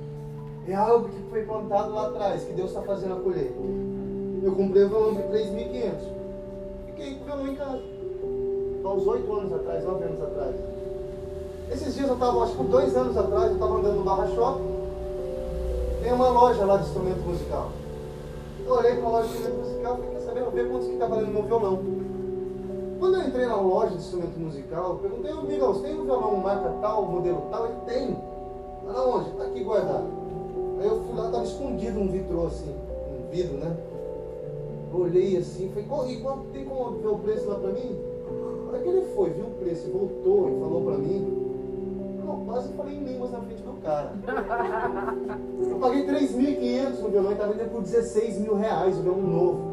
É 0.66 0.75
algo 0.75 1.11
que 1.11 1.22
foi 1.29 1.42
plantado 1.42 1.92
lá 1.92 2.07
atrás, 2.07 2.42
que 2.42 2.55
Deus 2.55 2.70
está 2.70 2.81
fazendo 2.81 3.12
a 3.12 3.20
colher. 3.20 3.53
Eu 4.42 4.53
comprei 4.53 4.85
o 4.85 4.88
violão 4.88 5.14
por 5.14 5.25
3.500. 5.25 5.92
Fiquei 6.87 7.16
com 7.16 7.22
o 7.22 7.27
violão 7.27 7.48
em 7.48 7.55
casa. 7.55 7.81
Há 8.83 8.92
uns 8.94 9.07
8 9.07 9.33
anos 9.37 9.53
atrás, 9.53 9.85
9 9.85 10.05
anos 10.05 10.22
atrás. 10.22 10.57
Esses 11.70 11.94
dias 11.94 12.09
eu 12.09 12.14
estava, 12.14 12.42
acho 12.44 12.57
que 12.57 12.64
dois 12.64 12.96
anos 12.96 13.16
atrás, 13.16 13.46
eu 13.48 13.55
estava 13.55 13.75
andando 13.75 13.96
no 13.96 14.05
Barra 14.05 14.27
Shopping. 14.29 14.72
Tem 16.03 16.12
uma 16.14 16.31
loja 16.31 16.64
lá 16.64 16.79
de 16.79 16.87
instrumento 16.87 17.20
musical. 17.20 17.72
Eu 18.64 18.72
olhei 18.72 18.94
para 18.94 19.07
a 19.07 19.11
loja 19.11 19.29
de 19.29 19.35
instrumento 19.35 19.68
musical 19.68 19.92
e 19.92 19.96
falei, 19.98 20.12
quer 20.12 20.20
saber, 20.20 20.40
eu 20.40 20.51
ver 20.51 20.70
quantos 20.70 20.87
que 20.87 20.94
está 20.94 21.07
valendo 21.07 21.31
meu 21.31 21.42
violão. 21.42 22.02
Quando 23.03 23.17
eu 23.17 23.27
entrei 23.27 23.47
na 23.47 23.57
loja 23.57 23.91
de 23.91 23.97
instrumento 23.97 24.38
musical, 24.38 25.01
perguntei, 25.03 25.33
ô 25.33 25.43
Miguel, 25.43 25.75
tem 25.83 25.99
um 25.99 26.05
violão 26.05 26.37
marca 26.37 26.73
tal, 26.81 27.05
modelo 27.05 27.49
tal? 27.51 27.67
Ele 27.67 27.75
tem. 27.85 28.17
Mas 28.87 28.97
onde? 28.97 29.31
Está 29.31 29.43
aqui 29.43 29.65
guardado. 29.65 30.07
Aí 30.79 30.87
eu 30.87 31.03
fui 31.03 31.17
lá, 31.17 31.27
estava 31.27 31.43
escondido 31.43 31.99
um 31.99 32.07
vitrô 32.07 32.47
assim, 32.47 32.71
um 32.71 33.29
vidro, 33.29 33.57
né? 33.57 33.77
Eu 34.93 35.01
olhei 35.01 35.37
assim, 35.37 35.69
falei, 35.71 36.15
e 36.15 36.21
quanto 36.21 36.45
tem 36.53 36.65
como 36.65 36.93
ver 36.93 37.09
o 37.09 37.19
preço 37.19 37.49
lá 37.49 37.57
para 37.57 37.73
mim? 37.73 37.99
Na 38.67 38.69
hora 38.69 38.79
que 38.79 38.88
ele 38.88 39.03
foi, 39.17 39.31
viu 39.31 39.47
o 39.47 39.51
preço, 39.51 39.91
voltou 39.91 40.49
e 40.49 40.61
falou 40.61 40.83
para 40.83 40.99
mim, 40.99 42.23
eu 42.25 42.45
quase 42.47 42.73
falei 42.75 42.95
em 42.95 43.03
línguas 43.03 43.33
na 43.33 43.41
frente 43.41 43.62
do 43.62 43.83
cara. 43.83 44.12
Eu 45.69 45.77
paguei 45.81 46.07
3.500 46.07 47.01
no 47.01 47.09
violão 47.09 47.31
e 47.31 47.33
estava 47.33 47.53
vendendo 47.53 47.73
por 47.73 47.83
16 47.83 48.38
mil 48.38 48.55
reais 48.55 48.97
o 48.97 49.03
violão 49.03 49.23
novo. 49.23 49.72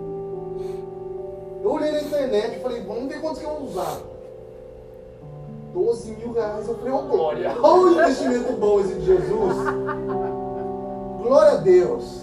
Eu 1.61 1.71
olhei 1.71 1.91
na 1.91 2.01
internet 2.01 2.57
e 2.57 2.61
falei, 2.61 2.81
vamos 2.83 3.07
ver 3.07 3.21
quantos 3.21 3.39
que 3.39 3.45
vão 3.45 3.63
usar. 3.63 3.99
12 5.73 6.11
mil 6.11 6.33
reais. 6.33 6.67
Eu 6.67 6.75
falei, 6.77 6.93
ô 6.93 6.97
oh, 6.97 7.01
glória, 7.03 7.55
olha 7.61 7.81
o 7.81 7.91
investimento 7.91 8.53
bom 8.53 8.79
esse 8.79 8.93
de 8.95 9.05
Jesus. 9.05 9.55
Glória 11.21 11.51
a 11.51 11.57
Deus. 11.57 12.21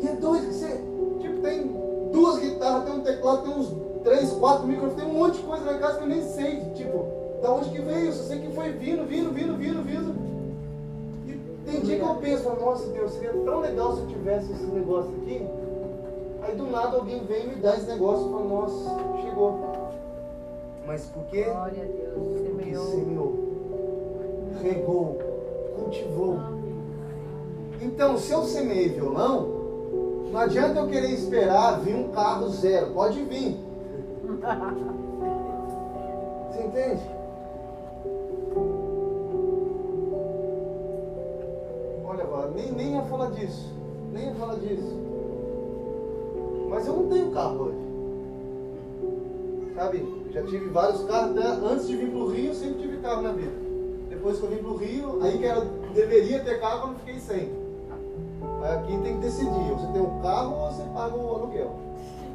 E 0.00 0.08
é 0.08 0.12
doido 0.12 0.46
que 0.46 0.54
você, 0.54 0.80
tipo, 1.20 1.40
tem 1.40 1.76
duas 2.12 2.38
guitarras, 2.38 2.84
tem 2.84 2.94
um 2.94 3.00
teclado, 3.00 3.42
tem 3.42 3.52
uns 3.52 3.72
três, 4.02 4.30
quatro 4.32 4.66
microfones, 4.66 4.96
tem 4.96 5.10
um 5.10 5.18
monte 5.18 5.38
de 5.38 5.42
coisa 5.42 5.64
na 5.64 5.78
casa 5.78 5.98
que 5.98 6.04
eu 6.04 6.08
nem 6.08 6.22
sei, 6.22 6.60
tipo, 6.74 7.06
da 7.42 7.52
onde 7.52 7.70
que 7.70 7.80
veio, 7.80 8.12
só 8.12 8.22
sei 8.24 8.40
que 8.40 8.52
foi 8.52 8.70
vindo, 8.72 9.04
vindo, 9.06 9.32
vindo, 9.32 9.56
vindo, 9.56 9.82
vindo. 9.82 10.14
E 11.26 11.70
tem 11.70 11.80
dia 11.80 11.96
que 11.96 12.02
eu 12.02 12.14
penso, 12.16 12.48
nossa 12.60 12.86
Deus, 12.88 13.12
seria 13.12 13.32
tão 13.32 13.60
legal 13.60 13.94
se 13.94 14.00
eu 14.00 14.06
tivesse 14.08 14.52
esse 14.52 14.64
negócio 14.64 15.10
aqui. 15.22 15.46
Aí 16.46 16.54
do 16.54 16.70
nada 16.70 16.96
alguém 16.96 17.24
vem 17.24 17.42
e 17.44 17.48
me 17.48 17.56
dá 17.56 17.74
esse 17.74 17.88
negócio 17.88 18.28
e 18.28 18.30
fala, 18.30 18.44
nossa, 18.44 18.88
chegou. 19.20 19.58
Mas 20.86 21.04
por 21.06 21.24
quê? 21.24 21.42
Glória 21.42 21.82
a 21.82 21.86
Deus, 21.86 22.14
Porque 22.14 22.38
semeou. 22.44 22.84
semeou, 22.84 23.34
regou, 24.62 25.18
cultivou. 25.76 26.38
Então, 27.82 28.16
se 28.16 28.32
eu 28.32 28.44
semei 28.44 28.90
violão, 28.90 29.48
não 30.30 30.38
adianta 30.38 30.78
eu 30.78 30.86
querer 30.86 31.10
esperar 31.10 31.80
vir 31.80 31.96
um 31.96 32.12
carro 32.12 32.48
zero. 32.50 32.92
Pode 32.92 33.20
vir. 33.24 33.58
Você 36.52 36.62
entende? 36.62 37.02
Olha, 42.04 42.24
nem, 42.54 42.70
nem 42.70 42.94
ia 42.94 43.02
falar 43.02 43.32
disso. 43.32 43.74
Nem 44.12 44.26
ia 44.26 44.34
falar 44.36 44.54
disso. 44.54 45.15
Mas 46.76 46.86
eu 46.86 46.92
não 46.92 47.08
tenho 47.08 47.30
carro 47.30 47.62
hoje. 47.62 47.78
Sabe? 49.74 50.24
Já 50.30 50.42
tive 50.42 50.68
vários 50.68 51.04
carros. 51.04 51.38
Até 51.38 51.48
antes 51.48 51.88
de 51.88 51.96
vir 51.96 52.10
pro 52.10 52.28
Rio, 52.28 52.48
eu 52.48 52.54
sempre 52.54 52.82
tive 52.82 52.98
carro 52.98 53.22
na 53.22 53.32
vida. 53.32 53.52
Depois 54.10 54.38
que 54.38 54.44
eu 54.44 54.50
vim 54.50 54.58
pro 54.58 54.76
Rio, 54.76 55.22
aí 55.22 55.38
que 55.38 55.44
eu 55.44 55.64
deveria 55.94 56.40
ter 56.40 56.60
carro, 56.60 56.82
eu 56.82 56.86
não 56.88 56.94
fiquei 56.96 57.18
sem. 57.18 57.50
Aí 58.62 58.74
aqui 58.74 58.98
tem 58.98 59.14
que 59.14 59.20
decidir. 59.22 59.72
Você 59.72 59.86
tem 59.86 60.02
um 60.02 60.20
carro 60.20 60.54
ou 60.54 60.70
você 60.70 60.82
paga 60.92 61.16
o 61.16 61.34
aluguel. 61.34 61.76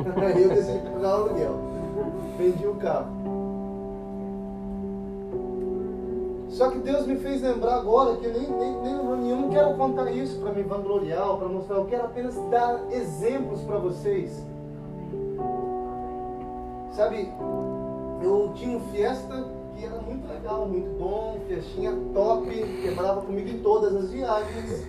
Aí 0.18 0.42
eu 0.42 0.50
decidi 0.50 0.80
pagar 0.90 1.20
o 1.20 1.24
aluguel. 1.24 1.60
Vendi 2.40 2.66
o 2.66 2.74
carro. 2.76 3.21
Só 6.52 6.70
que 6.70 6.80
Deus 6.80 7.08
me 7.08 7.16
fez 7.16 7.42
lembrar 7.42 7.76
agora 7.76 8.18
que 8.18 8.26
eu 8.26 8.34
nem, 8.34 8.50
nem, 8.50 8.76
nem 8.82 9.30
eu 9.30 9.38
não 9.38 9.50
quero 9.50 9.74
contar 9.76 10.12
isso 10.12 10.40
para 10.42 10.52
me 10.52 10.64
vangloriar 10.64 11.38
para 11.38 11.48
mostrar, 11.48 11.78
eu 11.78 11.86
quero 11.86 12.06
apenas 12.06 12.36
dar 12.50 12.92
exemplos 12.92 13.62
para 13.62 13.78
vocês. 13.78 14.44
Sabe, 16.92 17.32
eu 18.22 18.52
tinha 18.54 18.78
um 18.78 18.82
Fiesta 18.92 19.46
que 19.74 19.86
era 19.86 19.96
muito 20.02 20.28
legal, 20.28 20.68
muito 20.68 20.90
bom, 21.00 21.40
festinha 21.48 21.98
top, 22.14 22.50
quebrava 22.82 23.22
comigo 23.22 23.50
em 23.50 23.60
todas 23.60 23.96
as 23.96 24.12
viagens. 24.12 24.86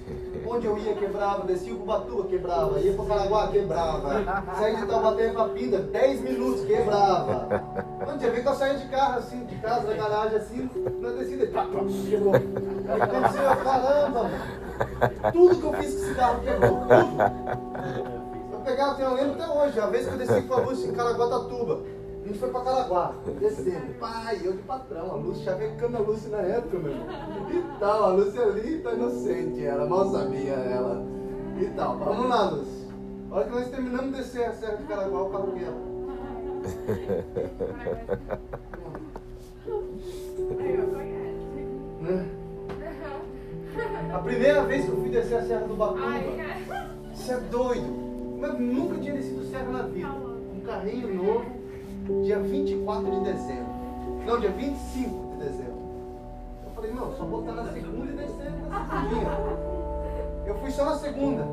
Onde 0.52 0.66
eu 0.66 0.76
ia, 0.76 0.94
quebrava, 0.94 1.46
descia 1.46 1.72
o 1.72 1.78
Cubatuba, 1.78 2.28
quebrava, 2.28 2.78
ia 2.78 2.92
para 2.92 3.06
Caraguá, 3.06 3.48
quebrava, 3.48 4.44
saía 4.58 4.76
de 4.76 4.86
Taubaté 4.86 5.30
para 5.30 5.48
Pinda, 5.48 5.78
10 5.78 6.20
minutos, 6.20 6.66
quebrava. 6.66 7.64
Um 8.06 8.18
dia 8.18 8.30
vez 8.30 8.42
que 8.42 8.48
eu 8.48 8.54
saía 8.54 8.74
de 8.74 8.86
carro 8.88 9.18
assim, 9.18 9.46
de 9.46 9.56
casa, 9.56 9.86
da 9.86 9.94
garagem 9.94 10.36
assim, 10.36 10.70
na 11.00 11.08
descida, 11.12 11.46
pá, 11.46 11.64
pá, 11.64 11.80
quebrou. 12.06 12.34
Aí 12.34 13.00
aconteceu, 13.00 13.56
caramba, 13.64 14.22
mano. 14.24 15.32
Tudo 15.32 15.56
que 15.56 15.64
eu 15.64 15.72
fiz 15.72 15.94
com 15.94 16.02
esse 16.02 16.14
carro 16.14 16.40
quebrou, 16.42 16.80
tudo. 16.80 18.52
Eu 18.52 18.58
pegava, 18.60 19.00
eu 19.00 19.14
lembro 19.14 19.42
até 19.42 19.50
hoje, 19.50 19.80
a 19.80 19.86
vez 19.86 20.06
que 20.06 20.12
eu 20.12 20.18
desci 20.18 20.42
com 20.42 20.54
a 20.54 20.58
luz 20.58 20.84
em 20.84 20.92
Caraguatatuba. 20.92 21.80
A 22.22 22.28
gente 22.28 22.38
foi 22.38 22.50
pra 22.50 22.60
Caraguá, 22.60 23.14
descendo. 23.40 23.94
Pai, 23.98 24.40
eu 24.44 24.52
de 24.52 24.62
patrão, 24.62 25.10
a 25.10 25.14
Lúcia 25.14 25.44
chavecando 25.44 25.96
a 25.96 26.00
Lúcia 26.00 26.30
na 26.30 26.38
época, 26.38 26.78
meu. 26.78 26.92
E 26.92 27.78
tal, 27.80 28.04
a 28.04 28.08
Lúcia 28.12 28.42
ali 28.42 28.78
tá 28.78 28.92
inocente, 28.92 29.64
ela 29.64 29.86
mal 29.86 30.08
sabia 30.10 30.52
ela. 30.52 31.04
E 31.60 31.66
tal, 31.76 31.98
vamos 31.98 32.28
lá, 32.28 32.50
Lúcia. 32.50 32.88
A 33.30 33.34
hora 33.34 33.44
que 33.44 33.50
nós 33.50 33.68
terminamos 33.68 34.12
de 34.12 34.18
descer 34.18 34.44
a 34.44 34.52
Serra 34.52 34.76
de 34.76 34.84
Caraguá, 34.84 35.22
o 35.22 35.30
carro 35.30 35.52
quebra. 35.52 35.92
Né? 42.00 42.26
A 44.12 44.18
primeira 44.18 44.64
vez 44.64 44.84
que 44.84 44.90
eu 44.90 44.96
fui 44.96 45.08
descer 45.08 45.38
a 45.38 45.42
Serra 45.42 45.66
do 45.66 45.74
Batuba, 45.74 46.06
isso 47.12 47.32
é 47.32 47.40
doido. 47.50 48.12
Mas 48.38 48.58
nunca 48.58 48.98
tinha 48.98 49.14
descido 49.14 49.44
serra 49.44 49.70
na 49.70 49.82
vida. 49.82 50.08
Um 50.08 50.60
carrinho 50.60 51.14
novo, 51.14 51.61
dia 52.22 52.38
24 52.38 53.10
de 53.10 53.20
dezembro. 53.20 53.72
Não, 54.26 54.38
dia 54.40 54.50
25 54.50 55.32
de 55.32 55.44
dezembro. 55.44 55.82
Eu 56.64 56.70
falei, 56.74 56.92
não, 56.92 57.12
só 57.16 57.24
botar 57.24 57.52
na 57.52 57.64
segunda 57.72 58.12
e 58.12 58.16
descer 58.16 58.50
na 58.68 58.86
segundinha. 58.86 59.30
Eu 60.46 60.54
fui 60.56 60.70
só 60.70 60.84
na 60.84 60.96
segunda. 60.96 61.44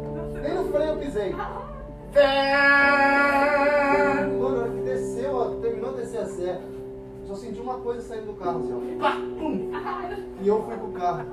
Nem 0.42 0.54
no 0.56 0.66
freio 0.66 0.90
eu 0.90 0.98
pisei. 0.98 1.36
Mano, 4.40 4.40
na 4.40 4.62
hora 4.62 4.70
que 4.70 4.82
desceu, 4.82 5.36
ó, 5.36 5.50
terminou 5.62 5.92
de 5.94 6.02
descer 6.02 6.22
a 6.22 6.26
serra. 6.26 6.62
Só 7.28 7.36
senti 7.36 7.60
uma 7.62 7.76
coisa 7.76 8.02
saindo 8.02 8.28
do 8.28 8.34
carro, 8.34 8.62
assim, 8.62 8.74
ó. 8.74 8.80
Pá, 9.00 9.12
pum. 9.40 9.70
E 10.42 10.48
eu 10.48 10.64
fui 10.64 10.76
pro 10.76 10.92
carro. 10.94 11.26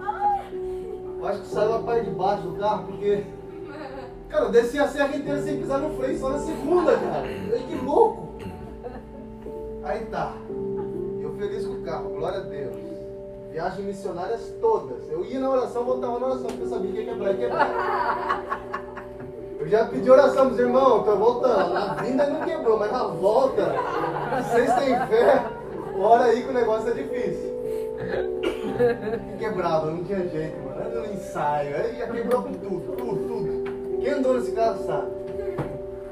Eu 1.19 1.27
acho 1.27 1.41
que 1.41 1.47
saiu 1.47 1.75
a 1.75 1.79
parte 1.79 2.05
de 2.05 2.11
baixo 2.11 2.43
do 2.43 2.59
carro, 2.59 2.85
porque. 2.89 3.25
Cara, 4.29 4.45
eu 4.45 4.51
desci 4.51 4.79
a 4.79 4.89
serra 4.89 5.17
inteira 5.17 5.41
sem 5.41 5.59
pisar 5.59 5.81
no 5.81 5.97
freio, 5.97 6.19
só 6.19 6.31
na 6.31 6.39
segunda, 6.39 6.99
cara. 6.99 7.27
Que 7.27 7.75
louco! 7.77 8.26
Aí 9.87 10.05
tá. 10.07 10.35
Eu 11.23 11.33
feliz 11.39 11.65
com 11.65 11.75
o 11.75 11.83
carro, 11.83 12.11
glória 12.11 12.41
a 12.41 12.43
Deus. 12.43 12.75
Viagens 13.53 13.87
missionárias 13.87 14.53
todas. 14.61 15.09
Eu 15.09 15.25
ia 15.25 15.39
na 15.39 15.49
oração, 15.49 15.85
voltava 15.85 16.19
na 16.19 16.27
oração, 16.27 16.47
porque 16.47 16.65
eu 16.65 16.69
sabia 16.69 16.91
que 16.91 16.99
ia 16.99 17.05
quebrar 17.05 17.33
e 17.33 17.37
quebrar. 17.37 18.63
Eu 19.59 19.67
já 19.69 19.87
pedi 19.87 20.11
oração 20.11 20.49
pros 20.49 20.59
irmãos, 20.61 21.05
tô 21.05 21.17
voltando. 21.17 21.73
Na 21.73 21.95
vinda 21.95 22.27
não 22.27 22.43
quebrou, 22.43 22.79
mas 22.79 22.93
na 22.93 23.05
volta, 23.05 23.75
vocês 24.43 24.75
têm 24.75 25.07
fé, 25.07 25.47
ora 25.99 26.25
aí 26.25 26.43
que 26.43 26.51
o 26.51 26.53
negócio 26.53 26.91
é 26.91 26.93
difícil. 26.93 27.57
Quebrava, 29.39 29.91
não 29.91 30.05
tinha 30.05 30.29
jeito, 30.29 30.59
mano. 30.63 30.79
Era 30.79 31.01
no 31.01 31.15
ensaio, 31.15 31.75
aí 31.75 31.97
já 31.97 32.07
quebrou 32.07 32.43
com 32.43 32.53
tudo, 32.53 32.97
tudo, 32.97 33.29
tudo. 33.29 33.99
Quem 34.03 34.13
andou 34.13 34.35
nesse 34.35 34.53
carro 34.53 34.85
sabe. 34.85 35.11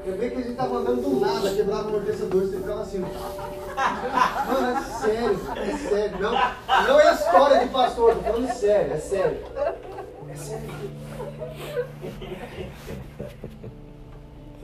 Eu 0.05 0.17
vi 0.17 0.29
que 0.29 0.37
a 0.37 0.41
gente 0.41 0.55
tava 0.55 0.77
andando 0.77 1.01
do 1.01 1.19
nada, 1.19 1.49
quebrava 1.49 1.85
o 1.85 1.87
amortecedor, 1.87 2.41
você 2.41 2.57
ficava 2.57 2.81
assim. 2.81 3.03
Mano, 3.75 4.77
é 4.77 4.81
sério, 4.81 5.39
é 5.57 5.77
sério. 5.77 6.19
Não, 6.19 6.31
não 6.31 6.99
é 6.99 7.13
história 7.13 7.59
de 7.59 7.67
pastor, 7.69 8.15
tô 8.15 8.21
falando 8.21 8.53
sério, 8.53 8.93
é 8.93 8.97
sério. 8.97 9.37
É 10.29 10.35
sério. 10.35 10.69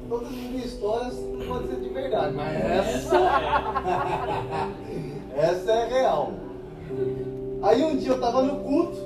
Todas 0.10 0.28
as 0.28 0.34
minhas 0.36 0.66
histórias 0.66 1.16
não 1.20 1.48
podem 1.48 1.68
ser 1.70 1.82
de 1.82 1.90
verdade, 1.90 2.36
mas 2.36 2.66
essa. 2.66 3.18
essa 5.36 5.72
é 5.72 5.88
real. 5.88 6.32
Aí 7.64 7.84
um 7.84 7.96
dia 7.98 8.12
eu 8.12 8.20
tava 8.20 8.42
no 8.42 8.60
culto 8.64 8.98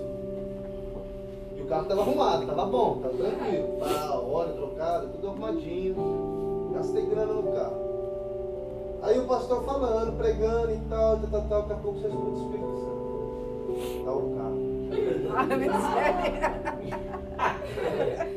e 1.57 1.61
o 1.61 1.65
carro 1.67 1.85
tava 1.85 2.01
arrumado, 2.01 2.47
tava 2.47 2.65
bom, 2.65 3.01
tava 3.01 3.13
tranquilo. 3.15 3.77
Tá, 3.79 4.19
óleo 4.19 4.53
trocado, 4.53 5.07
tudo 5.09 5.27
arrumadinho. 5.27 6.71
Gastei 6.73 7.05
grana 7.05 7.33
no 7.33 7.51
carro. 7.51 7.94
Aí 9.05 9.19
o 9.19 9.25
pastor 9.25 9.63
falando, 9.63 10.17
pregando 10.17 10.71
e 10.71 10.79
tal, 10.89 11.19
tal, 11.19 11.29
tal, 11.29 11.41
tal, 11.41 11.61
daqui 11.61 11.73
a 11.73 11.75
pouco 11.75 11.99
você 11.99 12.07
escuta 12.07 12.27
o 12.27 12.41
Espírito 12.41 12.73
Santo. 12.81 14.03
Dá 14.03 14.11
o 14.13 14.35
carro. 14.35 14.57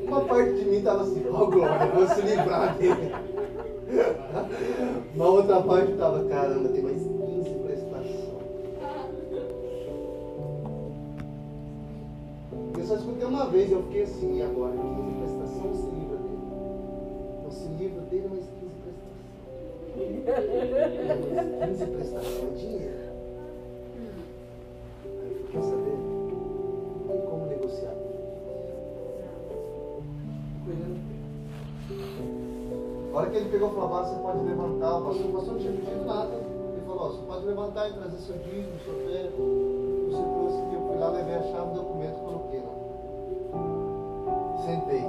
Uma 0.07 0.21
parte 0.23 0.53
de 0.53 0.65
mim 0.67 0.83
tava 0.83 1.05
assim, 1.05 1.25
ó 1.33 1.47
glória, 1.47 1.85
eu 1.87 1.95
vou 1.95 2.07
se 2.09 2.21
livrar 2.21 2.77
dele. 2.77 3.15
Uma 5.15 5.27
outra 5.27 5.63
parte 5.63 5.93
tava, 5.95 6.25
caramba, 6.25 6.69
tem 6.69 6.83
mais 6.83 7.03
15 7.03 7.51
prestações. 7.65 8.29
Eu 12.77 12.85
só 12.85 12.95
escutei 12.95 13.27
uma 13.27 13.47
vez, 13.47 13.73
eu 13.73 13.83
fiquei 13.85 14.03
assim, 14.03 14.37
e 14.37 14.43
agora? 14.43 14.73
15 14.73 15.19
prestação 15.19 15.65
não 15.65 15.75
se 15.75 15.87
livra 15.87 16.19
dele. 16.19 16.39
Não 17.43 17.51
se 17.51 17.69
livra 17.69 18.03
dele, 18.03 18.29
mas 18.31 18.58
15 19.99 20.23
prestação. 20.23 20.69
15 21.67 21.87
prestação 21.87 22.47
é 22.47 22.55
dinheiro. 22.55 22.99
Aí 25.05 25.05
eu 25.05 25.13
falei, 25.17 25.47
quer 25.51 25.63
saber? 25.63 25.99
Tem 27.09 27.21
como 27.23 27.47
negociar? 27.47 27.95
Fico 30.55 30.71
olhando. 30.71 30.99
A 33.13 33.17
hora 33.19 33.31
que 33.31 33.37
ele 33.37 33.49
pegou 33.51 33.71
e 33.71 33.75
falou, 33.75 34.05
você 34.05 34.17
pode 34.23 34.45
levantar, 34.45 34.99
o 34.99 35.05
pastor, 35.05 35.27
o 35.27 35.33
não 35.33 35.59
tinha 35.59 35.73
pedido 35.73 36.05
nada. 36.05 36.35
Ele 36.35 36.83
falou, 36.87 37.11
você 37.11 37.23
pode 37.27 37.47
levantar 37.47 37.89
e 37.89 37.93
trazer 37.95 38.19
seu 38.19 38.37
dízimo, 38.39 38.79
sua 38.85 38.95
fé. 38.95 39.31
Você 40.09 40.23
trouxe 40.23 40.63
que 40.69 40.75
eu 40.75 40.81
fui 40.87 40.97
lá, 40.99 41.09
levei 41.11 41.35
a 41.35 41.43
chave, 41.43 41.71
o 41.71 41.75
documento, 41.75 42.19
coloquei 42.21 42.61
lá. 42.61 42.75
Sentei. 44.65 45.03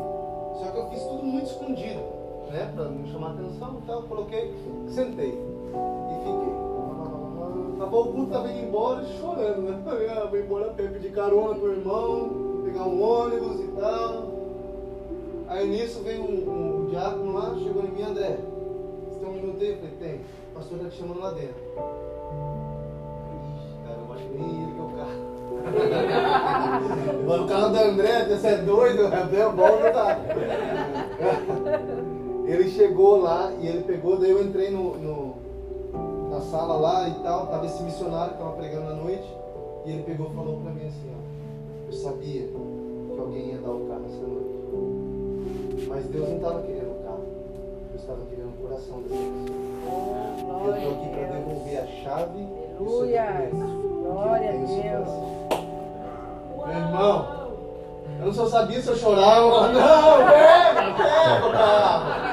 Só 0.58 0.72
que 0.72 0.78
eu 0.78 0.90
fiz 0.90 1.04
tudo 1.04 1.24
muito 1.24 1.46
escondido, 1.46 2.19
né? 2.50 2.72
Pra 2.76 2.86
não 2.86 3.06
chamar 3.08 3.32
atenção 3.32 3.78
e 3.82 3.88
tal. 3.88 4.04
Coloquei, 4.04 4.54
sentei. 4.90 5.30
E 5.30 6.16
fiquei. 6.20 6.70
Acabou 7.78 8.10
o 8.10 8.12
culto, 8.12 8.32
tava 8.32 8.52
indo 8.52 8.68
embora 8.68 9.06
chorando, 9.06 9.62
né? 9.62 9.82
Falei, 9.84 10.10
ah, 10.12 10.28
vou 10.30 10.40
embora 10.40 10.66
a 10.68 10.74
pé, 10.74 10.88
pedir 10.88 11.12
carona 11.12 11.56
pro 11.56 11.72
irmão, 11.72 12.62
pegar 12.66 12.84
um 12.84 13.02
ônibus 13.02 13.60
e 13.62 13.68
tal. 13.80 14.40
Aí 15.48 15.68
nisso 15.68 16.02
veio 16.04 16.22
um, 16.24 16.84
um 16.84 16.90
diácono 16.90 17.34
lá, 17.34 17.56
chegou 17.56 17.84
em 17.84 17.92
mim, 17.92 18.04
André. 18.04 18.38
Você 19.08 19.20
tem 19.20 19.30
um 19.30 19.34
minuto 19.34 19.62
aí? 19.62 19.70
Eu 19.70 19.78
falei, 19.78 19.96
tem. 20.00 20.16
O 20.16 20.56
pastor 20.56 20.80
tá 20.80 20.90
te 20.90 20.98
chamando 20.98 21.20
lá 21.22 21.32
dentro. 21.32 21.56
Ixi, 23.56 23.76
cara, 23.88 23.98
eu 24.08 24.14
acho 24.14 24.28
nem 24.30 24.72
que 24.74 24.80
é 24.80 24.84
o 24.84 24.90
carro. 24.98 25.30
O 27.30 27.48
carro 27.48 27.70
do 27.70 27.78
André, 27.78 28.26
você 28.26 28.48
é 28.48 28.58
doido, 28.58 29.04
é 29.06 29.50
bom, 29.50 29.80
não 29.80 29.92
tá? 29.92 30.20
Ele 32.50 32.70
chegou 32.72 33.22
lá 33.22 33.52
e 33.62 33.68
ele 33.68 33.84
pegou, 33.84 34.18
daí 34.18 34.32
eu 34.32 34.44
entrei 34.44 34.72
no, 34.72 34.98
no- 34.98 35.36
na 36.32 36.42
sala 36.42 36.76
lá 36.76 37.08
e 37.08 37.14
tal, 37.24 37.48
tava 37.48 37.66
esse 37.66 37.82
missionário 37.84 38.34
que 38.34 38.40
tava 38.40 38.52
pregando 38.54 38.90
à 38.90 38.94
noite, 38.94 39.28
e 39.86 39.92
ele 39.92 40.04
pegou 40.04 40.28
e 40.32 40.36
falou 40.36 40.58
pra 40.62 40.72
mim 40.72 40.88
assim, 40.88 41.12
ó, 41.14 41.20
eu 41.88 41.94
sabia 41.94 42.42
que 42.48 42.56
alguém 43.20 43.50
ia 43.52 43.58
dar 43.60 43.72
o 43.72 43.86
carro 43.88 44.02
essa 44.06 44.26
noite. 44.28 45.88
Mas 45.88 46.06
Deus 46.06 46.28
não 46.30 46.36
estava 46.38 46.62
querendo 46.62 46.92
o 46.92 47.04
carro, 47.04 47.24
Deus 47.92 48.02
estava 48.02 48.20
querendo 48.30 48.50
o 48.50 48.62
coração 48.62 49.02
dessa 49.02 49.16
pessoa. 49.16 49.60
Eu 50.66 50.76
estou 50.76 50.92
aqui 50.92 51.10
para 51.10 51.26
devolver 51.28 51.78
a 51.80 51.88
chave 52.04 52.40
e 52.40 52.60
Aleluia. 52.80 53.50
Glória 53.52 54.50
a 54.50 54.54
Deus. 54.54 55.10
Meu 56.66 56.78
irmão, 56.78 57.16
eu 58.20 58.26
não 58.26 58.34
só 58.34 58.46
sabia 58.48 58.82
se 58.82 58.88
eu 58.90 58.96
chorava, 58.96 59.68
não, 59.70 60.18
pega, 60.28 60.94
pega. 60.98 62.29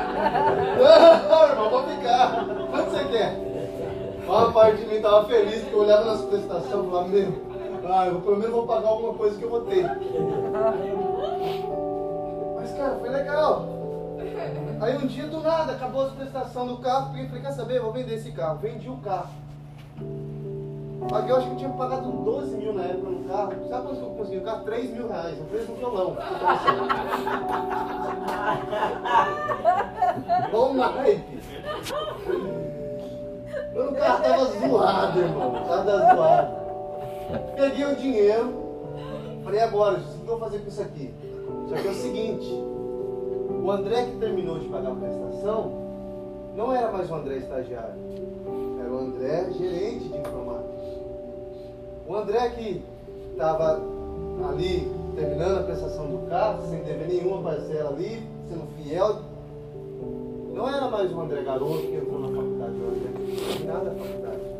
Não, 0.76 1.48
irmão, 1.48 1.70
pode 1.70 1.96
ficar. 1.96 2.44
Quanto 2.70 2.90
você 2.90 3.04
quer? 3.04 3.46
Uma 4.26 4.52
parte 4.52 4.82
de 4.82 4.86
mim 4.86 4.96
estava 4.96 5.26
feliz 5.26 5.60
porque 5.60 5.74
eu 5.74 5.80
olhava 5.80 6.04
nas 6.04 6.20
prestações 6.22 6.66
e 6.66 6.90
falava, 6.90 7.08
meu, 7.08 7.32
ah, 7.88 8.06
eu 8.08 8.20
pelo 8.20 8.36
menos 8.36 8.54
vou 8.54 8.66
pagar 8.66 8.88
alguma 8.88 9.14
coisa 9.14 9.38
que 9.38 9.44
eu 9.44 9.50
vou 9.50 9.60
ter. 9.62 9.84
Mas, 12.56 12.72
cara, 12.72 12.96
foi 12.96 13.08
legal. 13.08 13.68
Aí 14.80 14.96
um 14.96 15.06
dia 15.06 15.26
do 15.26 15.40
nada, 15.40 15.72
acabou 15.72 16.02
as 16.02 16.12
prestações 16.12 16.68
do 16.68 16.78
carro, 16.78 17.10
peguei 17.10 17.24
e 17.24 17.28
falei, 17.28 17.42
quer 17.42 17.52
saber, 17.52 17.80
vou 17.80 17.92
vender 17.92 18.14
esse 18.14 18.32
carro. 18.32 18.58
Vendi 18.58 18.90
o 18.90 18.96
carro. 18.98 19.30
Paguei, 21.08 21.30
eu 21.32 21.36
acho 21.36 21.46
que 21.46 21.52
eu 21.52 21.56
tinha 21.58 21.70
pagado 21.70 22.10
12 22.10 22.56
mil 22.56 22.72
na 22.74 22.84
época 22.84 23.10
no 23.10 23.24
carro. 23.28 23.52
Sabe 23.68 23.86
quanto 23.86 24.00
eu 24.00 24.10
consegui? 24.10 24.38
O 24.38 24.42
carro? 24.42 24.64
3 24.64 24.90
mil 24.90 25.08
reais. 25.08 25.38
Eu 25.38 25.46
fiz 25.46 25.68
no 25.68 25.74
violão. 25.76 26.16
Bom 30.50 30.74
naipe. 30.74 31.40
O 33.74 33.94
carro 33.94 34.22
tava 34.22 34.44
zoado, 34.44 35.18
irmão. 35.20 35.52
Tava 35.68 36.14
zoado. 36.14 36.56
Peguei 37.56 37.84
o 37.84 37.96
dinheiro. 37.96 38.66
Falei, 39.44 39.60
agora, 39.60 39.98
Jesus, 39.98 40.16
o 40.16 40.18
que 40.18 40.28
eu 40.28 40.38
vou 40.38 40.38
fazer 40.38 40.58
com 40.58 40.68
isso 40.68 40.82
aqui? 40.82 41.14
Só 41.68 41.74
que 41.76 41.86
é 41.86 41.90
o 41.90 41.94
seguinte. 41.94 42.64
O 43.62 43.70
André 43.70 44.06
que 44.06 44.16
terminou 44.18 44.58
de 44.58 44.68
pagar 44.68 44.92
a 44.92 44.94
prestação 44.94 45.72
não 46.56 46.74
era 46.74 46.90
mais 46.90 47.10
o 47.10 47.14
André 47.14 47.36
estagiário. 47.36 47.94
Era 48.80 48.90
o 48.92 48.98
André 48.98 49.52
gerente 49.52 50.08
de 50.08 50.18
informática. 50.18 50.65
O 52.08 52.14
André 52.14 52.50
que 52.50 52.82
estava 53.32 53.80
ali 54.48 54.88
terminando 55.16 55.58
a 55.58 55.62
prestação 55.64 56.06
do 56.06 56.28
carro, 56.28 56.68
sem 56.70 56.82
dever 56.84 57.08
nenhuma 57.08 57.42
parcela 57.42 57.90
ali, 57.90 58.22
sendo 58.48 58.66
fiel. 58.76 59.16
Não 60.54 60.68
era 60.68 60.88
mais 60.88 61.12
o 61.12 61.20
André 61.20 61.42
garoto 61.42 61.82
que 61.82 61.96
entrou 61.96 62.20
na 62.20 62.28
faculdade, 62.28 62.72
o 62.72 62.88
André 62.88 63.08
que 63.14 63.36
tinha 63.36 63.52
terminado 63.52 63.88
a 63.88 63.92
faculdade. 63.92 64.56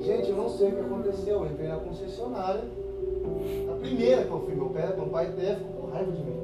Gente, 0.00 0.28
eu 0.28 0.36
não 0.36 0.50
sei 0.50 0.68
o 0.68 0.72
que 0.72 0.80
aconteceu. 0.80 1.44
Eu 1.44 1.46
entrei 1.46 1.68
na 1.68 1.76
concessionária. 1.76 2.62
A 3.72 3.80
primeira 3.80 4.24
que 4.24 4.30
eu 4.30 4.40
fui, 4.40 4.54
meu 4.54 4.68
pai, 4.68 4.94
meu 4.94 5.06
pai 5.06 5.26
até 5.28 5.54
ficou 5.56 5.82
com 5.82 5.90
raiva 5.90 6.12
de 6.12 6.22
mim. 6.22 6.36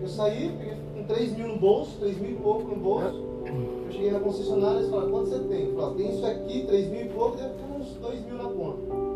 Eu 0.00 0.08
saí, 0.08 0.52
com 0.94 1.02
3 1.04 1.36
mil 1.36 1.48
no 1.48 1.56
bolso, 1.58 1.98
3 1.98 2.16
mil 2.20 2.30
e 2.30 2.34
pouco 2.34 2.68
no 2.68 2.76
bolso. 2.76 3.33
Eu 3.46 3.92
cheguei 3.92 4.10
na 4.10 4.20
concessionária 4.20 4.76
e 4.76 4.78
eles 4.80 4.90
falaram, 4.90 5.10
quanto 5.10 5.28
você 5.28 5.38
tem? 5.40 5.66
Eu 5.66 5.74
falei, 5.74 5.96
tem 5.96 6.14
isso 6.14 6.26
aqui, 6.26 6.66
3 6.66 6.88
mil 6.88 7.00
e 7.02 7.08
pouco, 7.08 7.36
deve 7.36 7.50
ter 7.50 7.64
uns 7.78 7.88
2 7.94 8.20
mil 8.26 8.36
na 8.36 8.44
conta. 8.44 9.14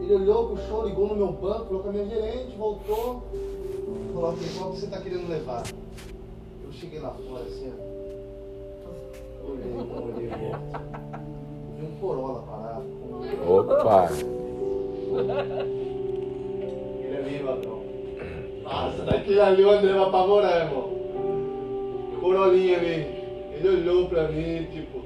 Ele 0.00 0.14
olhou, 0.14 0.48
puxou, 0.48 0.86
ligou 0.86 1.08
no 1.08 1.16
meu 1.16 1.32
banco, 1.32 1.66
falou 1.66 1.82
com 1.82 1.88
a 1.88 1.92
minha 1.92 2.06
gerente, 2.06 2.56
voltou. 2.56 3.22
Falou, 4.14 4.30
ok, 4.30 4.48
qual 4.56 4.70
que 4.70 4.78
você 4.78 4.84
está 4.86 5.00
querendo 5.00 5.28
levar? 5.28 5.62
Eu 6.64 6.72
cheguei 6.72 7.00
lá 7.00 7.10
fora 7.10 7.44
assim, 7.44 7.72
ó. 7.76 7.88
Olhei, 9.50 9.72
olhei, 9.72 10.28
olhei. 10.28 10.52
Vi 11.78 11.86
um 11.86 11.90
Corolla 12.00 12.42
parado. 12.42 12.84
Opa! 13.48 14.08
Ele 17.02 17.16
ali, 17.16 17.42
ladrão. 17.42 17.82
Nossa, 18.62 19.02
daquele 19.04 19.40
ali 19.40 19.64
o 19.64 19.70
André 19.70 19.92
vai 19.92 20.08
apavorar, 20.08 20.66
irmão. 20.66 20.90
Corolinha 22.20 22.78
ali. 22.78 23.17
Ele 23.58 23.68
olhou 23.70 24.08
pra 24.08 24.28
mim, 24.28 24.68
tipo, 24.70 25.00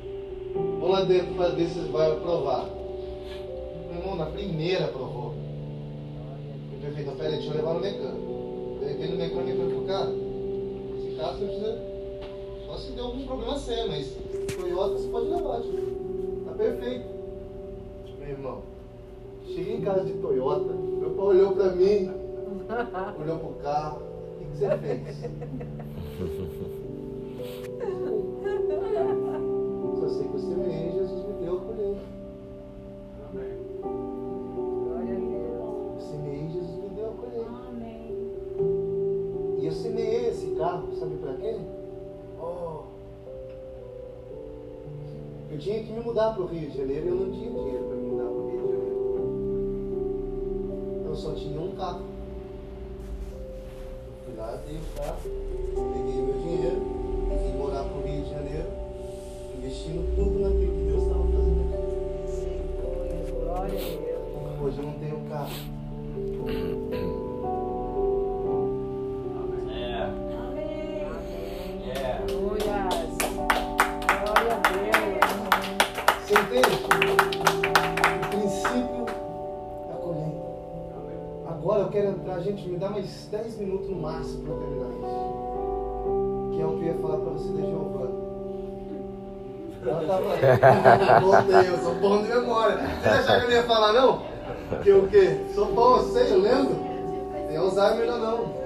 vamos 0.53 0.91
lá 0.91 1.05
dentro 1.05 1.33
pra 1.37 1.49
ver 1.49 1.69
se 1.69 1.79
vai 1.89 2.13
aprovar. 2.13 2.69
Meu 3.89 3.99
irmão, 3.99 4.15
na 4.15 4.27
primeira 4.27 4.85
aprovou. 4.85 5.33
O 5.33 6.81
prefeito, 6.83 7.13
peraí, 7.13 7.37
deixa 7.37 7.49
eu 7.49 7.57
levar 7.57 7.73
no 7.73 7.81
mecânico. 7.81 8.79
Levei 8.79 9.09
no 9.09 9.17
mecânico 9.17 9.51
e 9.51 9.57
falei, 9.57 9.87
cara, 9.87 10.13
esse 10.99 11.17
carro 11.17 11.39
você 11.39 11.47
precisa. 11.47 11.83
Só 12.67 12.77
se 12.77 12.93
deu 12.93 13.05
algum 13.07 13.27
problema 13.27 13.59
sério, 13.59 13.91
mas 13.91 14.19
Toyota 14.55 14.99
você 14.99 15.09
pode 15.09 15.29
levar, 15.29 15.63
tipo. 15.63 16.45
Tá 16.45 16.53
perfeito. 16.53 17.07
Meu 18.19 18.29
irmão, 18.29 18.63
cheguei 19.47 19.77
em 19.77 19.81
casa 19.81 20.05
de 20.05 20.13
Toyota, 20.13 20.75
meu 20.75 21.11
pai 21.11 21.25
olhou 21.25 21.53
pra 21.53 21.71
mim, 21.73 22.11
olhou 23.19 23.39
pro 23.39 23.63
carro, 23.63 24.03
o 24.41 24.45
que 24.45 24.59
você 24.59 24.77
fez? 24.77 25.23
sei 30.13 30.29
que 30.29 30.35
eu 30.35 30.41
semeei, 30.41 30.93
Jesus 30.93 31.27
me 31.27 31.33
deu 31.45 31.57
a 31.57 31.61
colheita. 31.61 32.01
Glória 33.83 35.15
a 35.15 35.19
Deus. 35.19 35.95
Eu 35.95 36.01
semeei, 36.01 36.51
Jesus 36.51 36.77
me 36.77 36.89
deu 36.91 37.09
a 37.09 37.13
colheita. 37.13 37.51
E 39.59 39.67
eu 39.67 39.73
semeei 39.73 40.29
esse 40.29 40.49
carro, 40.57 40.95
sabe 40.99 41.17
pra 41.17 41.35
quê? 41.35 41.57
Oh. 42.41 42.83
Eu 45.51 45.59
tinha 45.59 45.83
que 45.83 45.93
me 45.93 46.01
mudar 46.01 46.35
para 46.35 46.43
o 46.43 46.47
Rio 46.47 46.71
de 46.71 46.77
Janeiro 46.77 47.07
e 47.07 47.09
eu 47.09 47.15
não 47.15 47.31
tinha 47.31 47.51
dinheiro 47.51 47.85
para 47.85 47.97
me 47.97 48.07
mudar 48.09 48.25
para 48.25 48.33
o 48.33 48.49
Rio 48.49 48.61
de 48.61 48.69
Janeiro. 48.69 48.93
Eu 51.07 51.15
só 51.15 51.33
tinha 51.35 51.61
um 51.61 51.73
carro. 51.77 52.01
Eu 54.07 54.13
fui 54.25 54.35
lá, 54.37 54.57
dei 54.67 54.77
o 54.77 54.81
carro, 54.97 55.21
você 87.33 87.53
da 87.53 87.61
Giovana. 87.67 88.23
Ela 89.85 90.07
tava. 90.07 91.21
Voltei, 91.21 91.73
eu 91.73 91.79
sou 91.79 91.95
bom 91.97 92.23
de 92.23 92.29
memória. 92.29 92.77
Você 92.77 93.09
achava 93.09 93.41
que 93.41 93.47
eu 93.47 93.51
não 93.51 93.57
ia 93.57 93.63
falar, 93.65 93.93
não? 93.93 94.23
Que 94.83 94.93
o 94.93 95.09
quê? 95.09 95.37
Sou 95.55 95.67
bom, 95.67 95.97
eu 95.97 96.05
sei, 96.05 96.33
eu 96.33 96.41
lembro. 96.41 96.77
Tem 97.49 97.57
Alzheimer 97.57 98.01
ainda 98.03 98.19
não. 98.19 98.63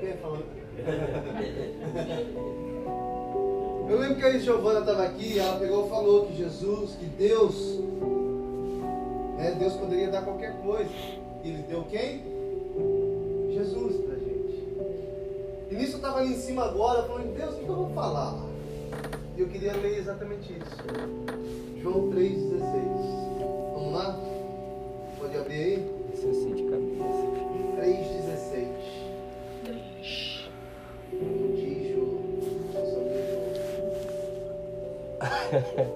Quem 0.00 0.12
falou? 0.14 0.38
Eu 3.88 3.98
lembro 3.98 4.16
que 4.16 4.24
a 4.24 4.38
Giovana 4.38 4.80
estava 4.80 5.02
aqui 5.04 5.34
e 5.34 5.38
ela 5.38 5.58
pegou 5.58 5.86
e 5.86 5.90
falou 5.90 6.26
que 6.26 6.36
Jesus, 6.36 6.96
que 6.98 7.04
Deus, 7.04 7.78
né, 9.36 9.54
Deus 9.58 9.74
poderia 9.74 10.10
dar 10.10 10.22
qualquer 10.22 10.56
coisa. 10.62 10.90
Ele 11.44 11.62
deu 11.68 11.84
quem? 11.90 12.31
Ali 16.22 16.32
em 16.32 16.36
cima 16.36 16.64
agora, 16.64 17.02
falando, 17.02 17.36
Deus, 17.36 17.54
o 17.54 17.58
que 17.58 17.68
eu 17.68 17.74
vou 17.74 17.90
falar? 17.90 18.34
E 19.36 19.40
eu 19.40 19.48
queria 19.48 19.72
ler 19.74 19.98
exatamente 19.98 20.52
isso. 20.52 20.76
João 21.80 22.10
3,16. 22.10 22.60
Vamos 23.74 23.92
lá? 23.92 24.16
Pode 25.18 25.36
abrir 25.36 25.54
aí? 25.54 25.90
Isso 26.14 26.28
assim 26.28 26.54
de 26.54 26.62
cabeça. 26.64 27.02
3,16. 27.80 28.68
Diz 31.54 31.96
o 31.96 31.98
nosso 32.72 32.96
amigo 32.96 33.32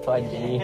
Todinho. 0.05 0.61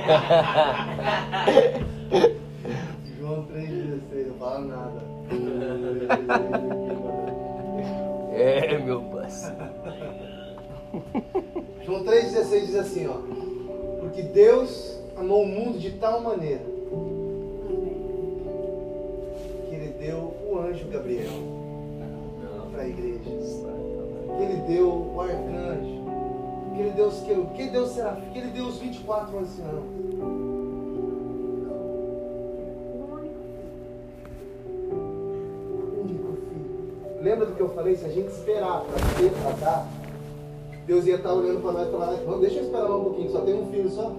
Assim, 12.93 13.07
ó. 13.07 13.16
Porque 14.01 14.22
Deus 14.22 14.99
amou 15.16 15.43
o 15.43 15.47
mundo 15.47 15.78
de 15.78 15.93
tal 15.93 16.20
maneira 16.20 16.64
que 19.68 19.74
ele 19.74 19.95
deu 19.99 20.34
o 20.47 20.59
anjo 20.59 20.86
Gabriel 20.88 21.32
para 22.70 22.82
a 22.82 22.88
igreja. 22.88 23.20
Que 23.24 24.43
ele 24.43 24.62
deu 24.68 24.88
o 24.88 25.20
arcanjo. 25.20 26.03
Que 26.74 26.80
ele 26.80 26.90
deu 26.90 27.09
os 27.09 27.20
que, 27.20 27.34
que 27.57 27.70
Deus 27.70 27.90
será? 27.90 28.16
Que 28.32 28.38
ele 28.38 28.49
deu 28.49 28.66
os 28.66 28.78
24 28.78 29.38
anciãos. 29.38 29.84
Lembra 37.20 37.47
do 37.47 37.55
que 37.55 37.61
eu 37.61 37.68
falei? 37.68 37.95
Se 37.95 38.05
a 38.05 38.09
gente 38.09 38.28
esperar 38.28 38.80
para 38.80 38.99
ter, 39.16 39.30
para 39.30 39.53
dar, 39.53 39.88
Deus 40.87 41.07
ia 41.07 41.16
estar 41.16 41.33
olhando 41.33 41.61
para 41.61 41.72
nós 41.72 41.89
e 41.89 41.91
falar, 41.93 42.16
"Não, 42.26 42.41
deixa 42.41 42.59
eu 42.59 42.64
esperar 42.64 42.97
um 42.97 43.05
pouquinho, 43.05 43.30
só 43.30 43.41
tem 43.41 43.55
um 43.55 43.66
filho 43.66 43.91
só. 43.91 44.12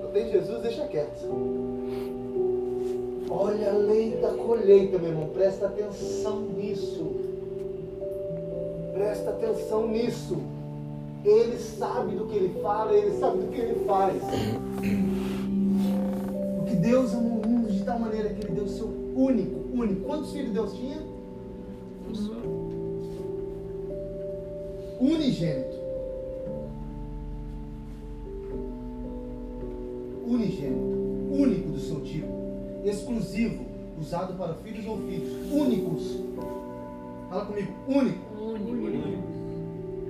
Só 0.00 0.06
tem 0.12 0.30
Jesus, 0.30 0.62
deixa 0.62 0.86
quieto. 0.86 1.72
Olha 3.30 3.70
a 3.70 3.76
lei 3.78 4.10
da 4.20 4.28
colheita, 4.28 4.98
meu 4.98 5.08
irmão. 5.08 5.28
Presta 5.28 5.66
atenção 5.66 6.42
nisso. 6.42 7.12
Presta 8.92 9.30
atenção 9.30 9.88
nisso. 9.88 10.36
Ele 11.24 11.56
sabe 11.56 12.16
do 12.16 12.26
que 12.26 12.36
ele 12.36 12.60
fala, 12.60 12.92
ele 12.92 13.16
sabe 13.18 13.38
do 13.38 13.48
que 13.50 13.60
ele 13.60 13.84
faz. 13.86 14.22
Porque 16.58 16.74
Deus 16.74 17.14
amou 17.14 17.38
o 17.38 17.48
mundo 17.48 17.72
de 17.72 17.82
tal 17.84 17.98
maneira 17.98 18.28
que 18.28 18.44
ele 18.44 18.54
deu 18.54 18.64
o 18.64 18.68
seu 18.68 18.86
único, 19.16 19.60
único. 19.72 20.02
Quantos 20.02 20.32
filhos 20.32 20.52
Deus 20.52 20.74
tinha? 20.74 20.98
Unigênito. 25.02 25.82
Unigênito, 30.24 30.96
único 31.30 31.68
do 31.70 31.80
seu 31.80 32.00
tipo, 32.02 32.28
exclusivo, 32.84 33.64
usado 34.00 34.34
para 34.34 34.54
filhos 34.54 34.86
ou 34.86 34.98
filhos, 34.98 35.52
únicos. 35.52 36.20
Fala 37.28 37.46
comigo, 37.46 37.72
único. 37.88 38.32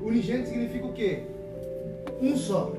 Unigênito 0.04 0.50
significa 0.50 0.86
o 0.86 0.92
quê? 0.92 1.22
Um 2.20 2.36
só. 2.36 2.72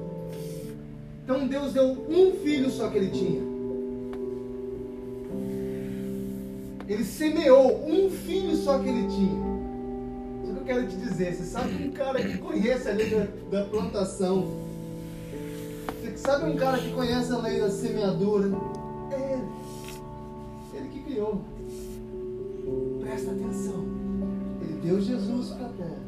Então 1.24 1.47
Deus 1.47 1.74
deu 1.74 1.97
um 2.09 2.32
filho 2.43 2.70
só 2.70 2.89
que 2.89 2.97
ele 2.97 3.09
tinha. 3.09 3.41
Ele 6.88 7.03
semeou 7.03 7.89
um 7.89 8.09
filho 8.09 8.55
só 8.57 8.78
que 8.78 8.89
ele 8.89 9.07
tinha 9.07 9.42
eu 10.64 10.66
quero 10.66 10.88
te 10.88 10.95
dizer. 10.95 11.36
Você 11.36 11.43
sabe 11.43 11.84
um 11.84 11.91
cara 11.91 12.24
que 12.24 12.38
conhece 12.38 12.89
a 12.89 12.93
lei 12.93 13.09
da, 13.09 13.59
da 13.59 13.66
plantação. 13.66 14.47
Você 16.01 16.18
sabe 16.18 16.51
um 16.51 16.55
cara 16.55 16.78
que 16.80 16.91
conhece 16.93 17.32
a 17.34 17.38
lei 17.39 17.59
da 17.59 17.70
semeadura. 17.70 18.47
É 19.11 19.34
ele. 19.34 19.43
Ele 20.74 20.89
que 20.89 21.03
criou. 21.03 21.41
Presta 23.01 23.32
atenção. 23.32 23.86
Ele 24.61 24.80
deu 24.82 25.01
Jesus 25.01 25.49
para 25.49 25.66
a 25.66 25.70
terra. 25.70 25.99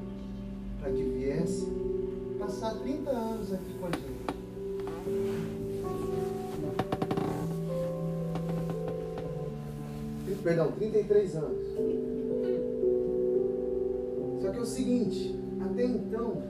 Para 0.80 0.92
que 0.92 1.04
viesse 1.04 1.68
passar 2.40 2.76
30 2.76 3.10
anos 3.10 3.54
aqui 3.54 3.74
com 3.80 3.88
a 3.88 3.92
gente. 3.92 4.16
Perdão, 10.44 10.72
33 10.74 11.36
anos. 11.38 12.05
Só 14.46 14.52
que 14.52 14.58
é 14.60 14.62
o 14.62 14.66
seguinte, 14.66 15.36
até 15.60 15.86
então, 15.86 16.44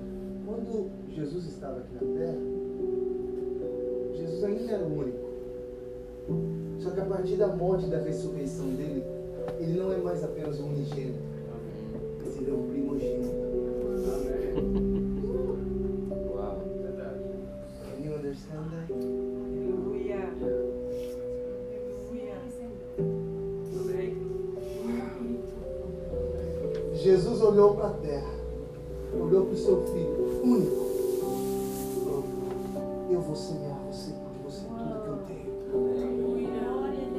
quando 0.46 0.89
Jesus 1.12 1.46
estava 1.46 1.80
aqui 1.80 1.93
na 1.93 2.02
terra, 2.02 2.38
Jesus 4.18 4.43
ainda 4.43 4.72
era 4.74 4.84
o 4.84 5.00
único. 5.00 5.30
Só 6.80 6.89
que 6.91 7.00
a 7.00 7.06
partir 7.06 7.38
da 7.38 7.48
morte 7.48 7.86
e 7.86 7.89
da 7.89 8.00
ressurreição 8.00 8.68
dele, 8.72 9.02
ele 9.60 9.80
não 9.80 9.93
é 9.93 9.98
mais 9.98 10.22
apenas 10.26 10.60
um 10.60 10.66
unigênito, 10.66 11.20
ele 12.41 12.52
é 12.52 12.54
um 12.54 12.68
primogênito. 12.68 13.30
Uau. 13.30 14.95
Jesus 27.06 27.39
olhou 27.39 27.76
para 27.76 27.89
a 27.89 27.91
terra, 27.91 28.34
olhou 29.14 29.45
para 29.45 29.53
o 29.53 29.58
seu 29.58 29.84
filho, 29.84 30.41
único. 30.43 30.86
Eu 33.12 33.22
vou 33.22 33.36
semear 33.36 33.78
você 33.91 34.12
porque 34.12 34.39
você 34.43 34.66
é 34.66 34.70
tudo 34.76 35.03
que 35.03 35.10
eu 35.10 35.20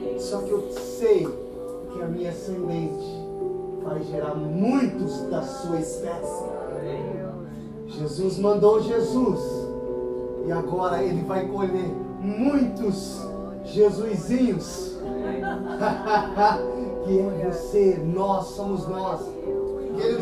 tenho. 0.09 0.20
Só 0.20 0.41
que 0.41 0.51
eu 0.51 0.72
sei 0.72 1.28
que 1.93 2.03
a 2.03 2.07
minha 2.09 2.32
semente 2.32 3.07
vai 3.84 4.03
gerar 4.03 4.34
muitos 4.34 5.20
da 5.30 5.43
sua 5.43 5.78
espécie. 5.78 6.45
Jesus 7.87 8.41
mandou 8.41 8.82
Jesus. 8.82 9.41
E 10.47 10.53
agora 10.53 11.01
ele 11.01 11.22
vai 11.22 11.47
colher 11.47 11.95
muitos 12.20 13.24
Jesusinhos. 13.66 14.97
que 17.07 17.20
é 17.20 17.51
você, 17.53 18.03
nós 18.05 18.47
somos 18.47 18.89
nós. 18.89 19.20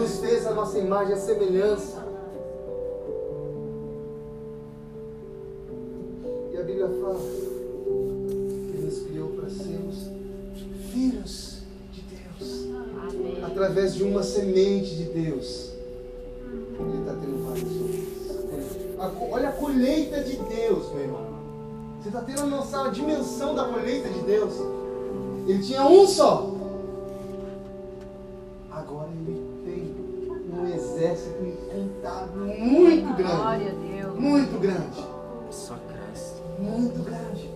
Nos 0.05 0.19
fez 0.19 0.47
a 0.47 0.51
nossa 0.53 0.79
imagem, 0.79 1.15
a 1.15 1.17
semelhança. 1.17 2.05
E 6.53 6.57
a 6.59 6.63
Bíblia 6.63 6.89
fala 7.01 7.19
que 7.19 8.77
ele 8.77 8.85
nos 8.85 8.99
criou 8.99 9.29
para 9.31 9.49
sermos 9.49 10.11
filhos 10.93 11.63
de 11.91 12.03
Deus. 12.03 12.67
Através 13.47 13.95
de 13.95 14.03
uma 14.03 14.23
semente 14.23 14.95
de 14.95 15.05
Deus. 15.05 15.71
Ele 16.79 16.99
está 17.01 17.15
tendo 17.15 17.47
vários 17.47 19.19
co- 19.19 19.29
Olha 19.33 19.49
a 19.49 19.53
colheita 19.53 20.21
de 20.23 20.37
Deus, 20.37 20.93
meu 20.93 21.01
irmão. 21.01 21.27
Você 22.03 22.09
está 22.09 22.21
tendo 22.21 22.41
a 22.43 22.45
noção, 22.45 22.85
a 22.85 22.89
dimensão 22.91 23.55
da 23.55 23.65
colheita 23.65 24.11
de 24.11 24.21
Deus. 24.21 24.53
Ele 25.49 25.63
tinha 25.63 25.87
um 25.87 26.07
só. 26.07 26.54
Um 31.41 31.47
incontável, 31.47 32.47
muito 32.59 33.17
grande. 33.17 33.37
Glória 33.37 33.71
a 33.71 33.75
Deus. 33.75 34.19
Muito 34.19 34.61
grande. 34.61 35.05
Só 35.51 35.75
cresce. 35.89 36.35
Muito 36.59 37.03
grande. 37.05 37.51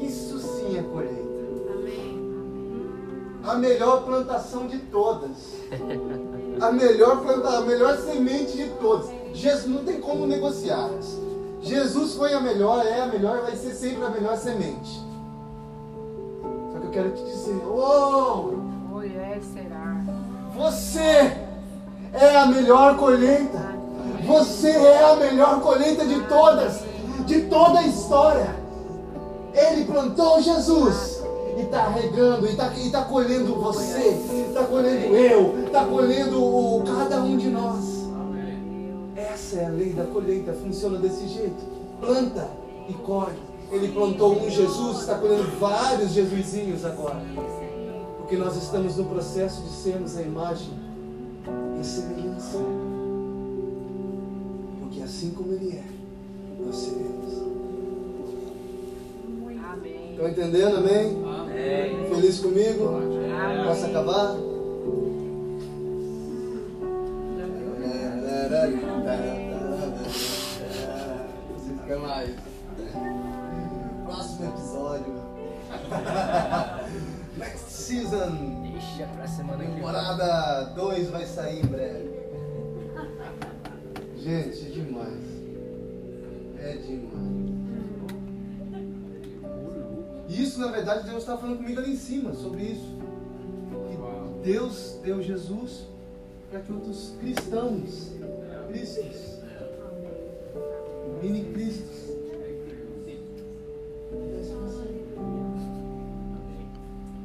Isso 0.00 0.38
sim 0.38 0.78
é 0.78 0.82
colheita. 0.82 1.34
A 3.44 3.56
melhor 3.56 4.04
plantação 4.04 4.66
de 4.66 4.78
todas. 4.78 5.54
A 6.60 6.72
melhor 6.72 7.20
planta, 7.22 7.58
a 7.58 7.60
melhor 7.62 7.98
semente 7.98 8.56
de 8.56 8.68
todas. 8.80 9.10
Jesus 9.34 9.66
não 9.66 9.84
tem 9.84 10.00
como 10.00 10.26
negociar. 10.26 10.88
Jesus 11.60 12.14
foi 12.14 12.32
a 12.32 12.40
melhor, 12.40 12.86
é 12.86 13.00
a 13.00 13.06
melhor, 13.06 13.42
vai 13.42 13.56
ser 13.56 13.74
sempre 13.74 14.04
a 14.04 14.10
melhor 14.10 14.36
semente. 14.36 15.02
Só 16.72 16.78
que 16.78 16.86
eu 16.86 16.90
quero 16.90 17.10
te 17.12 17.24
dizer, 17.24 17.56
uou, 17.66 18.52
Mulher 18.88 19.40
será. 19.42 20.13
Você 20.54 21.36
é 22.12 22.36
a 22.36 22.46
melhor 22.46 22.96
colheita. 22.96 23.74
Você 24.26 24.70
é 24.70 25.04
a 25.04 25.16
melhor 25.16 25.60
colheita 25.60 26.06
de 26.06 26.20
todas, 26.22 26.80
de 27.26 27.42
toda 27.42 27.80
a 27.80 27.86
história. 27.86 28.54
Ele 29.52 29.84
plantou 29.84 30.40
Jesus 30.40 31.22
e 31.58 31.62
está 31.62 31.88
regando, 31.88 32.46
e 32.46 32.50
está 32.50 32.72
tá 32.90 33.02
colhendo 33.04 33.54
você, 33.56 34.16
está 34.48 34.64
colhendo 34.64 35.14
eu, 35.14 35.64
está 35.66 35.84
colhendo 35.84 36.42
o, 36.42 36.82
cada 36.84 37.20
um 37.20 37.36
de 37.36 37.48
nós. 37.48 37.84
Essa 39.14 39.56
é 39.56 39.66
a 39.66 39.68
lei 39.68 39.92
da 39.92 40.04
colheita, 40.04 40.52
funciona 40.54 40.98
desse 40.98 41.28
jeito: 41.28 41.62
planta 42.00 42.48
e 42.88 42.94
colhe. 42.94 43.38
Ele 43.70 43.88
plantou 43.88 44.36
um 44.36 44.50
Jesus, 44.50 45.00
está 45.00 45.16
colhendo 45.16 45.44
vários 45.58 46.12
Jesusinhos 46.12 46.84
agora. 46.84 47.20
Porque 48.24 48.38
nós 48.38 48.56
estamos 48.56 48.96
no 48.96 49.04
processo 49.04 49.60
de 49.60 49.68
sermos 49.68 50.16
a 50.16 50.22
imagem 50.22 50.72
e 51.78 51.84
semelhança. 51.84 52.56
Porque 54.80 55.02
assim 55.02 55.32
como 55.32 55.52
Ele 55.52 55.76
é, 55.76 55.84
nós 56.58 56.74
seremos. 56.74 57.34
Amém. 59.62 60.12
Estão 60.12 60.26
entendendo, 60.26 60.76
amém? 60.78 61.22
Amém. 61.22 62.08
Feliz 62.14 62.40
comigo? 62.40 62.88
Amém. 62.96 63.66
Posso 63.66 63.84
acabar? 63.84 64.36
Fica 71.82 71.98
mais. 71.98 72.34
Próximo 74.06 74.48
episódio. 74.48 75.14
Season. 77.84 78.62
Deixa 78.72 79.06
pra 79.14 79.28
semana. 79.28 79.62
Temporada 79.62 80.72
2 80.74 81.10
vai 81.10 81.26
sair 81.26 81.62
em 81.62 81.66
breve. 81.66 82.10
Gente, 84.16 84.66
é 84.66 84.70
demais. 84.70 85.24
É 86.60 86.76
demais. 86.78 87.44
Isso, 90.30 90.58
na 90.60 90.68
verdade, 90.68 91.10
Deus 91.10 91.18
está 91.18 91.36
falando 91.36 91.58
comigo 91.58 91.78
ali 91.78 91.92
em 91.92 91.96
cima 91.96 92.32
sobre 92.32 92.62
isso. 92.62 92.96
Que 93.90 94.48
Deus 94.50 94.98
deu 95.02 95.20
Jesus 95.20 95.86
para 96.50 96.60
que 96.60 96.72
outros 96.72 97.12
cristãos, 97.20 98.12
cristos, 98.68 99.40
mini 101.22 101.52
cristos, 101.52 102.13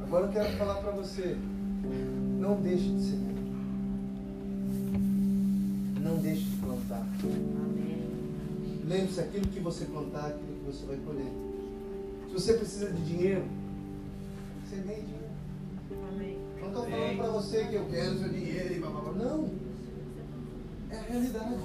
Agora 0.10 0.26
eu 0.26 0.32
quero 0.32 0.58
falar 0.58 0.74
para 0.82 0.90
você. 0.90 1.38
Não 2.40 2.60
deixe 2.62 2.90
de 2.90 3.00
semear. 3.00 3.36
Não 6.02 6.18
deixe 6.18 6.42
de 6.46 6.56
plantar. 6.58 7.08
Lembre-se, 8.88 9.20
aquilo 9.20 9.48
que 9.50 9.60
você 9.60 9.86
plantar, 9.86 10.30
aquilo 10.30 10.48
que 10.48 10.66
você 10.66 10.84
vai 10.88 10.98
colher. 11.06 11.32
Se 12.26 12.34
você 12.34 12.54
precisa 12.54 12.92
de 12.92 13.06
dinheiro, 13.06 13.44
semeie 14.68 15.04
dinheiro. 15.04 15.30
Não 16.60 16.68
estou 16.70 16.86
falando 16.90 17.18
para 17.18 17.30
você 17.30 17.66
que 17.66 17.76
eu 17.76 17.86
quero 17.86 18.18
seu 18.18 18.30
dinheiro 18.30 18.74
e 18.74 18.80
blá, 18.80 18.90
blá, 18.90 19.12
blá. 19.12 19.14
Não. 19.14 19.50
É 20.90 20.98
a 20.98 21.02
realidade. 21.04 21.56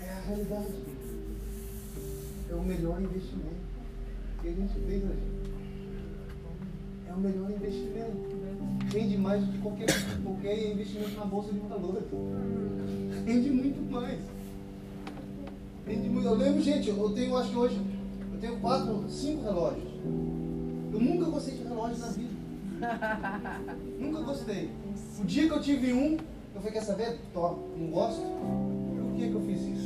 É 0.00 0.10
a 0.10 0.20
realidade. 0.26 0.74
É 2.50 2.54
o 2.56 2.62
melhor 2.64 3.00
investimento 3.00 3.60
que 4.42 4.48
a 4.48 4.52
gente 4.52 4.74
fez, 4.74 5.04
né, 5.04 5.14
gente? 5.14 5.29
É 7.10 7.12
o 7.12 7.18
melhor 7.18 7.50
investimento. 7.50 8.30
Rende 8.92 9.18
mais 9.18 9.44
do 9.44 9.52
que 9.52 9.58
qualquer, 9.58 9.86
qualquer 10.22 10.70
investimento 10.70 11.18
na 11.18 11.24
bolsa 11.24 11.52
de 11.52 11.58
valores. 11.58 12.04
Rende 13.26 13.50
muito 13.50 13.92
mais. 13.92 14.20
Rende 15.86 16.08
muito. 16.08 16.28
Eu 16.28 16.34
lembro, 16.34 16.62
gente, 16.62 16.88
eu 16.88 17.10
tenho, 17.10 17.36
acho 17.36 17.50
que 17.50 17.56
hoje, 17.56 17.80
eu 18.32 18.38
tenho 18.38 18.60
quatro, 18.60 19.04
cinco 19.08 19.42
relógios. 19.42 19.90
Eu 20.92 21.00
nunca 21.00 21.30
gostei 21.30 21.56
de 21.56 21.64
relógio 21.64 21.98
na 21.98 22.06
vida. 22.08 22.30
nunca 23.98 24.20
gostei. 24.22 24.70
O 25.20 25.24
dia 25.24 25.48
que 25.48 25.52
eu 25.52 25.60
tive 25.60 25.92
um, 25.92 26.16
eu 26.54 26.60
falei, 26.60 26.72
quer 26.72 26.82
saber? 26.82 27.18
Tó, 27.34 27.58
não 27.76 27.88
gosto. 27.88 28.22
Por 28.22 29.16
que, 29.16 29.28
que 29.28 29.34
eu 29.34 29.40
fiz 29.42 29.60
isso? 29.62 29.79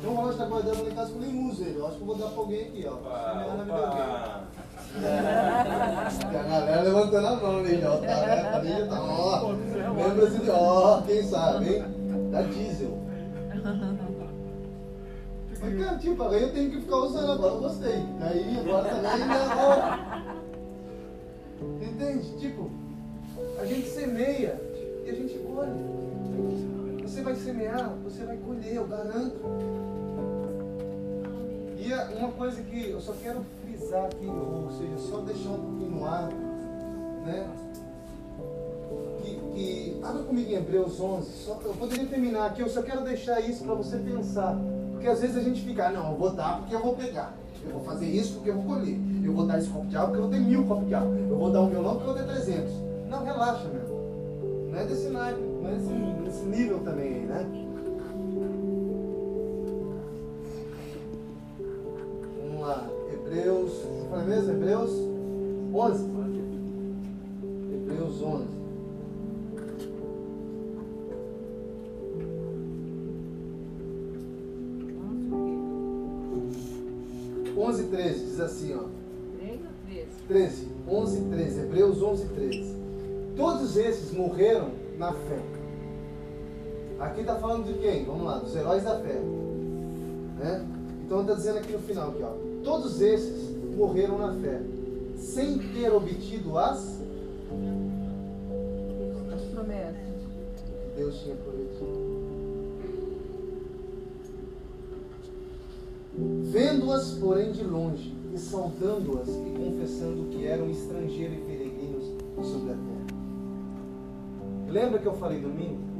Tem 0.00 0.10
um 0.10 0.14
relógio 0.16 0.32
que 0.32 0.38
tá 0.38 0.46
guardando 0.46 0.82
lá 0.82 0.90
em 0.90 0.94
casa 0.94 1.10
que 1.10 1.16
eu 1.16 1.22
nem 1.22 1.48
uso 1.50 1.62
ele. 1.62 1.78
Eu 1.78 1.86
acho 1.86 1.96
que 1.96 2.02
eu 2.02 2.06
vou 2.06 2.16
dar 2.16 2.28
pra 2.28 2.38
alguém 2.38 2.62
aqui, 2.62 2.86
ó. 2.86 2.96
De 2.96 3.70
alguém. 3.70 4.04
Tem 6.30 6.40
a 6.40 6.42
galera 6.42 6.82
levantando 6.82 7.26
a 7.26 7.36
mão 7.36 7.58
ali, 7.58 7.84
ó. 7.84 7.96
Tá, 7.96 8.06
né? 8.06 8.40
A 8.40 8.52
família 8.52 8.86
tá, 8.86 9.02
ó. 9.02 9.52
Lembra-se 9.96 10.38
de, 10.38 10.50
ó, 10.50 11.02
quem 11.02 11.22
sabe, 11.22 11.76
hein? 11.76 11.84
Da 12.30 12.42
diesel. 12.42 12.98
Mas, 15.60 15.82
cara, 15.82 15.98
tipo, 15.98 16.22
aí 16.22 16.42
eu 16.42 16.52
tenho 16.52 16.70
que 16.70 16.80
ficar 16.80 16.96
usando, 16.96 17.32
agora 17.32 17.54
eu 17.54 17.60
gostei. 17.60 18.04
Aí, 18.20 18.58
agora 18.60 18.88
também, 18.88 19.10
ó. 19.56 20.26
Entende? 21.82 22.38
Tipo, 22.38 22.70
a 23.58 23.64
gente 23.64 23.88
semeia 23.88 24.60
e 25.04 25.10
a 25.10 25.14
gente 25.14 25.38
colhe. 25.38 25.96
Você 27.02 27.22
vai 27.22 27.34
semear, 27.34 27.94
você 28.04 28.24
vai 28.24 28.36
colher, 28.36 28.74
eu 28.74 28.86
garanto. 28.86 29.85
E 31.86 31.92
é 31.92 32.04
uma 32.18 32.32
coisa 32.32 32.60
que 32.62 32.90
eu 32.90 33.00
só 33.00 33.12
quero 33.22 33.46
frisar 33.62 34.06
aqui, 34.06 34.26
ou 34.26 34.68
seja, 34.72 34.98
só 35.08 35.18
deixar 35.18 35.50
um 35.50 35.60
pouquinho 35.60 35.90
no 35.92 36.04
ar, 36.04 36.28
né? 37.24 37.48
Que, 39.22 39.36
que 39.54 40.00
comigo 40.26 40.50
em 40.50 40.54
Hebreus 40.54 40.98
11. 40.98 41.30
Só, 41.44 41.60
eu 41.64 41.74
poderia 41.74 42.04
terminar 42.06 42.46
aqui, 42.46 42.60
eu 42.60 42.68
só 42.68 42.82
quero 42.82 43.02
deixar 43.02 43.38
isso 43.38 43.62
para 43.62 43.74
você 43.74 43.98
pensar. 43.98 44.58
Porque 44.90 45.06
às 45.06 45.20
vezes 45.20 45.36
a 45.36 45.40
gente 45.40 45.62
fica, 45.62 45.86
ah, 45.86 45.92
não, 45.92 46.10
eu 46.10 46.16
vou 46.16 46.30
dar 46.30 46.58
porque 46.58 46.74
eu 46.74 46.82
vou 46.82 46.96
pegar. 46.96 47.32
Eu 47.64 47.74
vou 47.74 47.84
fazer 47.84 48.06
isso 48.06 48.34
porque 48.34 48.50
eu 48.50 48.56
vou 48.56 48.64
colher. 48.64 48.98
Eu 49.24 49.32
vou 49.32 49.46
dar 49.46 49.60
esse 49.60 49.68
copo 49.68 49.86
de 49.86 49.96
água 49.96 50.08
porque 50.08 50.18
eu 50.18 50.28
vou 50.28 50.32
ter 50.32 50.40
mil 50.40 50.66
copos 50.66 50.88
de 50.88 50.94
água. 50.96 51.16
Eu 51.16 51.38
vou 51.38 51.52
dar 51.52 51.60
um 51.60 51.70
violão 51.70 51.94
porque 51.94 52.10
eu 52.10 52.14
vou 52.14 52.24
ter 52.24 52.32
300. 52.32 52.72
Não, 53.08 53.24
relaxa, 53.24 53.68
meu. 53.68 54.70
Não 54.72 54.76
é 54.76 54.84
desse 54.86 55.08
naipe, 55.08 55.40
não 55.40 55.68
é 55.68 55.74
desse, 55.74 56.24
desse 56.24 56.44
nível 56.46 56.80
também 56.80 57.26
né? 57.26 57.65
Está 87.36 87.38
falando 87.38 87.66
de 87.66 87.74
quem? 87.74 88.04
Vamos 88.04 88.24
lá, 88.24 88.38
dos 88.38 88.56
heróis 88.56 88.82
da 88.82 88.98
fé. 88.98 89.20
Né? 90.38 90.66
Então 91.04 91.20
está 91.20 91.34
dizendo 91.34 91.58
aqui 91.58 91.72
no 91.72 91.78
final, 91.80 92.10
aqui, 92.10 92.22
ó. 92.22 92.32
Todos 92.64 93.00
esses 93.00 93.54
morreram 93.76 94.18
na 94.18 94.32
fé, 94.40 94.60
sem 95.16 95.58
ter 95.58 95.92
obtido 95.92 96.58
as 96.58 97.00
As 99.32 99.42
promessas. 99.52 99.96
que 100.56 100.96
Deus 100.96 101.20
tinha 101.20 101.36
prometido. 101.36 102.16
Vendo-as, 106.50 107.10
porém, 107.18 107.52
de 107.52 107.62
longe, 107.62 108.14
e 108.32 108.38
saudando-as 108.38 109.28
e 109.28 109.54
confessando 109.58 110.30
que 110.30 110.46
eram 110.46 110.70
estrangeiros 110.70 111.36
e 111.36 111.40
peregrinos 111.42 112.04
sobre 112.48 112.72
a 112.72 112.76
terra. 112.76 113.06
Lembra 114.70 114.98
que 114.98 115.06
eu 115.06 115.14
falei 115.14 115.40
domingo? 115.40 115.95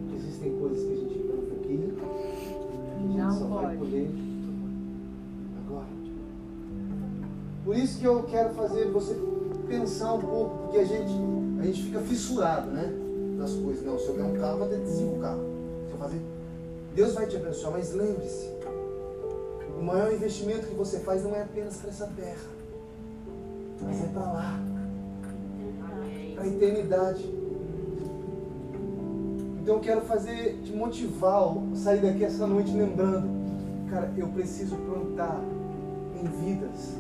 Existem 0.47 0.61
coisas 0.61 0.85
que 0.85 0.93
a 0.93 0.97
gente 0.97 1.19
planta 1.19 1.55
aqui, 1.55 1.67
que 1.67 2.95
a 2.95 2.99
gente 3.01 3.19
Não 3.19 3.33
só 3.33 3.45
vai 3.47 3.65
pode. 3.65 3.79
colher 3.79 4.11
agora. 5.67 5.87
Por 7.65 7.77
isso 7.77 7.99
que 7.99 8.05
eu 8.05 8.23
quero 8.25 8.55
fazer 8.55 8.91
você 8.93 9.17
pensar 9.69 10.15
um 10.15 10.21
pouco, 10.21 10.59
porque 10.59 10.79
a 10.79 10.85
gente, 10.85 11.11
a 11.61 11.65
gente 11.65 11.83
fica 11.83 12.01
fissurado, 12.01 12.71
né? 12.71 12.93
Nas 13.37 13.55
coisas. 13.55 13.85
Não, 13.85 13.99
se 13.99 14.07
eu 14.07 14.15
ganhar 14.15 14.29
um 14.29 14.39
carro, 14.39 14.59
vai 14.61 14.69
ter 14.69 14.87
cinco 14.87 15.19
carros. 15.21 15.43
Se 15.89 15.93
eu 15.93 15.99
fazer. 15.99 16.21
Deus 16.95 17.13
vai 17.15 17.27
te 17.27 17.37
abençoar, 17.37 17.73
mas 17.73 17.93
lembre-se, 17.93 18.49
o 19.79 19.83
maior 19.83 20.13
investimento 20.13 20.67
que 20.69 20.75
você 20.75 21.01
faz 21.01 21.25
não 21.25 21.35
é 21.35 21.43
apenas 21.43 21.77
para 21.77 21.91
essa 21.91 22.07
terra, 22.17 22.49
mas 23.83 24.03
é 24.03 24.07
para 24.07 24.23
lá, 24.23 24.61
para 26.35 26.45
a 26.45 26.47
eternidade. 26.47 27.46
Então 29.67 29.79
eu 29.79 29.81
quero 29.81 30.03
fazer, 30.03 30.61
te 30.63 30.73
motivar, 30.73 31.57
sair 31.75 32.01
daqui 32.01 32.23
essa 32.23 32.47
noite 32.47 32.71
lembrando, 32.71 33.29
cara, 33.91 34.13
eu 34.17 34.29
preciso 34.29 34.77
plantar 34.77 35.41
em 36.15 36.25
vidas, 36.29 36.93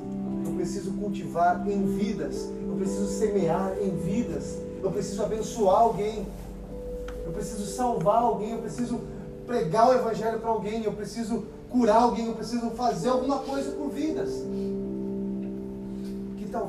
eu 0.45 0.53
preciso 0.53 0.91
cultivar 0.95 1.65
em 1.71 1.87
vidas, 1.97 2.51
eu 2.67 2.75
preciso 2.75 3.07
semear 3.07 3.73
em 3.81 3.91
vidas, 3.91 4.59
eu 4.83 4.91
preciso 4.91 5.23
abençoar 5.23 5.83
alguém. 5.83 6.27
eu 7.25 7.31
preciso 7.31 7.67
salvar 7.67 8.23
alguém, 8.23 8.51
eu 8.51 8.59
preciso 8.59 8.99
pregar 9.47 9.89
o 9.89 9.95
evangelho 9.95 10.41
para 10.41 10.51
alguém, 10.51 10.83
eu 10.83 10.93
preciso 10.93 11.45
curar 11.71 12.03
alguém, 12.03 12.27
eu 12.27 12.35
preciso 12.35 12.71
fazer 12.71 13.11
alguma 13.11 13.39
coisa 13.39 13.71
por 13.77 13.91
vidas. 13.91 14.43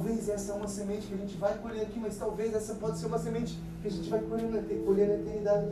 Talvez 0.07 0.29
essa 0.29 0.53
é 0.53 0.55
uma 0.55 0.69
semente 0.69 1.05
que 1.07 1.13
a 1.13 1.17
gente 1.17 1.35
vai 1.35 1.57
colher 1.57 1.81
aqui, 1.81 1.99
mas 1.99 2.15
talvez 2.15 2.53
essa 2.53 2.75
pode 2.75 2.97
ser 2.97 3.07
uma 3.07 3.19
semente 3.19 3.59
que 3.81 3.89
a 3.89 3.91
gente 3.91 4.09
vai 4.09 4.21
colher 4.21 4.49
na, 4.49 4.61
colher 4.85 5.05
na 5.05 5.15
eternidade. 5.15 5.67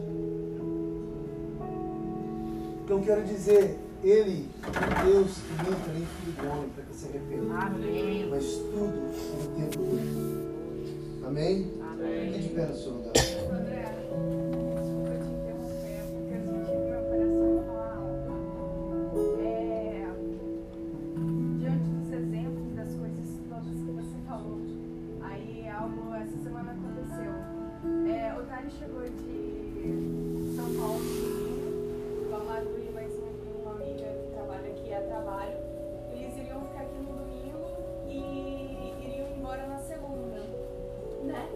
Então 2.84 3.02
quero 3.02 3.24
dizer, 3.24 3.80
Ele 4.04 4.50
é 4.66 5.06
Deus 5.06 5.38
que 5.38 5.64
nunca 5.64 5.92
nem 5.94 6.06
filho 6.06 6.34
do 6.34 6.52
homem 6.52 6.70
para 6.70 6.84
que 6.84 6.94
se 6.94 7.08
arrependa. 7.08 7.54
Amém. 7.56 8.30
Mas 8.30 8.44
tudo 8.44 8.92
no 9.42 9.56
tempo 9.56 9.84
dele. 9.86 11.26
Amém? 11.26 11.72
Amém. 11.94 12.34
Fique 12.34 12.50
de 12.50 12.56
pé 12.56 12.66
no 12.66 12.76
seu 12.76 12.92
lugar. 12.92 13.25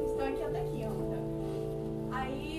Estão 0.06 0.28
aqui 0.28 0.44
até 0.44 0.64
quinta. 0.66 1.18
Aí 2.12 2.59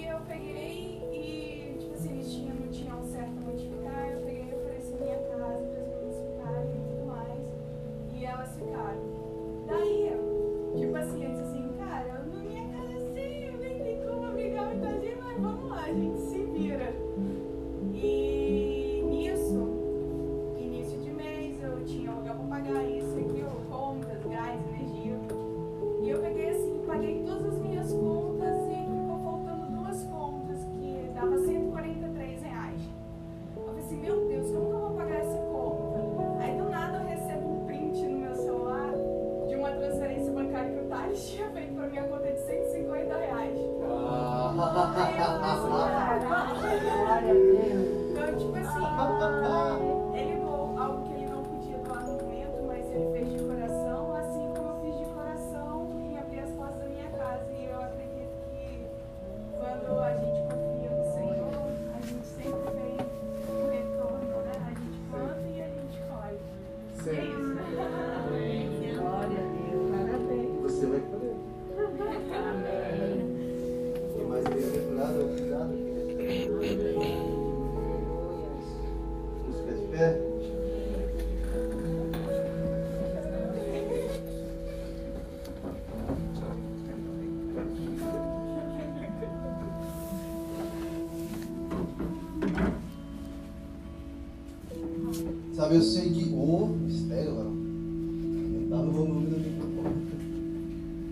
Sabe, 95.71 95.77
eu 95.77 95.83
sei 95.83 96.11
que. 96.11 96.35
Ô, 96.35 96.67
mistério, 96.67 97.31
agora. 97.31 97.47
Aumentar 97.47 98.77
no 98.79 98.93
volume 98.93 99.27
do 99.27 99.39
microfone. 99.39 100.07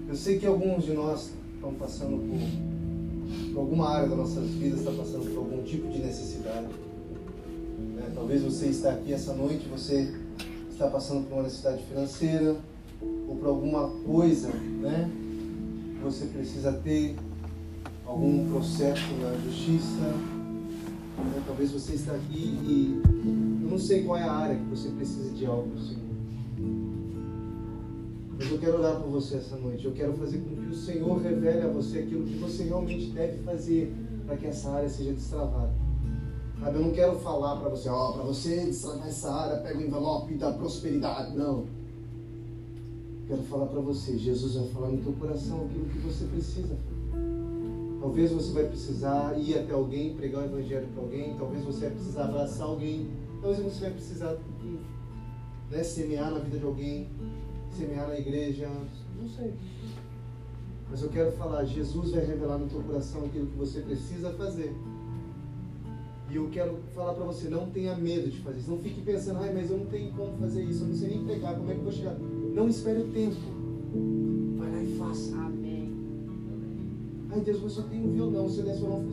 Eu 0.09 0.17
sei 0.17 0.39
que 0.39 0.47
alguns 0.47 0.85
de 0.85 0.93
nós 0.95 1.31
estão 1.55 1.73
passando 1.75 2.19
por, 2.19 3.53
por 3.53 3.61
alguma 3.61 3.89
área 3.89 4.09
das 4.09 4.19
nossas 4.19 4.49
vidas, 4.51 4.81
está 4.81 4.91
passando 4.91 5.31
por 5.33 5.39
algum 5.39 5.63
tipo 5.63 5.89
de 5.89 6.01
necessidade. 6.01 6.67
né? 7.95 8.11
Talvez 8.15 8.43
você 8.43 8.67
está 8.67 8.91
aqui 8.91 9.13
essa 9.13 9.33
noite, 9.33 9.69
você 9.69 10.13
está 10.71 10.89
passando 10.89 11.29
por 11.29 11.35
uma 11.35 11.43
necessidade 11.45 11.83
financeira 11.85 12.57
ou 13.29 13.37
por 13.37 13.47
alguma 13.47 13.89
coisa, 14.05 14.49
né? 14.49 15.09
Você 16.03 16.27
precisa 16.27 16.73
ter 16.73 17.15
algum 18.05 18.51
processo 18.51 19.13
na 19.23 19.35
justiça. 19.45 20.01
né? 21.19 21.43
Talvez 21.47 21.71
você 21.71 21.95
está 21.95 22.13
aqui 22.13 22.59
e 22.65 23.58
não 23.69 23.79
sei 23.79 24.05
qual 24.05 24.19
é 24.19 24.23
a 24.23 24.33
área 24.33 24.57
que 24.57 24.65
você 24.65 24.89
precisa 24.91 25.31
de 25.31 25.47
algo, 25.47 25.79
Senhor. 25.79 26.09
Mas 28.39 28.51
eu 28.51 28.59
quero 28.59 28.79
orar 28.79 29.01
por 29.01 29.11
você 29.11 29.37
essa 29.37 29.57
noite. 29.57 29.85
Eu 29.85 29.93
quero 29.93 30.13
fazer 30.15 30.39
com 30.39 30.57
que 30.57 30.71
o 30.71 30.75
Senhor 30.75 31.21
revele 31.21 31.63
a 31.63 31.69
você 31.69 31.99
aquilo 31.99 32.25
que 32.25 32.39
você 32.39 32.65
realmente 32.65 33.11
deve 33.11 33.39
fazer 33.43 33.93
para 34.27 34.37
que 34.37 34.47
essa 34.47 34.71
área 34.71 34.89
seja 34.89 35.13
destravada. 35.13 35.73
Sabe, 36.61 36.77
eu 36.77 36.83
não 36.83 36.91
quero 36.91 37.17
falar 37.21 37.57
para 37.57 37.69
você, 37.69 37.89
ó, 37.89 38.13
para 38.13 38.25
você 38.25 38.65
destravar 38.65 39.07
essa 39.07 39.31
área, 39.33 39.59
pega 39.59 39.79
o 39.79 39.83
envelope 39.83 40.35
da 40.35 40.53
prosperidade. 40.53 41.37
Não. 41.37 41.67
Quero 43.29 43.43
falar 43.43 43.67
para 43.67 43.81
você, 43.81 44.17
Jesus 44.17 44.55
vai 44.55 44.69
falar 44.69 44.89
no 44.89 44.99
teu 44.99 45.13
coração 45.13 45.67
aquilo 45.67 45.85
que 45.87 45.99
você 45.99 46.25
precisa. 46.25 46.77
Talvez 48.01 48.33
você 48.33 48.53
vai 48.53 48.65
precisar 48.65 49.39
ir 49.39 49.59
até 49.59 49.73
alguém, 49.73 50.15
pregar 50.15 50.43
o 50.43 50.45
evangelho 50.45 50.89
para 50.95 51.03
alguém, 51.03 51.37
talvez 51.37 51.65
você 51.65 51.81
vai 51.81 51.91
precisar 51.91 52.25
abraçar 52.25 52.67
alguém, 52.67 53.09
talvez 53.41 53.63
você 53.63 53.81
vai 53.81 53.91
precisar 53.93 54.37
né, 55.71 55.83
semear 55.83 56.31
na 56.31 56.39
vida 56.39 56.59
de 56.59 56.65
alguém, 56.65 57.09
semear 57.71 58.09
na 58.09 58.19
igreja, 58.19 58.69
não 59.21 59.29
sei. 59.29 59.55
Mas 60.91 61.03
eu 61.03 61.11
quero 61.11 61.33
falar, 61.33 61.65
Jesus 61.65 62.13
vai 62.13 62.25
revelar 62.25 62.59
no 62.59 62.67
teu 62.67 62.81
coração 62.81 63.27
aquilo 63.27 63.47
que 63.47 63.57
você 63.57 63.81
precisa 63.81 64.33
fazer. 64.33 64.75
E 66.31 66.37
eu 66.37 66.49
quero 66.51 66.79
falar 66.95 67.15
para 67.15 67.25
você, 67.25 67.49
não 67.49 67.71
tenha 67.71 67.97
medo 67.97 68.31
de 68.31 68.39
fazer 68.41 68.59
isso. 68.59 68.71
Não 68.71 68.79
fique 68.79 69.01
pensando, 69.03 69.39
ai, 69.41 69.53
mas 69.53 69.71
eu 69.71 69.79
não 69.79 69.87
tenho 69.87 70.13
como 70.13 70.37
fazer 70.39 70.63
isso, 70.63 70.85
eu 70.85 70.89
não 70.89 70.95
sei 70.95 71.09
nem 71.09 71.25
pregar, 71.25 71.57
como 71.57 71.71
é 71.71 71.75
que 71.75 71.81
eu 71.81 71.85
vou 71.85 71.93
chegar? 71.93 72.19
Não 72.19 72.69
espere 72.69 73.01
o 73.01 73.13
tempo. 73.13 73.37
Vai 74.59 74.71
lá 74.71 74.83
e 74.83 74.97
faça. 74.99 75.37
Amém. 75.37 75.93
Ai 77.31 77.41
Deus, 77.41 77.63
mas 77.63 77.73
só 77.73 77.83
tem 77.83 78.05
um 78.05 78.13
violão, 78.13 78.49
se 78.49 78.59
eu 78.59 78.65
desse 78.65 78.81
violão, 78.81 79.07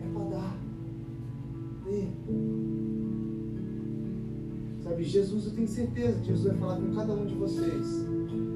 é 0.00 0.12
para 0.12 0.38
dar. 0.38 0.58
Dê. 1.84 2.63
Sabe, 4.94 5.04
Jesus, 5.06 5.46
eu 5.46 5.50
tenho 5.50 5.66
certeza 5.66 6.20
que 6.20 6.26
Jesus 6.28 6.46
vai 6.46 6.56
falar 6.56 6.76
com 6.76 6.94
cada 6.94 7.14
um 7.14 7.26
de 7.26 7.34
vocês. 7.34 8.06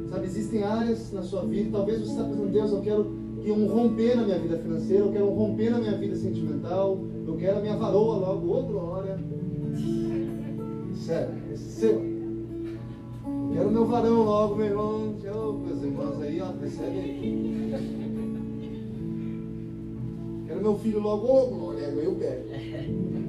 Sabe, 0.08 0.24
existem 0.24 0.62
áreas 0.62 1.10
na 1.12 1.20
sua 1.20 1.44
vida, 1.44 1.70
talvez 1.72 1.98
você 1.98 2.12
está 2.12 2.22
pensando, 2.22 2.52
Deus, 2.52 2.70
eu 2.70 2.80
quero 2.80 3.12
que 3.42 3.50
um 3.50 3.66
romper 3.66 4.16
na 4.16 4.22
minha 4.22 4.38
vida 4.38 4.56
financeira, 4.56 5.04
eu 5.04 5.10
quero 5.10 5.24
um 5.24 5.34
romper 5.34 5.70
na 5.70 5.78
minha 5.78 5.98
vida 5.98 6.14
sentimental, 6.14 6.96
eu 7.26 7.36
quero 7.36 7.58
a 7.58 7.60
minha 7.60 7.76
varoa 7.76 8.18
logo, 8.18 8.46
outra 8.46 8.76
hora. 8.76 9.20
Sério, 10.94 11.34
seu. 11.56 12.04
Eu 12.04 13.50
quero 13.52 13.72
meu 13.72 13.86
varão 13.86 14.22
logo, 14.22 14.54
meu 14.54 14.66
irmão. 14.66 15.16
Ô, 15.34 15.52
meus 15.54 15.82
irmãos 15.82 16.22
aí, 16.22 16.40
ó, 16.40 16.52
recebe 16.52 16.98
aí. 17.00 17.74
Quero 20.46 20.60
meu 20.60 20.78
filho 20.78 21.00
logo, 21.00 21.26
ô, 21.26 21.46
glória, 21.48 21.82
eu 21.82 22.14
pego. 22.14 23.27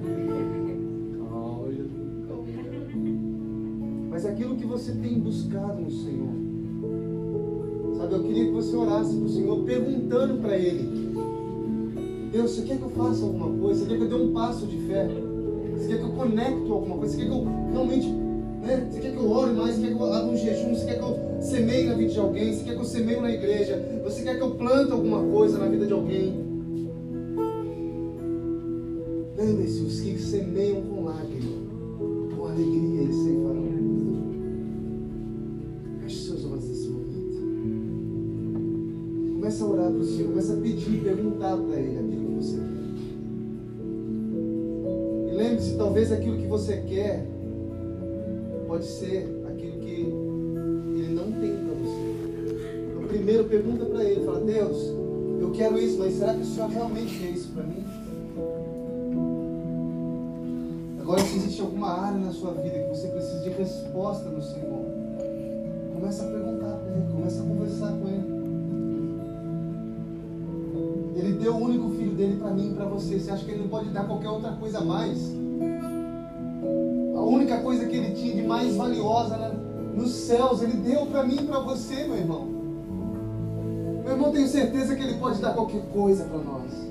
Mas 4.20 4.26
aquilo 4.26 4.58
que 4.58 4.66
você 4.66 4.92
tem 4.92 5.18
buscado 5.18 5.80
no 5.80 5.90
Senhor, 5.90 6.28
sabe, 7.96 8.16
eu 8.16 8.24
queria 8.24 8.46
que 8.48 8.52
você 8.52 8.76
orasse 8.76 9.16
para 9.16 9.26
o 9.26 9.30
Senhor 9.30 9.64
perguntando 9.64 10.42
para 10.42 10.58
Ele: 10.58 11.16
Deus, 12.30 12.52
você 12.52 12.64
quer 12.64 12.80
que 12.80 12.84
eu 12.84 12.90
faça 12.90 13.24
alguma 13.24 13.50
coisa? 13.50 13.80
Você 13.80 13.86
quer 13.88 13.96
que 13.96 14.04
eu 14.04 14.10
dê 14.10 14.16
um 14.16 14.34
passo 14.34 14.68
de 14.68 14.76
fé? 14.76 15.08
Você 15.74 15.88
quer 15.88 15.98
que 16.00 16.04
eu 16.04 16.12
conecte 16.12 16.70
alguma 16.70 16.98
coisa? 16.98 17.16
Você 17.16 17.22
quer 17.22 17.30
que 17.30 17.34
eu 17.34 17.48
realmente. 17.72 18.10
Né? 18.10 18.90
Você 18.92 19.00
quer 19.00 19.12
que 19.14 19.18
eu 19.18 19.32
ore 19.32 19.54
mais? 19.54 19.76
Você 19.76 19.82
quer 19.84 19.96
que 19.96 20.02
eu 20.02 20.14
abra 20.14 20.30
um 20.30 20.36
jejum? 20.36 20.76
Você 20.76 20.86
quer 20.86 20.98
que 20.98 21.04
eu 21.06 21.18
semeie 21.40 21.88
na 21.88 21.94
vida 21.94 22.12
de 22.12 22.20
alguém? 22.20 22.54
Você 22.54 22.64
quer 22.66 22.74
que 22.74 22.82
eu 22.82 22.86
semeie 22.86 23.22
na 23.22 23.32
igreja? 23.32 24.02
Você 24.04 24.24
quer 24.24 24.36
que 24.36 24.44
eu 24.44 24.52
plante 24.52 24.92
alguma 24.92 25.24
coisa 25.32 25.58
na 25.60 25.68
vida 25.68 25.86
de 25.88 25.94
alguém? 25.94 26.34
Lembre-se, 29.38 29.80
os 29.80 30.02
que 30.02 30.20
semeiam 30.20 30.82
com 30.82 31.06
lágrimas, 31.06 31.59
Começa 39.60 39.66
a 39.66 39.68
orar 39.68 39.92
para 39.92 40.00
o 40.00 40.06
Senhor, 40.06 40.30
começa 40.30 40.54
a 40.54 40.58
pedir, 40.58 41.04
perguntar 41.04 41.58
para 41.58 41.76
Ele 41.78 41.98
aquilo 41.98 42.28
que 42.28 42.34
você 42.36 42.56
quer. 42.56 42.64
E 45.28 45.36
lembre-se, 45.36 45.76
talvez 45.76 46.12
aquilo 46.14 46.38
que 46.38 46.48
você 46.48 46.78
quer 46.88 47.28
pode 48.68 48.86
ser 48.86 49.28
aquilo 49.50 49.80
que 49.80 49.92
Ele 50.98 51.14
não 51.14 51.26
tem 51.26 51.58
para 51.58 51.74
você. 51.74 52.16
Então, 52.90 53.04
primeiro 53.10 53.44
pergunta 53.46 53.84
para 53.84 54.06
Ele, 54.06 54.24
fala, 54.24 54.40
Deus, 54.40 54.78
eu 55.42 55.52
quero 55.52 55.78
isso, 55.78 56.00
mas 56.00 56.14
será 56.14 56.34
que 56.34 56.42
o 56.42 56.46
Senhor 56.46 56.70
realmente 56.70 57.20
quer 57.20 57.32
isso 57.32 57.50
para 57.50 57.64
mim? 57.64 57.84
Agora, 61.02 61.20
se 61.20 61.36
existe 61.36 61.62
alguma 61.62 61.90
área 61.90 62.18
na 62.18 62.32
sua 62.32 62.54
vida 62.54 62.80
que 62.80 62.88
você 62.88 63.10
precisa 63.10 63.40
de 63.42 63.50
resposta 63.50 64.30
do 64.30 64.42
Senhor, 64.42 64.86
começa 65.94 66.24
a 66.24 66.28
perguntar 66.28 66.78
para 66.78 66.94
Ele, 66.94 67.12
começa 67.12 67.42
a 67.42 67.46
conversar 67.46 67.92
com 67.92 68.08
Ele. 68.08 68.19
Deu 71.40 71.56
o 71.56 71.64
único 71.64 71.90
filho 71.92 72.12
dele 72.12 72.36
para 72.36 72.52
mim 72.52 72.72
e 72.72 72.74
para 72.74 72.86
você. 72.86 73.18
Você 73.18 73.32
acha 73.32 73.44
que 73.44 73.52
ele 73.52 73.62
não 73.62 73.70
pode 73.70 73.90
dar 73.90 74.06
qualquer 74.06 74.30
outra 74.30 74.52
coisa 74.52 74.80
a 74.80 74.84
mais? 74.84 75.34
A 77.16 77.22
única 77.22 77.62
coisa 77.62 77.88
que 77.88 77.96
ele 77.96 78.14
tinha 78.14 78.36
de 78.36 78.42
mais 78.42 78.76
valiosa 78.76 79.38
né, 79.38 79.52
nos 79.96 80.12
céus, 80.12 80.62
ele 80.62 80.74
deu 80.74 81.06
para 81.06 81.24
mim 81.24 81.38
e 81.40 81.44
para 81.44 81.60
você, 81.60 82.04
meu 82.06 82.18
irmão. 82.18 82.46
Meu 84.04 84.14
irmão, 84.14 84.32
tenho 84.32 84.48
certeza 84.48 84.96
que 84.96 85.04
ele 85.04 85.18
pode 85.18 85.40
dar 85.40 85.54
qualquer 85.54 85.82
coisa 85.94 86.26
para 86.26 86.40
nós. 86.40 86.89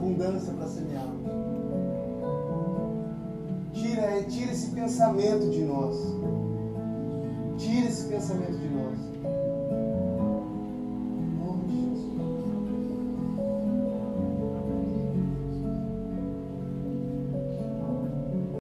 Abundância 0.00 0.52
para 0.54 0.66
semear. 0.66 1.08
Tira, 3.74 4.22
tira 4.24 4.52
esse 4.52 4.70
pensamento 4.70 5.50
de 5.50 5.62
nós. 5.62 5.96
Tira 7.58 7.86
esse 7.86 8.08
pensamento 8.08 8.58
de 8.58 8.68
nós. 8.68 9.09